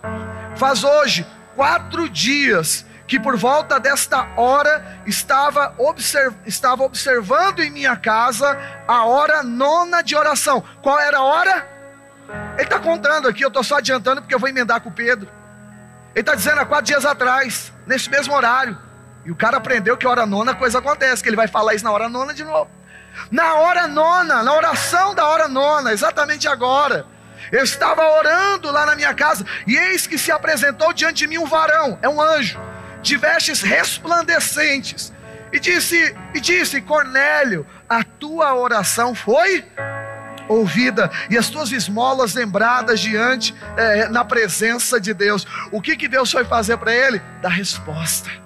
Faz 0.57 0.85
hoje 0.85 1.27
quatro 1.55 2.09
dias 2.09 2.87
que 3.07 3.21
por 3.21 3.37
volta 3.37 3.79
desta 3.79 4.27
hora 4.37 5.03
estava, 5.07 5.75
observ 5.77 6.35
estava 6.47 6.83
observando 6.83 7.61
em 7.61 7.71
minha 7.71 7.97
casa 7.97 8.59
a 8.89 9.05
hora 9.05 9.43
nona 9.43 10.03
de 10.03 10.17
oração. 10.17 10.65
Qual 10.81 10.99
era 10.99 11.19
a 11.19 11.23
hora? 11.23 11.69
Ele 12.55 12.63
está 12.63 12.79
contando 12.79 13.29
aqui, 13.29 13.45
eu 13.45 13.49
estou 13.49 13.63
só 13.63 13.77
adiantando 13.77 14.23
porque 14.23 14.35
eu 14.35 14.39
vou 14.39 14.49
emendar 14.49 14.81
com 14.81 14.91
Pedro. 14.91 15.29
Ele 16.15 16.21
está 16.21 16.35
dizendo 16.35 16.61
há 16.61 16.67
quatro 16.67 16.87
dias 16.87 17.05
atrás, 17.05 17.73
nesse 17.87 18.09
mesmo 18.09 18.35
horário. 18.35 18.79
E 19.25 19.31
o 19.31 19.37
cara 19.37 19.57
aprendeu 19.57 19.97
que 19.97 20.07
hora 20.07 20.27
nona 20.27 20.55
coisa 20.55 20.79
acontece, 20.79 21.23
que 21.23 21.29
ele 21.29 21.37
vai 21.37 21.49
falar 21.49 21.75
isso 21.75 21.85
na 21.85 21.93
hora 21.93 22.09
nona 22.09 22.35
de 22.35 22.45
novo. 22.45 22.71
Na 23.31 23.55
hora 23.55 23.87
nona, 23.87 24.43
na 24.43 24.55
oração 24.55 25.15
da 25.15 25.27
hora 25.27 25.49
nona, 25.49 25.93
exatamente 25.93 26.49
agora. 26.49 27.07
Eu 27.51 27.63
estava 27.63 28.03
orando 28.03 28.71
lá 28.71 28.87
na 28.87 28.97
minha 28.97 29.15
casa, 29.15 29.45
e 29.67 29.77
eis 29.77 30.07
que 30.07 30.17
se 30.17 30.31
apresentou 30.31 30.93
diante 30.93 31.19
de 31.19 31.27
mim 31.27 31.39
um 31.39 31.47
varão, 31.47 31.99
é 32.01 32.09
um 32.09 32.21
anjo, 32.21 32.59
de 33.03 33.17
vestes 33.17 33.61
resplandecentes, 33.61 35.13
e 35.53 35.61
disse, 35.61 36.17
e 36.35 36.41
disse: 36.41 36.81
Cornélio, 36.81 37.67
a 37.89 38.03
tua 38.03 38.55
oração 38.55 39.15
foi 39.15 39.65
ouvida 40.49 41.11
e 41.31 41.37
as 41.39 41.49
tuas 41.49 41.71
esmolas 41.73 42.35
lembradas 42.35 43.01
diante 43.01 43.55
é, 43.77 44.09
na 44.09 44.25
presença 44.25 45.01
de 45.01 45.13
Deus. 45.15 45.47
O 45.71 45.81
que 45.81 45.97
que 45.97 46.09
Deus 46.09 46.31
foi 46.31 46.45
fazer 46.45 46.77
para 46.79 46.95
ele? 46.95 47.21
Dar 47.41 47.51
resposta. 47.51 48.42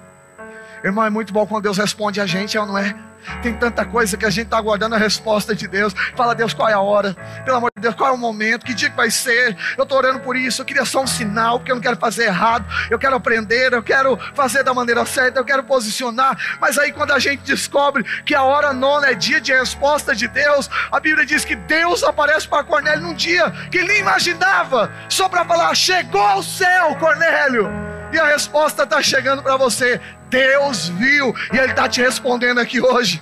Irmão, 0.83 1.05
é 1.05 1.09
muito 1.09 1.33
bom 1.33 1.45
quando 1.45 1.63
Deus 1.63 1.77
responde 1.77 2.21
a 2.21 2.25
gente, 2.25 2.57
é 2.57 2.65
não 2.65 2.77
é? 2.77 2.95
Tem 3.41 3.53
tanta 3.53 3.85
coisa 3.85 4.17
que 4.17 4.25
a 4.25 4.29
gente 4.29 4.45
está 4.45 4.57
aguardando 4.57 4.95
a 4.95 4.97
resposta 4.97 5.53
de 5.53 5.67
Deus. 5.67 5.93
Fala, 6.15 6.33
Deus, 6.33 6.53
qual 6.53 6.69
é 6.69 6.73
a 6.73 6.79
hora? 6.79 7.13
Pelo 7.43 7.57
amor 7.57 7.71
de 7.75 7.81
Deus, 7.81 7.95
qual 7.95 8.09
é 8.09 8.13
o 8.13 8.17
momento? 8.17 8.65
Que 8.65 8.73
dia 8.73 8.89
que 8.89 8.95
vai 8.95 9.11
ser? 9.11 9.55
Eu 9.77 9.83
estou 9.83 9.97
orando 9.97 10.19
por 10.19 10.35
isso. 10.35 10.61
Eu 10.61 10.65
queria 10.65 10.85
só 10.85 11.01
um 11.01 11.07
sinal, 11.07 11.59
porque 11.59 11.71
eu 11.71 11.75
não 11.75 11.81
quero 11.81 11.97
fazer 11.97 12.25
errado. 12.25 12.65
Eu 12.89 12.97
quero 12.97 13.15
aprender, 13.15 13.73
eu 13.73 13.83
quero 13.83 14.17
fazer 14.33 14.63
da 14.63 14.73
maneira 14.73 15.05
certa, 15.05 15.39
eu 15.39 15.45
quero 15.45 15.63
posicionar. 15.63 16.37
Mas 16.59 16.77
aí, 16.77 16.91
quando 16.91 17.11
a 17.11 17.19
gente 17.19 17.43
descobre 17.43 18.03
que 18.23 18.33
a 18.33 18.43
hora 18.43 18.73
nona 18.73 19.07
é 19.07 19.13
dia 19.13 19.41
de 19.41 19.51
resposta 19.51 20.15
de 20.15 20.27
Deus, 20.27 20.69
a 20.91 20.99
Bíblia 20.99 21.25
diz 21.25 21.43
que 21.43 21.55
Deus 21.55 22.03
aparece 22.03 22.47
para 22.47 22.63
Cornélio 22.63 23.03
num 23.03 23.13
dia 23.13 23.51
que 23.71 23.79
ele 23.79 23.87
nem 23.87 23.99
imaginava, 23.99 24.91
só 25.09 25.27
para 25.27 25.45
falar: 25.45 25.75
chegou 25.75 26.21
ao 26.21 26.41
céu, 26.41 26.95
Cornélio. 26.95 27.87
E 28.11 28.19
a 28.19 28.25
resposta 28.27 28.83
está 28.83 29.01
chegando 29.01 29.43
para 29.43 29.57
você. 29.57 29.99
Deus 30.29 30.89
viu 30.89 31.33
e 31.53 31.57
Ele 31.57 31.71
está 31.71 31.87
te 31.87 32.01
respondendo 32.01 32.59
aqui 32.59 32.81
hoje. 32.81 33.21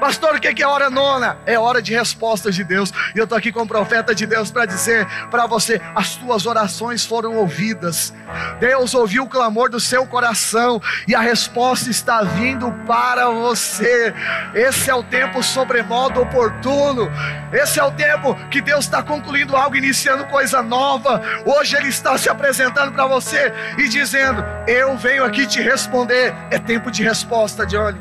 Pastor, 0.00 0.36
o 0.36 0.40
que 0.40 0.62
é 0.62 0.66
hora 0.66 0.90
nona? 0.90 1.38
É 1.46 1.58
hora 1.58 1.82
de 1.82 1.92
respostas 1.92 2.54
de 2.54 2.64
Deus. 2.64 2.92
E 3.14 3.18
eu 3.18 3.24
estou 3.24 3.36
aqui 3.36 3.52
com 3.52 3.62
o 3.62 3.66
profeta 3.66 4.14
de 4.14 4.26
Deus 4.26 4.50
para 4.50 4.66
dizer 4.66 5.06
para 5.30 5.46
você: 5.46 5.80
as 5.94 6.16
tuas 6.16 6.46
orações 6.46 7.04
foram 7.04 7.36
ouvidas. 7.36 8.12
Deus 8.58 8.94
ouviu 8.94 9.24
o 9.24 9.28
clamor 9.28 9.70
do 9.70 9.80
seu 9.80 10.06
coração 10.06 10.80
e 11.06 11.14
a 11.14 11.20
resposta 11.20 11.90
está 11.90 12.22
vindo 12.22 12.72
para 12.86 13.28
você. 13.30 14.14
Esse 14.54 14.90
é 14.90 14.94
o 14.94 15.02
tempo 15.02 15.42
sobremodo 15.42 16.20
oportuno. 16.20 17.10
Esse 17.52 17.78
é 17.78 17.84
o 17.84 17.92
tempo 17.92 18.34
que 18.50 18.60
Deus 18.60 18.84
está 18.84 19.02
concluindo 19.02 19.56
algo, 19.56 19.76
iniciando 19.76 20.26
coisa 20.26 20.62
nova. 20.62 21.22
Hoje 21.44 21.76
Ele 21.76 21.88
está 21.88 22.16
se 22.18 22.28
apresentando 22.28 22.92
para 22.92 23.06
você 23.06 23.52
e 23.78 23.88
dizendo: 23.88 24.44
Eu 24.66 24.96
venho 24.96 25.24
aqui 25.24 25.46
te 25.46 25.60
responder. 25.60 26.34
É 26.50 26.58
tempo 26.58 26.90
de 26.90 27.02
resposta, 27.02 27.66
Johnny. 27.66 28.00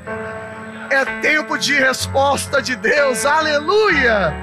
É 0.89 1.05
tempo 1.21 1.57
de 1.57 1.73
resposta 1.73 2.61
de 2.61 2.75
Deus, 2.75 3.25
aleluia! 3.25 4.33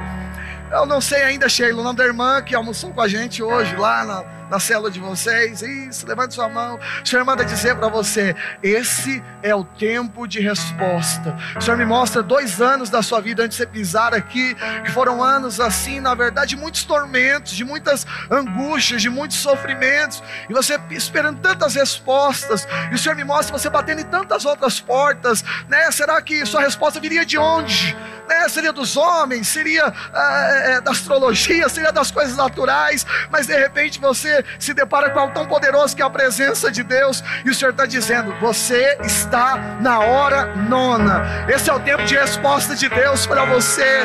Eu 0.71 0.87
não 0.87 1.01
sei 1.01 1.23
ainda, 1.23 1.49
Sheila, 1.49 1.81
o 1.81 1.85
nome 1.85 1.99
da 1.99 2.05
irmã 2.05 2.43
que 2.43 2.55
almoçou 2.55 2.93
com 2.93 3.01
a 3.01 3.09
gente 3.09 3.43
hoje 3.43 3.77
lá 3.77 4.05
na, 4.05 4.25
na 4.53 4.61
célula 4.61 4.91
de 4.91 5.01
vocês. 5.01 5.63
Isso, 5.63 6.07
levante 6.07 6.35
sua 6.35 6.47
mão. 6.47 6.79
O 7.03 7.09
Senhor 7.09 7.25
manda 7.25 7.43
dizer 7.43 7.75
para 7.75 7.89
você: 7.89 8.37
esse 8.63 9.25
é 9.43 9.55
o 9.55 9.65
tempo 9.65 10.29
de 10.29 10.41
resposta. 10.41 11.35
O 11.57 11.61
Senhor 11.63 11.79
me 11.79 11.87
mostra 11.87 12.23
dois 12.23 12.61
anos 12.61 12.91
da 12.91 13.03
sua 13.03 13.21
vida 13.21 13.45
antes 13.45 13.57
de 13.57 13.65
você 13.65 13.67
pisar 13.67 14.13
aqui, 14.13 14.55
que 14.85 14.91
foram 14.91 15.23
anos 15.23 15.59
assim, 15.59 16.01
na 16.01 16.15
verdade, 16.15 16.51
de 16.51 16.57
muitos 16.57 16.85
tormentos, 16.85 17.53
de 17.53 17.65
muitas 17.65 18.07
angústias, 18.31 19.01
de 19.01 19.09
muitos 19.09 19.39
sofrimentos, 19.39 20.23
e 20.51 20.53
você 20.53 20.79
esperando 20.91 21.41
tantas 21.41 21.75
respostas, 21.75 22.69
e 22.91 22.95
o 22.95 22.99
Senhor 22.99 23.15
me 23.15 23.25
mostra 23.25 23.57
você 23.57 23.71
batendo 23.71 24.03
em 24.03 24.05
tantas 24.05 24.45
outras 24.45 24.81
portas, 24.81 25.43
né? 25.67 25.91
Será 25.91 26.21
que 26.21 26.45
sua 26.45 26.61
resposta 26.61 27.01
viria 27.01 27.25
de 27.25 27.39
onde? 27.39 27.97
Né? 28.29 28.49
Seria 28.49 28.73
dos 28.73 28.97
homens, 28.97 29.49
seria 29.49 29.93
é, 30.15 30.81
da 30.81 30.91
astrologia, 30.91 31.69
seria 31.69 31.93
das 31.93 32.11
coisas 32.11 32.37
naturais, 32.37 33.07
mas 33.31 33.47
de 33.47 33.57
repente 33.57 34.01
você 34.01 34.42
se 34.59 34.75
depara 34.75 35.11
com 35.11 35.19
algo 35.19 35.35
tão 35.35 35.47
poderoso 35.47 35.95
que 35.95 36.03
é 36.03 36.05
a 36.05 36.11
presença 36.11 36.71
de 36.71 36.83
Deus, 36.83 37.23
e 37.45 37.51
o 37.51 37.55
Senhor 37.55 37.71
está 37.71 37.87
dizendo: 37.87 38.35
você 38.41 38.99
está 39.03 39.57
na 39.81 40.01
hora 40.01 40.47
nona. 40.57 41.23
Esse 41.49 41.71
é 41.71 41.73
o 41.73 41.81
tempo 41.81 42.05
de 42.05 42.15
resposta 42.15 42.75
de 42.75 42.89
Deus 42.89 43.27
para 43.27 43.45
você. 43.45 44.03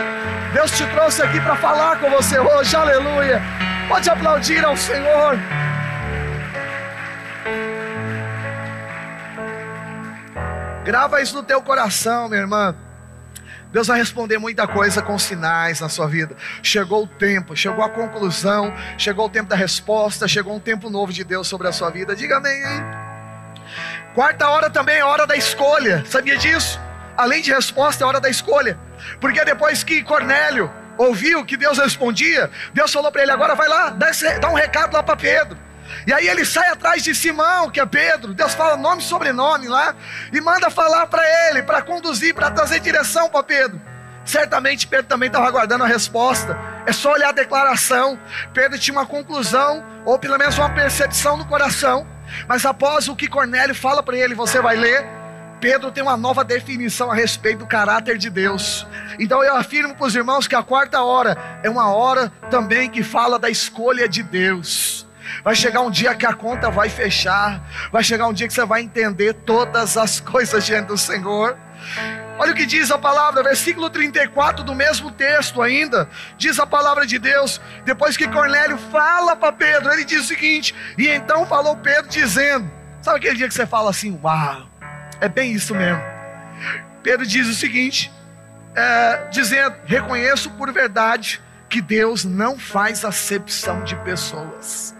Deus 0.53 0.71
te 0.71 0.85
trouxe 0.87 1.21
aqui 1.21 1.39
para 1.41 1.55
falar 1.55 1.99
com 1.99 2.09
você 2.09 2.39
hoje, 2.39 2.75
aleluia. 2.75 3.41
Pode 3.87 4.09
aplaudir 4.09 4.63
ao 4.65 4.75
Senhor. 4.75 5.37
Grava 10.83 11.21
isso 11.21 11.35
no 11.35 11.43
teu 11.43 11.61
coração, 11.61 12.29
minha 12.29 12.41
irmã. 12.41 12.86
Deus 13.71 13.87
vai 13.87 13.97
responder 13.97 14.37
muita 14.37 14.67
coisa 14.67 15.01
com 15.01 15.17
sinais 15.19 15.81
na 15.81 15.89
sua 15.89 16.07
vida. 16.07 16.35
Chegou 16.63 17.03
o 17.03 17.07
tempo, 17.07 17.55
chegou 17.55 17.83
a 17.83 17.89
conclusão, 17.89 18.73
chegou 18.97 19.25
o 19.25 19.29
tempo 19.29 19.49
da 19.49 19.55
resposta, 19.55 20.27
chegou 20.27 20.55
um 20.55 20.59
tempo 20.59 20.89
novo 20.89 21.11
de 21.11 21.23
Deus 21.23 21.47
sobre 21.47 21.67
a 21.67 21.71
sua 21.71 21.89
vida. 21.89 22.15
Diga 22.15 22.37
amém, 22.37 22.57
hein? 22.57 22.83
Quarta 24.15 24.49
hora 24.49 24.69
também 24.69 24.97
é 24.97 25.03
hora 25.03 25.27
da 25.27 25.35
escolha. 25.35 26.03
Sabia 26.05 26.37
disso? 26.37 26.79
Além 27.15 27.41
de 27.41 27.51
resposta, 27.51 28.03
é 28.03 28.07
hora 28.07 28.19
da 28.19 28.29
escolha. 28.29 28.79
Porque 29.19 29.43
depois 29.43 29.83
que 29.83 30.03
Cornélio 30.03 30.71
ouviu 30.97 31.45
que 31.45 31.57
Deus 31.57 31.77
respondia, 31.77 32.49
Deus 32.73 32.91
falou 32.91 33.11
para 33.11 33.23
ele: 33.23 33.31
agora 33.31 33.53
vai 33.53 33.67
lá, 33.67 33.89
dá, 33.89 34.49
um 34.49 34.55
recado 34.55 34.93
lá 34.93 35.03
para 35.03 35.15
Pedro. 35.15 35.66
E 36.05 36.13
aí 36.13 36.27
ele 36.27 36.45
sai 36.45 36.69
atrás 36.69 37.03
de 37.03 37.13
Simão, 37.13 37.69
que 37.69 37.79
é 37.79 37.85
Pedro. 37.85 38.33
Deus 38.33 38.53
fala 38.53 38.77
nome 38.77 39.01
e 39.01 39.05
sobrenome 39.05 39.67
lá 39.67 39.95
e 40.31 40.41
manda 40.41 40.69
falar 40.69 41.07
para 41.07 41.23
ele, 41.49 41.63
para 41.63 41.81
conduzir, 41.81 42.33
para 42.33 42.51
trazer 42.51 42.79
direção 42.79 43.29
para 43.29 43.43
Pedro. 43.43 43.81
Certamente 44.27 44.85
Pedro 44.85 45.07
também 45.07 45.27
estava 45.27 45.47
aguardando 45.47 45.85
a 45.85 45.87
resposta. 45.87 46.57
É 46.85 46.91
só 46.91 47.13
olhar 47.13 47.29
a 47.29 47.33
declaração. 47.33 48.19
Pedro 48.53 48.77
tinha 48.77 48.97
uma 48.97 49.05
conclusão, 49.05 49.85
ou 50.05 50.19
pelo 50.19 50.37
menos 50.37 50.57
uma 50.57 50.69
percepção 50.69 51.37
no 51.37 51.45
coração. 51.45 52.05
Mas 52.45 52.65
após 52.65 53.07
o 53.07 53.15
que 53.15 53.27
Cornélio 53.27 53.73
fala 53.73 54.03
para 54.03 54.17
ele, 54.17 54.35
você 54.35 54.61
vai 54.61 54.75
ler. 54.75 55.07
Pedro 55.61 55.91
tem 55.91 56.03
uma 56.03 56.17
nova 56.17 56.43
definição 56.43 57.09
a 57.09 57.15
respeito 57.15 57.59
do 57.59 57.67
caráter 57.67 58.17
de 58.17 58.29
Deus. 58.29 58.85
Então 59.17 59.43
eu 59.43 59.55
afirmo 59.55 59.95
para 59.95 60.05
os 60.05 60.15
irmãos 60.15 60.45
que 60.45 60.55
a 60.55 60.61
quarta 60.61 61.01
hora 61.01 61.37
é 61.63 61.69
uma 61.69 61.89
hora 61.91 62.29
também 62.51 62.89
que 62.89 63.03
fala 63.03 63.39
da 63.39 63.49
escolha 63.49 64.07
de 64.09 64.21
Deus. 64.21 65.06
Vai 65.43 65.55
chegar 65.55 65.81
um 65.81 65.91
dia 65.91 66.15
que 66.15 66.25
a 66.25 66.33
conta 66.33 66.69
vai 66.69 66.89
fechar. 66.89 67.61
Vai 67.91 68.03
chegar 68.03 68.27
um 68.27 68.33
dia 68.33 68.47
que 68.47 68.53
você 68.53 68.65
vai 68.65 68.81
entender 68.81 69.33
todas 69.33 69.97
as 69.97 70.19
coisas 70.19 70.65
diante 70.65 70.87
do 70.87 70.97
Senhor. 70.97 71.57
Olha 72.39 72.51
o 72.51 72.55
que 72.55 72.65
diz 72.65 72.91
a 72.91 72.97
palavra, 72.97 73.41
versículo 73.41 73.89
34 73.89 74.63
do 74.63 74.75
mesmo 74.75 75.11
texto 75.11 75.61
ainda. 75.61 76.07
Diz 76.37 76.59
a 76.59 76.67
palavra 76.67 77.05
de 77.05 77.17
Deus, 77.17 77.59
depois 77.83 78.15
que 78.15 78.27
Cornélio 78.27 78.77
fala 78.91 79.35
para 79.35 79.51
Pedro, 79.51 79.91
ele 79.91 80.05
diz 80.05 80.21
o 80.21 80.27
seguinte: 80.27 80.75
E 80.97 81.07
então 81.07 81.47
falou 81.47 81.75
Pedro 81.77 82.09
dizendo: 82.09 82.69
Sabe 83.01 83.19
aquele 83.19 83.35
dia 83.35 83.47
que 83.47 83.53
você 83.53 83.65
fala 83.65 83.89
assim, 83.89 84.19
uau, 84.21 84.67
é 85.21 85.29
bem 85.29 85.53
isso 85.53 85.73
mesmo. 85.73 86.01
Pedro 87.01 87.25
diz 87.25 87.47
o 87.47 87.53
seguinte: 87.53 88.11
é, 88.75 89.27
dizendo, 89.31 89.75
reconheço 89.85 90.49
por 90.51 90.71
verdade 90.71 91.41
que 91.69 91.81
Deus 91.81 92.23
não 92.25 92.59
faz 92.59 93.03
acepção 93.05 93.83
de 93.83 93.95
pessoas. 93.97 94.93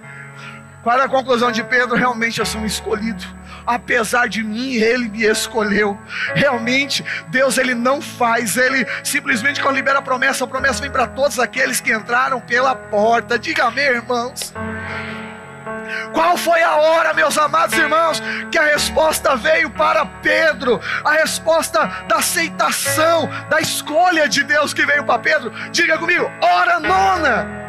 Qual 0.87 0.97
é 0.97 1.03
a 1.03 1.09
conclusão 1.09 1.51
de 1.51 1.61
Pedro? 1.65 1.97
Realmente 1.97 2.39
eu 2.39 2.45
sou 2.45 2.61
um 2.61 2.65
escolhido. 2.65 3.21
Apesar 3.65 4.29
de 4.29 4.41
mim, 4.41 4.75
ele 4.75 5.09
me 5.09 5.25
escolheu. 5.25 5.99
Realmente, 6.33 7.03
Deus 7.27 7.57
ele 7.57 7.75
não 7.75 8.01
faz, 8.01 8.55
ele 8.55 8.87
simplesmente 9.03 9.61
quando 9.61 9.75
libera 9.75 9.99
a 9.99 10.01
promessa, 10.01 10.45
a 10.45 10.47
promessa 10.47 10.79
vem 10.79 10.89
para 10.89 11.05
todos 11.05 11.39
aqueles 11.39 11.81
que 11.81 11.91
entraram 11.91 12.39
pela 12.39 12.73
porta. 12.73 13.37
Diga 13.37 13.65
amém, 13.65 13.83
irmãos. 13.83 14.53
Qual 16.13 16.37
foi 16.37 16.63
a 16.63 16.77
hora, 16.77 17.13
meus 17.13 17.37
amados 17.37 17.77
irmãos, 17.77 18.23
que 18.49 18.57
a 18.57 18.67
resposta 18.67 19.35
veio 19.35 19.69
para 19.69 20.05
Pedro? 20.05 20.79
A 21.03 21.11
resposta 21.11 21.85
da 22.07 22.19
aceitação, 22.19 23.29
da 23.49 23.59
escolha 23.59 24.29
de 24.29 24.41
Deus 24.41 24.73
que 24.73 24.85
veio 24.85 25.03
para 25.03 25.19
Pedro. 25.19 25.51
Diga 25.69 25.97
comigo, 25.97 26.31
hora 26.41 26.79
nona. 26.79 27.66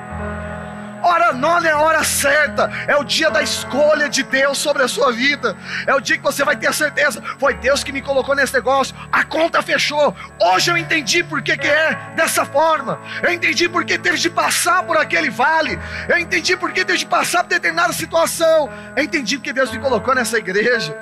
Hora 1.08 1.32
nona 1.32 1.66
é 1.66 1.72
a 1.72 1.78
hora 1.78 2.04
certa, 2.04 2.70
é 2.86 2.94
o 2.94 3.02
dia 3.02 3.30
da 3.30 3.42
escolha 3.42 4.10
de 4.10 4.22
Deus 4.22 4.58
sobre 4.58 4.82
a 4.82 4.88
sua 4.88 5.10
vida, 5.10 5.56
é 5.86 5.94
o 5.94 6.00
dia 6.00 6.18
que 6.18 6.22
você 6.22 6.44
vai 6.44 6.54
ter 6.54 6.66
a 6.66 6.72
certeza: 6.72 7.22
foi 7.38 7.54
Deus 7.54 7.82
que 7.82 7.90
me 7.90 8.02
colocou 8.02 8.34
nesse 8.34 8.52
negócio, 8.52 8.94
a 9.10 9.24
conta 9.24 9.62
fechou. 9.62 10.14
Hoje 10.38 10.70
eu 10.70 10.76
entendi 10.76 11.24
por 11.24 11.40
que, 11.40 11.56
que 11.56 11.66
é 11.66 11.98
dessa 12.14 12.44
forma, 12.44 13.00
eu 13.22 13.32
entendi 13.32 13.70
por 13.70 13.86
que 13.86 13.96
teve 13.96 14.18
de 14.18 14.28
passar 14.28 14.82
por 14.82 14.98
aquele 14.98 15.30
vale, 15.30 15.78
eu 16.10 16.18
entendi 16.18 16.54
por 16.58 16.72
que 16.72 16.84
teve 16.84 16.98
de 16.98 17.06
passar 17.06 17.42
por 17.42 17.48
determinada 17.48 17.94
situação, 17.94 18.70
eu 18.94 19.02
entendi 19.02 19.38
porque 19.38 19.54
Deus 19.54 19.72
me 19.72 19.78
colocou 19.78 20.14
nessa 20.14 20.36
igreja. 20.36 20.94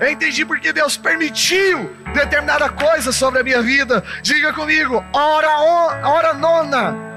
Eu 0.00 0.10
entendi 0.10 0.44
porque 0.44 0.72
Deus 0.72 0.96
permitiu 0.96 1.96
determinada 2.12 2.68
coisa 2.68 3.10
sobre 3.10 3.40
a 3.40 3.42
minha 3.42 3.60
vida. 3.60 4.04
Diga 4.22 4.52
comigo, 4.52 5.04
hora, 5.12 5.48
hora 6.06 6.34
nona 6.34 7.13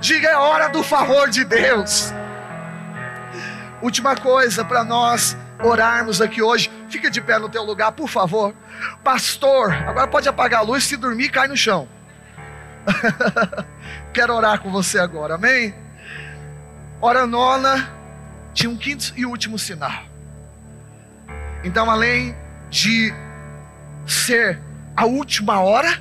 Diga 0.00 0.28
é 0.28 0.36
hora 0.36 0.68
do 0.68 0.82
favor 0.82 1.28
de 1.28 1.44
Deus. 1.44 2.12
Última 3.82 4.16
coisa 4.16 4.64
para 4.64 4.82
nós 4.82 5.36
orarmos 5.62 6.22
aqui 6.22 6.40
hoje. 6.40 6.70
Fica 6.88 7.10
de 7.10 7.20
pé 7.20 7.38
no 7.38 7.50
teu 7.50 7.62
lugar, 7.62 7.92
por 7.92 8.08
favor. 8.08 8.54
Pastor, 9.04 9.72
agora 9.72 10.08
pode 10.08 10.28
apagar 10.28 10.60
a 10.60 10.62
luz, 10.62 10.84
se 10.84 10.96
dormir 10.96 11.28
cai 11.28 11.48
no 11.48 11.56
chão. 11.56 11.86
Quero 14.12 14.34
orar 14.34 14.60
com 14.60 14.72
você 14.72 14.98
agora, 14.98 15.34
amém? 15.34 15.74
Hora 17.00 17.26
nona, 17.26 17.90
tinha 18.54 18.70
um 18.70 18.76
quinto 18.76 19.12
e 19.16 19.26
último 19.26 19.58
sinal. 19.58 20.02
Então, 21.62 21.90
além 21.90 22.34
de 22.70 23.12
ser 24.06 24.60
a 24.96 25.04
última 25.04 25.60
hora, 25.60 26.00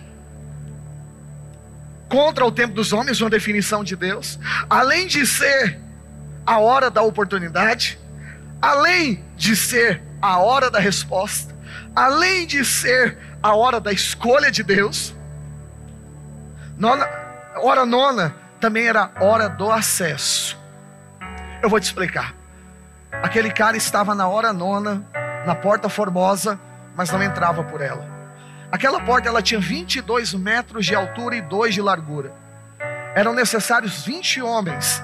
contra 2.09 2.45
o 2.45 2.51
tempo 2.51 2.73
dos 2.73 2.91
homens, 2.91 3.21
uma 3.21 3.29
definição 3.29 3.83
de 3.83 3.95
Deus, 3.95 4.39
além 4.69 5.07
de 5.07 5.25
ser 5.25 5.79
a 6.45 6.57
hora 6.57 6.89
da 6.89 7.01
oportunidade, 7.01 7.99
além 8.61 9.23
de 9.35 9.55
ser 9.55 10.01
a 10.21 10.39
hora 10.39 10.69
da 10.69 10.79
resposta, 10.79 11.55
além 11.95 12.45
de 12.47 12.65
ser 12.65 13.17
a 13.41 13.55
hora 13.55 13.79
da 13.79 13.91
escolha 13.91 14.51
de 14.51 14.63
Deus, 14.63 15.15
nona, 16.77 17.07
hora 17.61 17.85
nona 17.85 18.35
também 18.59 18.87
era 18.87 19.11
hora 19.21 19.47
do 19.47 19.71
acesso. 19.71 20.57
Eu 21.61 21.69
vou 21.69 21.79
te 21.79 21.83
explicar. 21.83 22.35
Aquele 23.11 23.51
cara 23.51 23.77
estava 23.77 24.15
na 24.15 24.27
hora 24.27 24.51
nona, 24.51 25.05
na 25.45 25.55
porta 25.55 25.89
formosa, 25.89 26.59
mas 26.95 27.11
não 27.11 27.21
entrava 27.21 27.63
por 27.63 27.81
ela. 27.81 28.18
Aquela 28.71 29.01
porta 29.01 29.27
ela 29.27 29.41
tinha 29.41 29.59
22 29.59 30.35
metros 30.35 30.85
de 30.85 30.93
altura 30.93 31.35
e 31.35 31.41
2 31.41 31.73
de 31.73 31.81
largura. 31.81 32.33
Eram 33.15 33.33
necessários 33.33 34.05
20 34.05 34.41
homens 34.41 35.01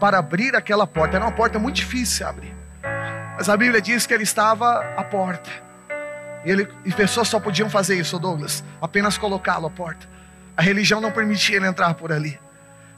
para 0.00 0.18
abrir 0.18 0.56
aquela 0.56 0.86
porta. 0.86 1.16
Era 1.16 1.24
uma 1.24 1.32
porta 1.32 1.58
muito 1.58 1.76
difícil 1.76 2.18
de 2.18 2.30
abrir. 2.30 2.56
Mas 3.36 3.48
a 3.48 3.56
Bíblia 3.56 3.80
diz 3.80 4.04
que 4.04 4.12
ele 4.12 4.24
estava 4.24 4.80
à 4.96 5.04
porta. 5.04 5.48
E, 6.44 6.50
ele, 6.50 6.68
e 6.84 6.92
pessoas 6.92 7.28
só 7.28 7.38
podiam 7.38 7.70
fazer 7.70 7.96
isso, 7.96 8.18
Douglas, 8.18 8.64
apenas 8.82 9.16
colocá-lo 9.16 9.66
à 9.66 9.70
porta. 9.70 10.08
A 10.56 10.62
religião 10.62 11.00
não 11.00 11.12
permitia 11.12 11.56
ele 11.56 11.66
entrar 11.66 11.94
por 11.94 12.12
ali. 12.12 12.38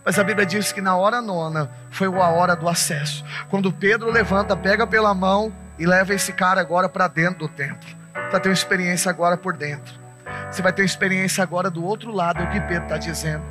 Mas 0.04 0.18
a 0.18 0.24
Bíblia 0.24 0.46
diz 0.46 0.72
que 0.72 0.80
na 0.80 0.96
hora 0.96 1.20
nona 1.20 1.70
foi 1.90 2.06
a 2.06 2.28
hora 2.28 2.56
do 2.56 2.68
acesso. 2.68 3.24
Quando 3.50 3.72
Pedro 3.72 4.10
levanta, 4.10 4.56
pega 4.56 4.86
pela 4.86 5.12
mão 5.14 5.54
e 5.78 5.84
leva 5.84 6.14
esse 6.14 6.32
cara 6.32 6.60
agora 6.60 6.88
para 6.88 7.06
dentro 7.06 7.40
do 7.40 7.48
templo. 7.48 7.86
Para 8.12 8.40
ter 8.40 8.48
uma 8.48 8.54
experiência 8.54 9.10
agora 9.10 9.36
por 9.36 9.54
dentro. 9.56 10.05
Você 10.50 10.62
vai 10.62 10.72
ter 10.72 10.84
experiência 10.84 11.42
agora 11.42 11.70
do 11.70 11.84
outro 11.84 12.12
lado, 12.12 12.40
é 12.40 12.44
o 12.44 12.50
que 12.50 12.60
Pedro 12.60 12.84
está 12.84 12.96
dizendo. 12.96 13.44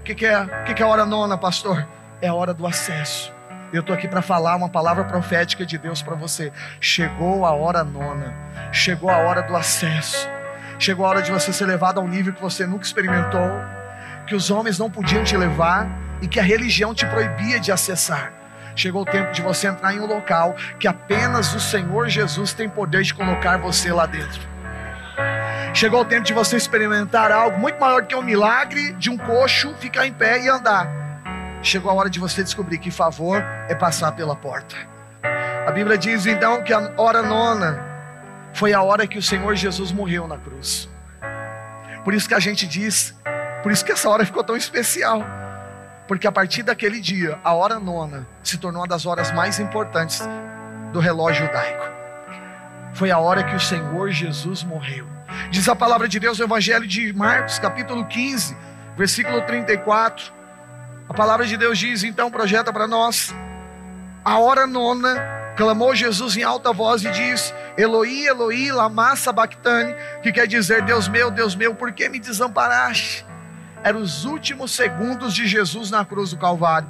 O 0.00 0.02
que, 0.02 0.14
que, 0.14 0.26
é, 0.26 0.46
que, 0.64 0.74
que 0.74 0.82
é 0.82 0.86
a 0.86 0.88
hora 0.88 1.04
nona, 1.04 1.36
pastor? 1.36 1.86
É 2.22 2.28
a 2.28 2.34
hora 2.34 2.54
do 2.54 2.66
acesso. 2.66 3.32
Eu 3.72 3.80
estou 3.80 3.94
aqui 3.94 4.08
para 4.08 4.20
falar 4.20 4.56
uma 4.56 4.68
palavra 4.68 5.04
profética 5.04 5.64
de 5.64 5.78
Deus 5.78 6.02
para 6.02 6.16
você. 6.16 6.52
Chegou 6.80 7.46
a 7.46 7.52
hora 7.52 7.84
nona, 7.84 8.34
chegou 8.72 9.08
a 9.08 9.18
hora 9.18 9.42
do 9.42 9.54
acesso, 9.54 10.28
chegou 10.78 11.06
a 11.06 11.10
hora 11.10 11.22
de 11.22 11.30
você 11.30 11.52
ser 11.52 11.66
levado 11.66 12.00
a 12.00 12.02
um 12.02 12.08
nível 12.08 12.32
que 12.32 12.42
você 12.42 12.66
nunca 12.66 12.84
experimentou, 12.84 13.48
que 14.26 14.34
os 14.34 14.50
homens 14.50 14.78
não 14.78 14.90
podiam 14.90 15.22
te 15.22 15.36
levar 15.36 15.88
e 16.20 16.26
que 16.26 16.40
a 16.40 16.42
religião 16.42 16.92
te 16.92 17.06
proibia 17.06 17.60
de 17.60 17.70
acessar. 17.70 18.32
Chegou 18.74 19.02
o 19.02 19.04
tempo 19.06 19.30
de 19.32 19.42
você 19.42 19.68
entrar 19.68 19.94
em 19.94 20.00
um 20.00 20.06
local 20.06 20.56
que 20.78 20.88
apenas 20.88 21.54
o 21.54 21.60
Senhor 21.60 22.08
Jesus 22.08 22.52
tem 22.52 22.68
poder 22.68 23.02
de 23.02 23.14
colocar 23.14 23.56
você 23.58 23.92
lá 23.92 24.06
dentro. 24.06 24.49
Chegou 25.72 26.00
o 26.00 26.04
tempo 26.04 26.24
de 26.24 26.32
você 26.32 26.56
experimentar 26.56 27.30
algo 27.30 27.58
muito 27.58 27.80
maior 27.80 28.04
que 28.04 28.14
um 28.14 28.22
milagre 28.22 28.92
de 28.94 29.08
um 29.08 29.16
coxo 29.16 29.74
ficar 29.78 30.06
em 30.06 30.12
pé 30.12 30.40
e 30.42 30.48
andar. 30.48 30.88
Chegou 31.62 31.90
a 31.90 31.94
hora 31.94 32.10
de 32.10 32.18
você 32.18 32.42
descobrir 32.42 32.78
que 32.78 32.90
favor 32.90 33.42
é 33.68 33.74
passar 33.74 34.12
pela 34.12 34.34
porta. 34.34 34.74
A 35.66 35.70
Bíblia 35.70 35.96
diz 35.96 36.26
então 36.26 36.62
que 36.62 36.72
a 36.72 36.92
hora 36.96 37.22
nona 37.22 37.78
foi 38.52 38.72
a 38.72 38.82
hora 38.82 39.06
que 39.06 39.18
o 39.18 39.22
Senhor 39.22 39.54
Jesus 39.54 39.92
morreu 39.92 40.26
na 40.26 40.38
cruz. 40.38 40.88
Por 42.04 42.14
isso 42.14 42.28
que 42.28 42.34
a 42.34 42.40
gente 42.40 42.66
diz, 42.66 43.14
por 43.62 43.70
isso 43.70 43.84
que 43.84 43.92
essa 43.92 44.08
hora 44.08 44.24
ficou 44.24 44.42
tão 44.42 44.56
especial. 44.56 45.24
Porque 46.08 46.26
a 46.26 46.32
partir 46.32 46.62
daquele 46.62 47.00
dia, 47.00 47.38
a 47.44 47.54
hora 47.54 47.78
nona 47.78 48.26
se 48.42 48.58
tornou 48.58 48.80
uma 48.82 48.88
das 48.88 49.06
horas 49.06 49.30
mais 49.30 49.60
importantes 49.60 50.28
do 50.92 50.98
relógio 50.98 51.46
judaico. 51.46 51.89
Foi 52.92 53.10
a 53.10 53.18
hora 53.18 53.44
que 53.44 53.54
o 53.54 53.60
Senhor 53.60 54.10
Jesus 54.10 54.62
morreu. 54.62 55.06
Diz 55.50 55.68
a 55.68 55.76
palavra 55.76 56.08
de 56.08 56.18
Deus 56.18 56.38
no 56.38 56.44
Evangelho 56.44 56.86
de 56.86 57.12
Marcos, 57.12 57.58
capítulo 57.58 58.04
15, 58.04 58.56
versículo 58.96 59.40
34. 59.42 60.32
A 61.08 61.14
palavra 61.14 61.46
de 61.46 61.56
Deus 61.56 61.78
diz, 61.78 62.04
então, 62.04 62.30
projeta 62.30 62.72
para 62.72 62.86
nós, 62.86 63.34
a 64.24 64.38
hora 64.38 64.66
nona, 64.66 65.16
clamou 65.56 65.94
Jesus 65.94 66.36
em 66.36 66.42
alta 66.42 66.72
voz 66.72 67.04
e 67.04 67.10
diz: 67.10 67.54
Eloi, 67.76 68.26
Eloi, 68.26 68.70
lama 68.70 69.16
sabachthani, 69.16 69.94
que 70.22 70.32
quer 70.32 70.46
dizer: 70.46 70.82
Deus 70.82 71.08
meu, 71.08 71.30
Deus 71.30 71.54
meu, 71.54 71.74
por 71.74 71.92
que 71.92 72.08
me 72.08 72.18
desamparaste? 72.18 73.24
Eram 73.82 74.00
os 74.00 74.24
últimos 74.24 74.72
segundos 74.72 75.34
de 75.34 75.46
Jesus 75.46 75.90
na 75.90 76.04
cruz 76.04 76.30
do 76.30 76.38
Calvário. 76.38 76.88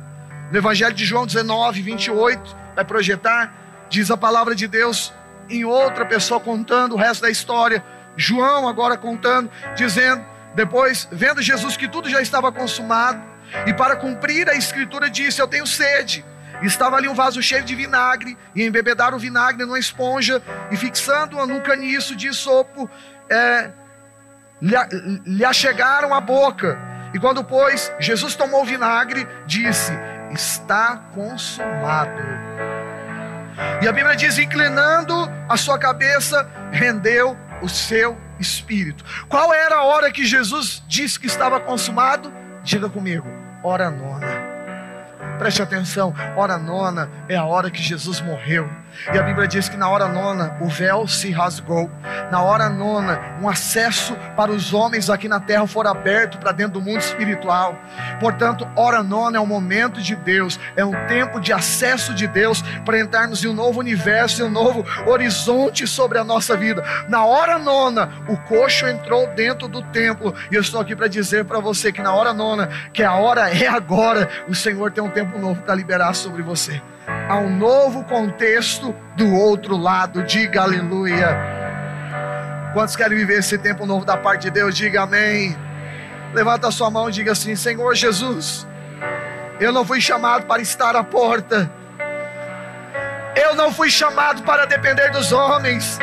No 0.50 0.58
Evangelho 0.58 0.94
de 0.94 1.04
João 1.04 1.24
19, 1.24 1.80
28, 1.80 2.56
vai 2.74 2.84
projetar, 2.84 3.54
diz 3.88 4.10
a 4.10 4.16
palavra 4.16 4.54
de 4.54 4.66
Deus 4.66 5.12
em 5.50 5.64
outra 5.64 6.06
pessoa 6.06 6.40
contando 6.40 6.94
o 6.94 6.98
resto 6.98 7.22
da 7.22 7.30
história. 7.30 7.84
João 8.16 8.68
agora 8.68 8.96
contando, 8.96 9.50
dizendo, 9.74 10.24
depois, 10.54 11.08
vendo 11.10 11.40
Jesus 11.40 11.76
que 11.76 11.88
tudo 11.88 12.08
já 12.08 12.20
estava 12.20 12.50
consumado, 12.50 13.22
e 13.66 13.74
para 13.74 13.96
cumprir 13.96 14.48
a 14.48 14.54
escritura 14.54 15.10
disse: 15.10 15.40
Eu 15.40 15.48
tenho 15.48 15.66
sede. 15.66 16.24
Estava 16.62 16.96
ali 16.96 17.08
um 17.08 17.14
vaso 17.14 17.42
cheio 17.42 17.64
de 17.64 17.74
vinagre, 17.74 18.36
e 18.54 18.62
embebedaram 18.64 19.16
o 19.16 19.20
vinagre 19.20 19.64
numa 19.64 19.78
esponja, 19.78 20.42
e 20.70 20.76
fixando-a 20.76 21.46
num 21.46 21.60
caniço 21.60 22.14
de 22.14 22.32
sopo, 22.34 22.88
é, 23.30 23.70
lhe, 24.60 25.44
achegaram 25.44 26.12
a 26.12 26.20
boca. 26.20 26.78
E 27.14 27.18
quando, 27.18 27.42
pois, 27.42 27.92
Jesus 27.98 28.34
tomou 28.34 28.62
o 28.62 28.66
vinagre, 28.66 29.26
disse: 29.46 29.92
Está 30.30 30.96
consumado. 31.14 32.22
E 33.82 33.88
a 33.88 33.92
Bíblia 33.92 34.16
diz: 34.16 34.38
inclinando 34.38 35.14
a 35.48 35.56
sua 35.56 35.78
cabeça, 35.78 36.48
rendeu 36.70 37.36
o 37.62 37.68
seu 37.68 38.18
espírito. 38.38 39.04
Qual 39.28 39.52
era 39.52 39.76
a 39.76 39.84
hora 39.84 40.10
que 40.10 40.24
Jesus 40.24 40.82
disse 40.86 41.18
que 41.18 41.26
estava 41.26 41.60
consumado? 41.60 42.32
Diga 42.62 42.88
comigo, 42.88 43.26
hora 43.62 43.90
nona. 43.90 44.50
Preste 45.38 45.62
atenção, 45.62 46.14
hora 46.36 46.58
nona 46.58 47.10
é 47.28 47.36
a 47.36 47.44
hora 47.44 47.70
que 47.70 47.82
Jesus 47.82 48.20
morreu. 48.20 48.68
E 49.12 49.18
a 49.18 49.22
Bíblia 49.22 49.46
diz 49.46 49.68
que 49.68 49.76
na 49.76 49.88
hora 49.88 50.08
nona 50.08 50.56
o 50.60 50.68
véu 50.68 51.06
se 51.06 51.30
rasgou. 51.30 51.90
Na 52.30 52.42
hora 52.42 52.68
nona, 52.68 53.20
um 53.40 53.48
acesso 53.48 54.16
para 54.36 54.50
os 54.50 54.72
homens 54.72 55.10
aqui 55.10 55.28
na 55.28 55.40
terra 55.40 55.66
for 55.66 55.86
aberto 55.86 56.38
para 56.38 56.52
dentro 56.52 56.74
do 56.74 56.80
mundo 56.80 57.00
espiritual. 57.00 57.76
Portanto, 58.20 58.68
hora 58.76 59.02
nona 59.02 59.38
é 59.38 59.40
um 59.40 59.46
momento 59.46 60.00
de 60.00 60.14
Deus, 60.14 60.58
é 60.76 60.84
um 60.84 60.92
tempo 61.06 61.40
de 61.40 61.52
acesso 61.52 62.14
de 62.14 62.26
Deus 62.26 62.62
para 62.84 63.00
entrarmos 63.00 63.44
em 63.44 63.48
um 63.48 63.54
novo 63.54 63.80
universo, 63.80 64.42
em 64.42 64.46
um 64.46 64.50
novo 64.50 64.84
horizonte 65.06 65.86
sobre 65.86 66.18
a 66.18 66.24
nossa 66.24 66.56
vida. 66.56 66.84
Na 67.08 67.24
hora 67.24 67.58
nona, 67.58 68.10
o 68.28 68.36
coxo 68.36 68.86
entrou 68.86 69.26
dentro 69.34 69.66
do 69.66 69.82
templo. 69.82 70.34
E 70.50 70.54
eu 70.54 70.60
estou 70.60 70.80
aqui 70.80 70.94
para 70.94 71.08
dizer 71.08 71.44
para 71.44 71.58
você 71.58 71.92
que 71.92 72.02
na 72.02 72.12
hora 72.12 72.32
nona, 72.32 72.68
que 72.92 73.02
a 73.02 73.14
hora 73.14 73.50
é 73.50 73.66
agora, 73.66 74.28
o 74.48 74.54
Senhor 74.54 74.90
tem 74.90 75.02
um 75.02 75.10
tempo 75.10 75.38
novo 75.38 75.62
para 75.62 75.74
liberar 75.74 76.14
sobre 76.14 76.42
você 76.42 76.80
a 77.30 77.38
um 77.38 77.48
novo 77.48 78.02
contexto 78.04 78.92
do 79.16 79.32
outro 79.34 79.76
lado. 79.76 80.24
Diga 80.24 80.62
aleluia. 80.62 81.38
Quantos 82.72 82.96
querem 82.96 83.16
viver 83.16 83.38
esse 83.38 83.56
tempo 83.56 83.86
novo 83.86 84.04
da 84.04 84.16
parte 84.16 84.42
de 84.42 84.50
Deus? 84.50 84.74
Diga 84.74 85.02
amém. 85.02 85.56
Levanta 86.32 86.68
a 86.68 86.70
sua 86.72 86.90
mão 86.90 87.08
e 87.08 87.12
diga 87.12 87.32
assim: 87.32 87.54
Senhor 87.54 87.94
Jesus, 87.94 88.66
eu 89.60 89.72
não 89.72 89.84
fui 89.84 90.00
chamado 90.00 90.46
para 90.46 90.60
estar 90.60 90.96
à 90.96 91.04
porta. 91.04 91.70
Eu 93.36 93.54
não 93.54 93.72
fui 93.72 93.90
chamado 93.90 94.42
para 94.42 94.64
depender 94.66 95.10
dos 95.10 95.30
homens. 95.30 95.98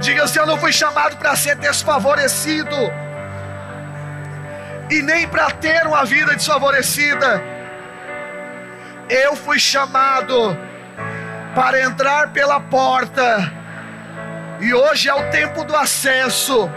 Diga 0.00 0.24
assim: 0.24 0.40
Eu 0.40 0.46
não 0.46 0.56
fui 0.56 0.72
chamado 0.72 1.16
para 1.16 1.36
ser 1.36 1.54
desfavorecido. 1.54 2.76
E 4.90 5.02
nem 5.02 5.28
para 5.28 5.52
ter 5.52 5.86
uma 5.86 6.04
vida 6.04 6.34
desfavorecida 6.34 7.59
eu 9.10 9.34
fui 9.34 9.58
chamado 9.58 10.56
para 11.54 11.82
entrar 11.82 12.32
pela 12.32 12.60
porta, 12.60 13.52
e 14.60 14.72
hoje 14.72 15.08
é 15.08 15.14
o 15.14 15.30
tempo 15.30 15.64
do 15.64 15.74
acesso. 15.74 16.70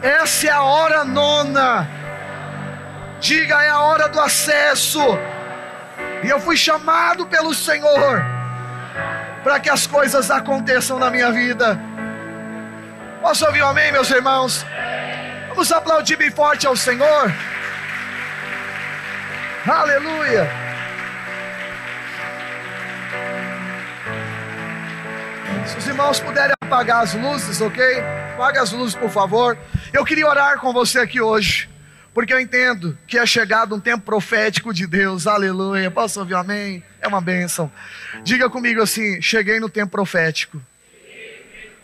Essa 0.00 0.46
é 0.46 0.50
a 0.50 0.62
hora 0.62 1.04
nona. 1.04 1.88
Diga, 3.18 3.62
é 3.62 3.70
a 3.70 3.80
hora 3.80 4.08
do 4.08 4.20
acesso. 4.20 5.00
E 6.22 6.28
eu 6.28 6.38
fui 6.38 6.56
chamado 6.56 7.26
pelo 7.26 7.54
Senhor 7.54 8.22
para 9.42 9.58
que 9.58 9.70
as 9.70 9.86
coisas 9.86 10.30
aconteçam 10.30 10.98
na 10.98 11.10
minha 11.10 11.32
vida. 11.32 11.80
Posso 13.22 13.46
ouvir 13.46 13.62
um 13.62 13.68
amém, 13.68 13.90
meus 13.90 14.10
irmãos? 14.10 14.64
Vamos 15.48 15.72
aplaudir 15.72 16.16
bem 16.16 16.30
forte 16.30 16.66
ao 16.66 16.76
Senhor. 16.76 17.32
Aleluia. 19.66 20.65
Se 25.66 25.78
os 25.78 25.86
irmãos 25.88 26.20
puderem 26.20 26.54
apagar 26.60 27.02
as 27.02 27.14
luzes, 27.14 27.60
ok? 27.60 27.84
Apague 28.34 28.58
as 28.58 28.70
luzes, 28.70 28.94
por 28.94 29.10
favor. 29.10 29.58
Eu 29.92 30.04
queria 30.04 30.26
orar 30.26 30.60
com 30.60 30.72
você 30.72 31.00
aqui 31.00 31.20
hoje, 31.20 31.68
porque 32.14 32.32
eu 32.32 32.40
entendo 32.40 32.96
que 33.06 33.18
é 33.18 33.26
chegado 33.26 33.74
um 33.74 33.80
tempo 33.80 34.04
profético 34.04 34.72
de 34.72 34.86
Deus, 34.86 35.26
aleluia. 35.26 35.90
Posso 35.90 36.20
ouvir 36.20 36.34
amém? 36.34 36.84
É 37.00 37.08
uma 37.08 37.20
bênção. 37.20 37.70
Diga 38.22 38.48
comigo 38.48 38.80
assim: 38.80 39.20
cheguei 39.20 39.58
no 39.58 39.68
tempo 39.68 39.90
profético. 39.90 40.62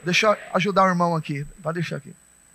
Deixa 0.05 0.29
eu 0.29 0.37
ajudar 0.55 0.85
o 0.85 0.89
irmão 0.89 1.17
aqui. 1.17 1.45
Pode 1.61 1.81
deixar 1.81 1.97
aqui. 1.97 2.15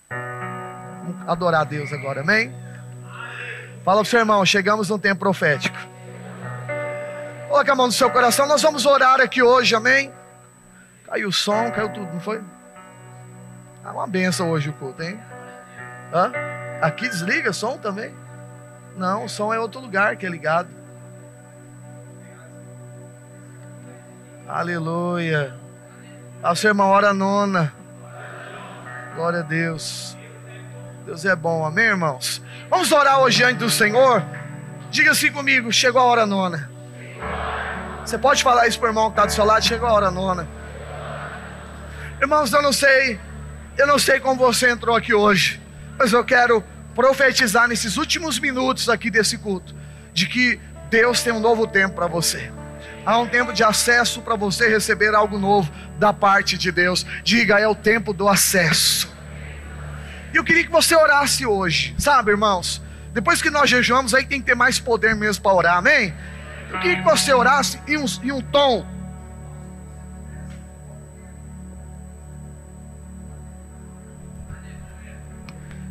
Vamos 0.09 1.27
adorar 1.29 1.61
a 1.61 1.65
Deus 1.65 1.91
agora, 1.91 2.21
amém? 2.21 2.53
Fala 3.83 3.97
para 3.97 4.01
o 4.01 4.05
seu 4.05 4.19
irmão: 4.19 4.45
chegamos 4.45 4.89
no 4.89 4.97
tempo 4.97 5.19
profético. 5.19 5.77
Coloque 7.49 7.69
a 7.69 7.75
mão 7.75 7.87
no 7.87 7.93
seu 7.93 8.09
coração. 8.09 8.47
Nós 8.47 8.61
vamos 8.61 8.85
orar 8.85 9.19
aqui 9.19 9.41
hoje, 9.43 9.75
amém? 9.75 10.11
Caiu 11.07 11.29
o 11.29 11.31
som, 11.31 11.71
caiu 11.71 11.89
tudo, 11.89 12.11
não 12.11 12.19
foi? 12.19 12.43
Ah, 13.83 13.93
uma 13.93 14.07
benção 14.07 14.49
hoje 14.51 14.69
o 14.69 14.73
culto, 14.73 15.01
hein? 15.01 15.17
Hã? 16.13 16.31
Aqui 16.81 17.07
desliga 17.07 17.53
som 17.53 17.77
também? 17.77 18.13
Não, 18.97 19.25
o 19.25 19.29
som 19.29 19.53
é 19.53 19.59
outro 19.59 19.79
lugar 19.79 20.17
que 20.17 20.25
é 20.25 20.29
ligado. 20.29 20.69
Aleluia. 24.47 25.57
A 26.43 26.53
sua 26.53 26.69
irmã, 26.69 26.85
hora 26.85 27.13
nona. 27.13 27.73
Glória 29.15 29.39
a 29.39 29.43
Deus. 29.43 30.17
Deus 31.05 31.23
é 31.25 31.35
bom, 31.35 31.65
amém, 31.65 31.85
irmãos? 31.85 32.41
Vamos 32.69 32.91
orar 32.91 33.21
hoje 33.21 33.37
diante 33.37 33.59
do 33.59 33.69
Senhor? 33.69 34.23
Diga 34.89 35.11
assim 35.11 35.31
comigo: 35.31 35.71
chegou 35.71 36.01
a 36.01 36.05
hora 36.05 36.25
nona. 36.25 36.69
Você 38.05 38.17
pode 38.17 38.43
falar 38.43 38.67
isso 38.67 38.79
para 38.79 38.87
o 38.87 38.89
irmão 38.91 39.05
que 39.05 39.13
está 39.13 39.25
do 39.25 39.31
seu 39.31 39.45
lado? 39.45 39.63
Chegou 39.63 39.87
a 39.87 39.93
hora 39.93 40.11
nona. 40.11 40.47
Irmãos, 42.19 42.51
eu 42.51 42.63
não 42.63 42.73
sei, 42.73 43.19
eu 43.77 43.85
não 43.85 43.99
sei 43.99 44.19
como 44.19 44.35
você 44.35 44.71
entrou 44.71 44.95
aqui 44.95 45.13
hoje, 45.13 45.61
mas 45.99 46.11
eu 46.11 46.25
quero 46.25 46.63
profetizar 46.95 47.67
nesses 47.67 47.95
últimos 47.95 48.39
minutos 48.39 48.89
aqui 48.89 49.11
desse 49.11 49.37
culto, 49.37 49.75
de 50.13 50.25
que 50.25 50.59
Deus 50.89 51.21
tem 51.21 51.31
um 51.31 51.39
novo 51.39 51.67
tempo 51.67 51.93
para 51.93 52.07
você. 52.07 52.51
Há 53.05 53.19
um 53.19 53.27
tempo 53.27 53.53
de 53.53 53.63
acesso 53.63 54.21
para 54.23 54.35
você 54.35 54.67
receber 54.67 55.13
algo 55.13 55.37
novo 55.37 55.71
da 55.99 56.11
parte 56.11 56.57
de 56.57 56.71
Deus. 56.71 57.05
Diga, 57.23 57.59
é 57.59 57.67
o 57.67 57.75
tempo 57.75 58.11
do 58.11 58.27
acesso. 58.27 59.15
E 60.33 60.37
eu 60.37 60.43
queria 60.43 60.63
que 60.63 60.71
você 60.71 60.95
orasse 60.95 61.45
hoje, 61.45 61.95
sabe, 61.99 62.31
irmãos? 62.31 62.81
Depois 63.13 63.43
que 63.43 63.51
nós 63.51 63.69
jejuamos, 63.69 64.15
aí 64.15 64.25
tem 64.25 64.39
que 64.39 64.47
ter 64.47 64.55
mais 64.55 64.79
poder 64.79 65.15
mesmo 65.15 65.43
para 65.43 65.53
orar, 65.53 65.77
amém? 65.77 66.13
Eu 66.71 66.79
queria 66.79 66.97
que 66.97 67.03
você 67.03 67.31
orasse 67.31 67.79
em 67.87 67.97
um, 67.97 68.05
em 68.23 68.31
um 68.31 68.41
tom 68.41 68.96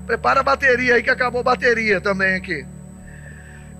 Prepara 0.06 0.40
a 0.40 0.42
bateria 0.42 0.94
aí 0.94 1.02
que 1.02 1.10
acabou 1.10 1.40
a 1.40 1.44
bateria 1.44 2.00
também 2.00 2.36
aqui. 2.36 2.64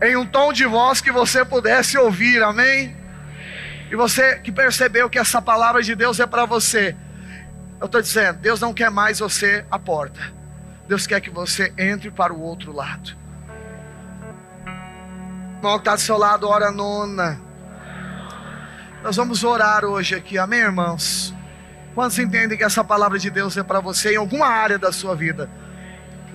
em 0.03 0.17
um 0.17 0.27
tom 0.27 0.53
de 0.53 0.67
voz 0.67 1.01
que 1.01 1.11
você 1.11 1.45
pudesse 1.45 1.97
ouvir, 1.97 2.43
amém? 2.43 2.95
E 3.91 3.97
você 3.97 4.39
que 4.41 4.51
percebeu 4.51 5.09
que 5.09 5.19
essa 5.19 5.41
palavra 5.41 5.83
de 5.83 5.95
Deus 5.95 6.19
é 6.21 6.27
para 6.27 6.45
você, 6.45 6.95
eu 7.81 7.87
estou 7.87 8.03
dizendo, 8.03 8.41
Deus 8.41 8.61
não 8.61 8.75
quer 8.75 8.91
mais 8.91 9.21
você 9.21 9.65
à 9.71 9.79
porta, 9.79 10.21
Deus 10.89 11.07
quer 11.07 11.21
que 11.21 11.31
você 11.31 11.73
entre 11.79 12.11
para 12.11 12.33
o 12.33 12.43
outro 12.43 12.73
lado. 12.73 13.17
O 15.55 15.59
irmão 15.59 15.79
que 15.79 15.83
está 15.83 15.95
do 15.95 16.01
seu 16.01 16.19
lado, 16.19 16.49
hora 16.49 16.71
nona. 16.71 17.41
Nós 19.03 19.17
vamos 19.17 19.45
orar 19.45 19.85
hoje 19.85 20.15
aqui, 20.15 20.37
amém, 20.37 20.61
irmãos? 20.61 21.35
Quantos 21.95 22.19
entendem 22.19 22.59
que 22.59 22.65
essa 22.65 22.85
palavra 22.85 23.19
de 23.19 23.31
Deus 23.31 23.57
é 23.57 23.63
para 23.63 23.81
você 23.81 24.13
em 24.13 24.17
alguma 24.17 24.47
área 24.47 24.79
da 24.79 24.93
sua 24.93 25.15
vida? 25.15 25.49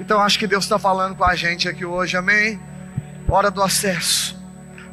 Então 0.02 0.20
acho 0.20 0.40
que 0.40 0.48
Deus 0.48 0.64
está 0.64 0.80
falando 0.80 1.16
com 1.16 1.24
a 1.24 1.36
gente 1.36 1.70
aqui 1.70 1.86
hoje, 1.86 2.18
amém? 2.18 2.60
Hora 3.30 3.52
do 3.52 3.62
acesso, 3.62 4.36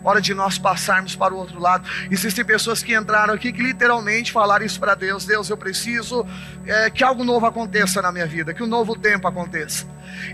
hora 0.04 0.20
de 0.20 0.34
nós 0.34 0.58
passarmos 0.58 1.16
para 1.16 1.32
o 1.32 1.38
outro 1.38 1.58
lado. 1.58 1.88
Existem 2.10 2.44
pessoas 2.44 2.82
que 2.82 2.94
entraram 2.94 3.32
aqui 3.32 3.50
que 3.50 3.62
literalmente 3.62 4.30
falaram 4.30 4.66
isso 4.66 4.78
para 4.78 4.94
Deus: 4.94 5.24
Deus, 5.24 5.48
eu 5.48 5.56
preciso 5.56 6.26
é, 6.66 6.90
que 6.90 7.02
algo 7.02 7.24
novo 7.24 7.46
aconteça 7.46 8.02
na 8.02 8.12
minha 8.12 8.26
vida, 8.26 8.52
que 8.52 8.62
um 8.62 8.66
novo 8.66 8.94
tempo 8.94 9.26
aconteça. 9.26 9.86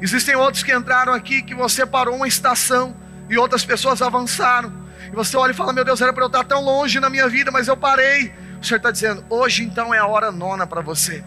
Existem 0.03 0.35
outros 0.35 0.65
que 0.65 0.75
entraram 0.75 1.13
aqui 1.15 1.41
que 1.41 1.55
você 1.55 1.87
parou 1.87 2.17
uma 2.17 2.27
estação 2.27 2.97
e 3.31 3.39
outras 3.39 3.65
pessoas 3.65 4.03
avançaram. 4.03 4.73
E 5.07 5.15
você 5.15 5.37
olha 5.37 5.53
e 5.53 5.55
fala: 5.55 5.73
Meu 5.73 5.85
Deus, 5.85 6.01
era 6.01 6.13
para 6.13 6.25
eu 6.25 6.27
estar 6.27 6.43
tão 6.43 6.61
longe 6.65 6.99
na 6.99 7.09
minha 7.09 7.29
vida, 7.29 7.53
mas 7.53 7.69
eu 7.69 7.77
parei. 7.77 8.35
O 8.61 8.65
Senhor 8.67 8.79
está 8.79 8.91
dizendo: 8.91 9.25
Hoje 9.31 9.63
então 9.63 9.95
é 9.95 9.99
a 9.99 10.07
hora 10.07 10.33
nona 10.33 10.67
para 10.67 10.81
você. 10.81 11.25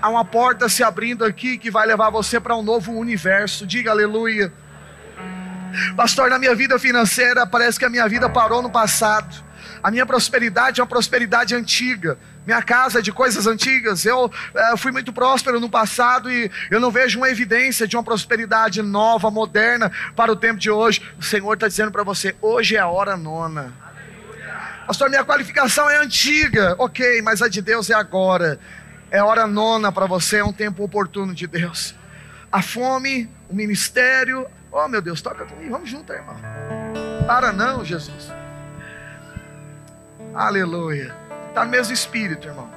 Há 0.00 0.08
uma 0.08 0.24
porta 0.24 0.68
se 0.68 0.82
abrindo 0.82 1.24
aqui 1.24 1.58
que 1.58 1.70
vai 1.70 1.86
levar 1.86 2.10
você 2.10 2.38
para 2.38 2.56
um 2.56 2.62
novo 2.62 2.92
universo. 2.92 3.66
Diga 3.66 3.90
aleluia. 3.90 4.52
Pastor, 5.96 6.30
na 6.30 6.38
minha 6.38 6.54
vida 6.54 6.78
financeira, 6.78 7.46
parece 7.46 7.78
que 7.78 7.84
a 7.84 7.90
minha 7.90 8.08
vida 8.08 8.28
parou 8.28 8.62
no 8.62 8.70
passado. 8.70 9.44
A 9.82 9.90
minha 9.90 10.06
prosperidade 10.06 10.80
é 10.80 10.82
uma 10.82 10.88
prosperidade 10.88 11.54
antiga. 11.54 12.18
Minha 12.46 12.62
casa 12.62 13.00
é 13.00 13.02
de 13.02 13.12
coisas 13.12 13.46
antigas. 13.46 14.04
Eu 14.04 14.30
é, 14.54 14.76
fui 14.76 14.92
muito 14.92 15.12
próspero 15.12 15.58
no 15.60 15.68
passado 15.68 16.30
e 16.30 16.50
eu 16.70 16.80
não 16.80 16.90
vejo 16.90 17.18
uma 17.18 17.28
evidência 17.28 17.86
de 17.86 17.96
uma 17.96 18.02
prosperidade 18.02 18.80
nova, 18.82 19.30
moderna 19.30 19.90
para 20.14 20.30
o 20.30 20.36
tempo 20.36 20.58
de 20.58 20.70
hoje. 20.70 21.02
O 21.18 21.22
Senhor 21.22 21.54
está 21.54 21.68
dizendo 21.68 21.90
para 21.90 22.02
você: 22.02 22.34
hoje 22.40 22.76
é 22.76 22.80
a 22.80 22.88
hora 22.88 23.16
nona. 23.16 23.72
Pastor, 24.86 25.10
minha 25.10 25.24
qualificação 25.24 25.90
é 25.90 25.96
antiga. 25.96 26.76
Ok, 26.78 27.20
mas 27.22 27.42
a 27.42 27.48
de 27.48 27.60
Deus 27.60 27.90
é 27.90 27.94
agora. 27.94 28.60
É 29.10 29.22
hora 29.22 29.46
nona 29.46 29.92
para 29.92 30.06
você, 30.06 30.38
é 30.38 30.44
um 30.44 30.52
tempo 30.52 30.82
oportuno 30.82 31.32
de 31.34 31.46
Deus. 31.46 31.94
A 32.50 32.62
fome, 32.62 33.30
o 33.48 33.54
ministério. 33.54 34.46
Oh, 34.70 34.88
meu 34.88 35.00
Deus, 35.00 35.22
toca 35.22 35.44
comigo. 35.44 35.70
Vamos 35.70 35.88
junto, 35.88 36.12
irmão. 36.12 36.36
Para 37.26 37.52
não, 37.52 37.84
Jesus. 37.84 38.32
Aleluia. 40.34 41.14
Está 41.48 41.64
no 41.64 41.70
mesmo 41.70 41.92
espírito, 41.94 42.48
irmão. 42.48 42.70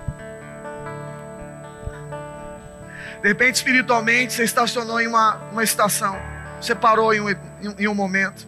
De 3.22 3.28
repente, 3.28 3.56
espiritualmente, 3.56 4.34
você 4.34 4.44
estacionou 4.44 5.00
em 5.02 5.08
uma, 5.08 5.36
uma 5.52 5.64
estação. 5.64 6.18
Você 6.62 6.74
parou 6.74 7.14
em 7.14 7.20
um, 7.20 7.36
em 7.78 7.88
um 7.88 7.96
momento. 7.96 8.48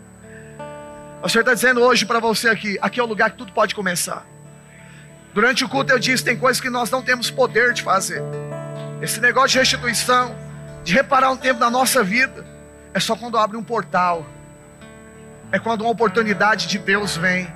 O 1.22 1.30
Senhor 1.30 1.42
está 1.42 1.54
dizendo 1.54 1.82
hoje 1.82 2.06
para 2.06 2.20
você 2.20 2.48
aqui: 2.48 2.78
aqui 2.82 3.00
é 3.00 3.04
o 3.04 3.06
lugar 3.06 3.32
que 3.32 3.38
tudo 3.38 3.52
pode 3.52 3.76
começar. 3.76 4.26
Durante 5.34 5.64
o 5.64 5.70
culto 5.70 5.92
eu 5.92 6.00
disse: 6.00 6.24
tem 6.24 6.38
coisas 6.38 6.62
que 6.62 6.70
nós 6.70 6.90
não 6.90 7.02
temos 7.02 7.32
poder 7.32 7.74
de 7.74 7.82
fazer. 7.82 8.22
Esse 9.02 9.20
negócio 9.20 9.50
de 9.50 9.60
restituição, 9.60 10.36
de 10.84 10.94
reparar 10.94 11.32
um 11.32 11.38
tempo 11.38 11.60
da 11.60 11.70
nossa 11.70 12.04
vida, 12.04 12.46
é 12.94 13.00
só 13.00 13.16
quando 13.16 13.38
abre 13.38 13.58
um 13.58 13.64
portal. 13.64 14.26
É 15.52 15.60
quando 15.60 15.82
uma 15.82 15.92
oportunidade 15.92 16.68
de 16.68 16.78
Deus 16.78 17.18
vem. 17.18 17.54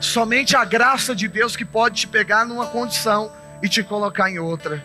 Somente 0.00 0.56
a 0.56 0.64
graça 0.64 1.14
de 1.14 1.28
Deus 1.28 1.54
que 1.54 1.64
pode 1.64 2.00
te 2.00 2.08
pegar 2.08 2.44
numa 2.44 2.66
condição 2.66 3.30
e 3.62 3.68
te 3.68 3.82
colocar 3.82 4.30
em 4.30 4.38
outra. 4.38 4.82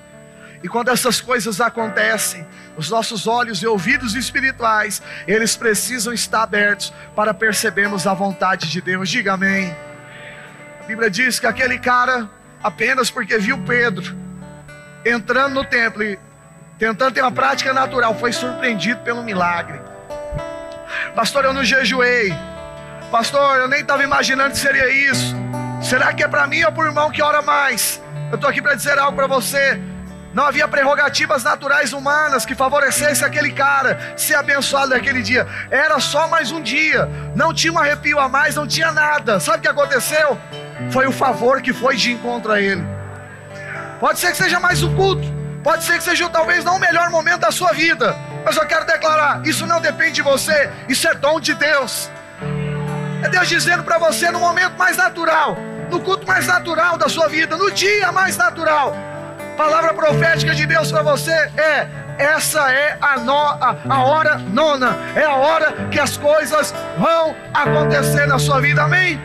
E 0.61 0.67
quando 0.67 0.89
essas 0.89 1.21
coisas 1.21 1.61
acontecem, 1.61 2.45
os 2.75 2.89
nossos 2.89 3.27
olhos 3.27 3.61
e 3.61 3.67
ouvidos 3.67 4.15
espirituais, 4.15 5.01
eles 5.27 5.55
precisam 5.55 6.11
estar 6.11 6.43
abertos 6.43 6.91
para 7.15 7.33
percebermos 7.33 8.05
a 8.07 8.13
vontade 8.13 8.69
de 8.69 8.81
Deus. 8.81 9.09
Diga 9.09 9.33
amém. 9.33 9.75
A 10.85 10.87
Bíblia 10.87 11.09
diz 11.09 11.39
que 11.39 11.47
aquele 11.47 11.79
cara, 11.79 12.29
apenas 12.61 13.09
porque 13.09 13.39
viu 13.39 13.57
Pedro 13.57 14.15
entrando 15.03 15.55
no 15.55 15.65
templo 15.65 16.03
e 16.03 16.19
tentando 16.77 17.11
ter 17.11 17.21
uma 17.21 17.31
prática 17.31 17.73
natural, 17.73 18.13
foi 18.13 18.31
surpreendido 18.31 18.99
pelo 19.01 19.23
milagre. 19.23 19.81
Pastor, 21.15 21.43
eu 21.43 21.53
não 21.53 21.63
jejuei. 21.63 22.31
Pastor, 23.09 23.61
eu 23.61 23.67
nem 23.67 23.81
estava 23.81 24.03
imaginando 24.03 24.51
que 24.51 24.59
seria 24.59 24.87
isso. 25.09 25.35
Será 25.81 26.13
que 26.13 26.23
é 26.23 26.27
para 26.27 26.45
mim 26.45 26.63
ou 26.63 26.71
para 26.71 26.83
o 26.83 26.85
irmão 26.85 27.09
que 27.09 27.19
ora 27.19 27.41
mais? 27.41 27.99
Eu 28.29 28.35
estou 28.35 28.47
aqui 28.47 28.61
para 28.61 28.75
dizer 28.75 28.99
algo 28.99 29.17
para 29.17 29.25
você. 29.25 29.81
Não 30.35 30.45
havia 30.45 30.67
prerrogativas 30.67 31.43
naturais 31.43 31.93
humanas 31.93 32.45
que 32.45 32.53
favorecesse 32.53 33.25
aquele 33.25 33.51
cara 33.53 34.13
ser 34.15 34.35
abençoado 34.35 34.89
naquele 34.89 35.23
dia. 35.23 35.47
Era 35.71 35.99
só 35.99 36.27
mais 36.27 36.51
um 36.51 36.61
dia. 36.61 37.09
Não 37.35 37.51
tinha 37.51 37.73
um 37.73 37.79
arrepio 37.79 38.19
a 38.19 38.29
mais, 38.29 38.53
não 38.53 38.67
tinha 38.67 38.91
nada. 38.91 39.39
Sabe 39.39 39.57
o 39.57 39.61
que 39.61 39.67
aconteceu? 39.67 40.37
Foi 40.91 41.07
o 41.07 41.11
favor 41.11 41.61
que 41.61 41.73
foi 41.73 41.95
de 41.95 42.11
encontro 42.11 42.51
a 42.51 42.61
ele. 42.61 42.85
Pode 43.99 44.19
ser 44.19 44.31
que 44.31 44.37
seja 44.37 44.59
mais 44.59 44.83
um 44.83 44.93
culto. 44.95 45.25
Pode 45.63 45.83
ser 45.83 45.97
que 45.97 46.03
seja 46.03 46.29
talvez 46.29 46.63
não 46.63 46.75
o 46.75 46.79
melhor 46.79 47.09
momento 47.09 47.39
da 47.39 47.51
sua 47.51 47.71
vida. 47.71 48.15
Mas 48.45 48.55
eu 48.55 48.65
quero 48.67 48.85
declarar: 48.85 49.41
isso 49.45 49.65
não 49.65 49.81
depende 49.81 50.13
de 50.13 50.21
você. 50.21 50.69
Isso 50.87 51.07
é 51.07 51.15
dom 51.15 51.39
de 51.39 51.53
Deus. 51.55 52.09
É 53.23 53.29
Deus 53.29 53.47
dizendo 53.47 53.83
para 53.83 53.97
você 53.97 54.29
no 54.29 54.39
momento 54.39 54.77
mais 54.77 54.97
natural, 54.97 55.57
no 55.89 55.99
culto 56.01 56.27
mais 56.27 56.45
natural 56.45 56.97
da 56.97 57.09
sua 57.09 57.27
vida, 57.27 57.57
no 57.57 57.71
dia 57.71 58.11
mais 58.11 58.37
natural. 58.37 58.95
Palavra 59.57 59.93
profética 59.93 60.53
de 60.53 60.65
Deus 60.67 60.91
para 60.91 61.01
você 61.01 61.31
é: 61.31 61.87
essa 62.19 62.71
é 62.71 62.97
a, 63.01 63.17
no, 63.17 63.35
a, 63.35 63.75
a 63.89 64.03
hora 64.03 64.37
nona, 64.37 64.95
é 65.15 65.23
a 65.23 65.33
hora 65.33 65.87
que 65.89 65.99
as 65.99 66.17
coisas 66.17 66.73
vão 66.97 67.35
acontecer 67.53 68.27
na 68.27 68.37
sua 68.37 68.61
vida, 68.61 68.83
amém? 68.83 69.19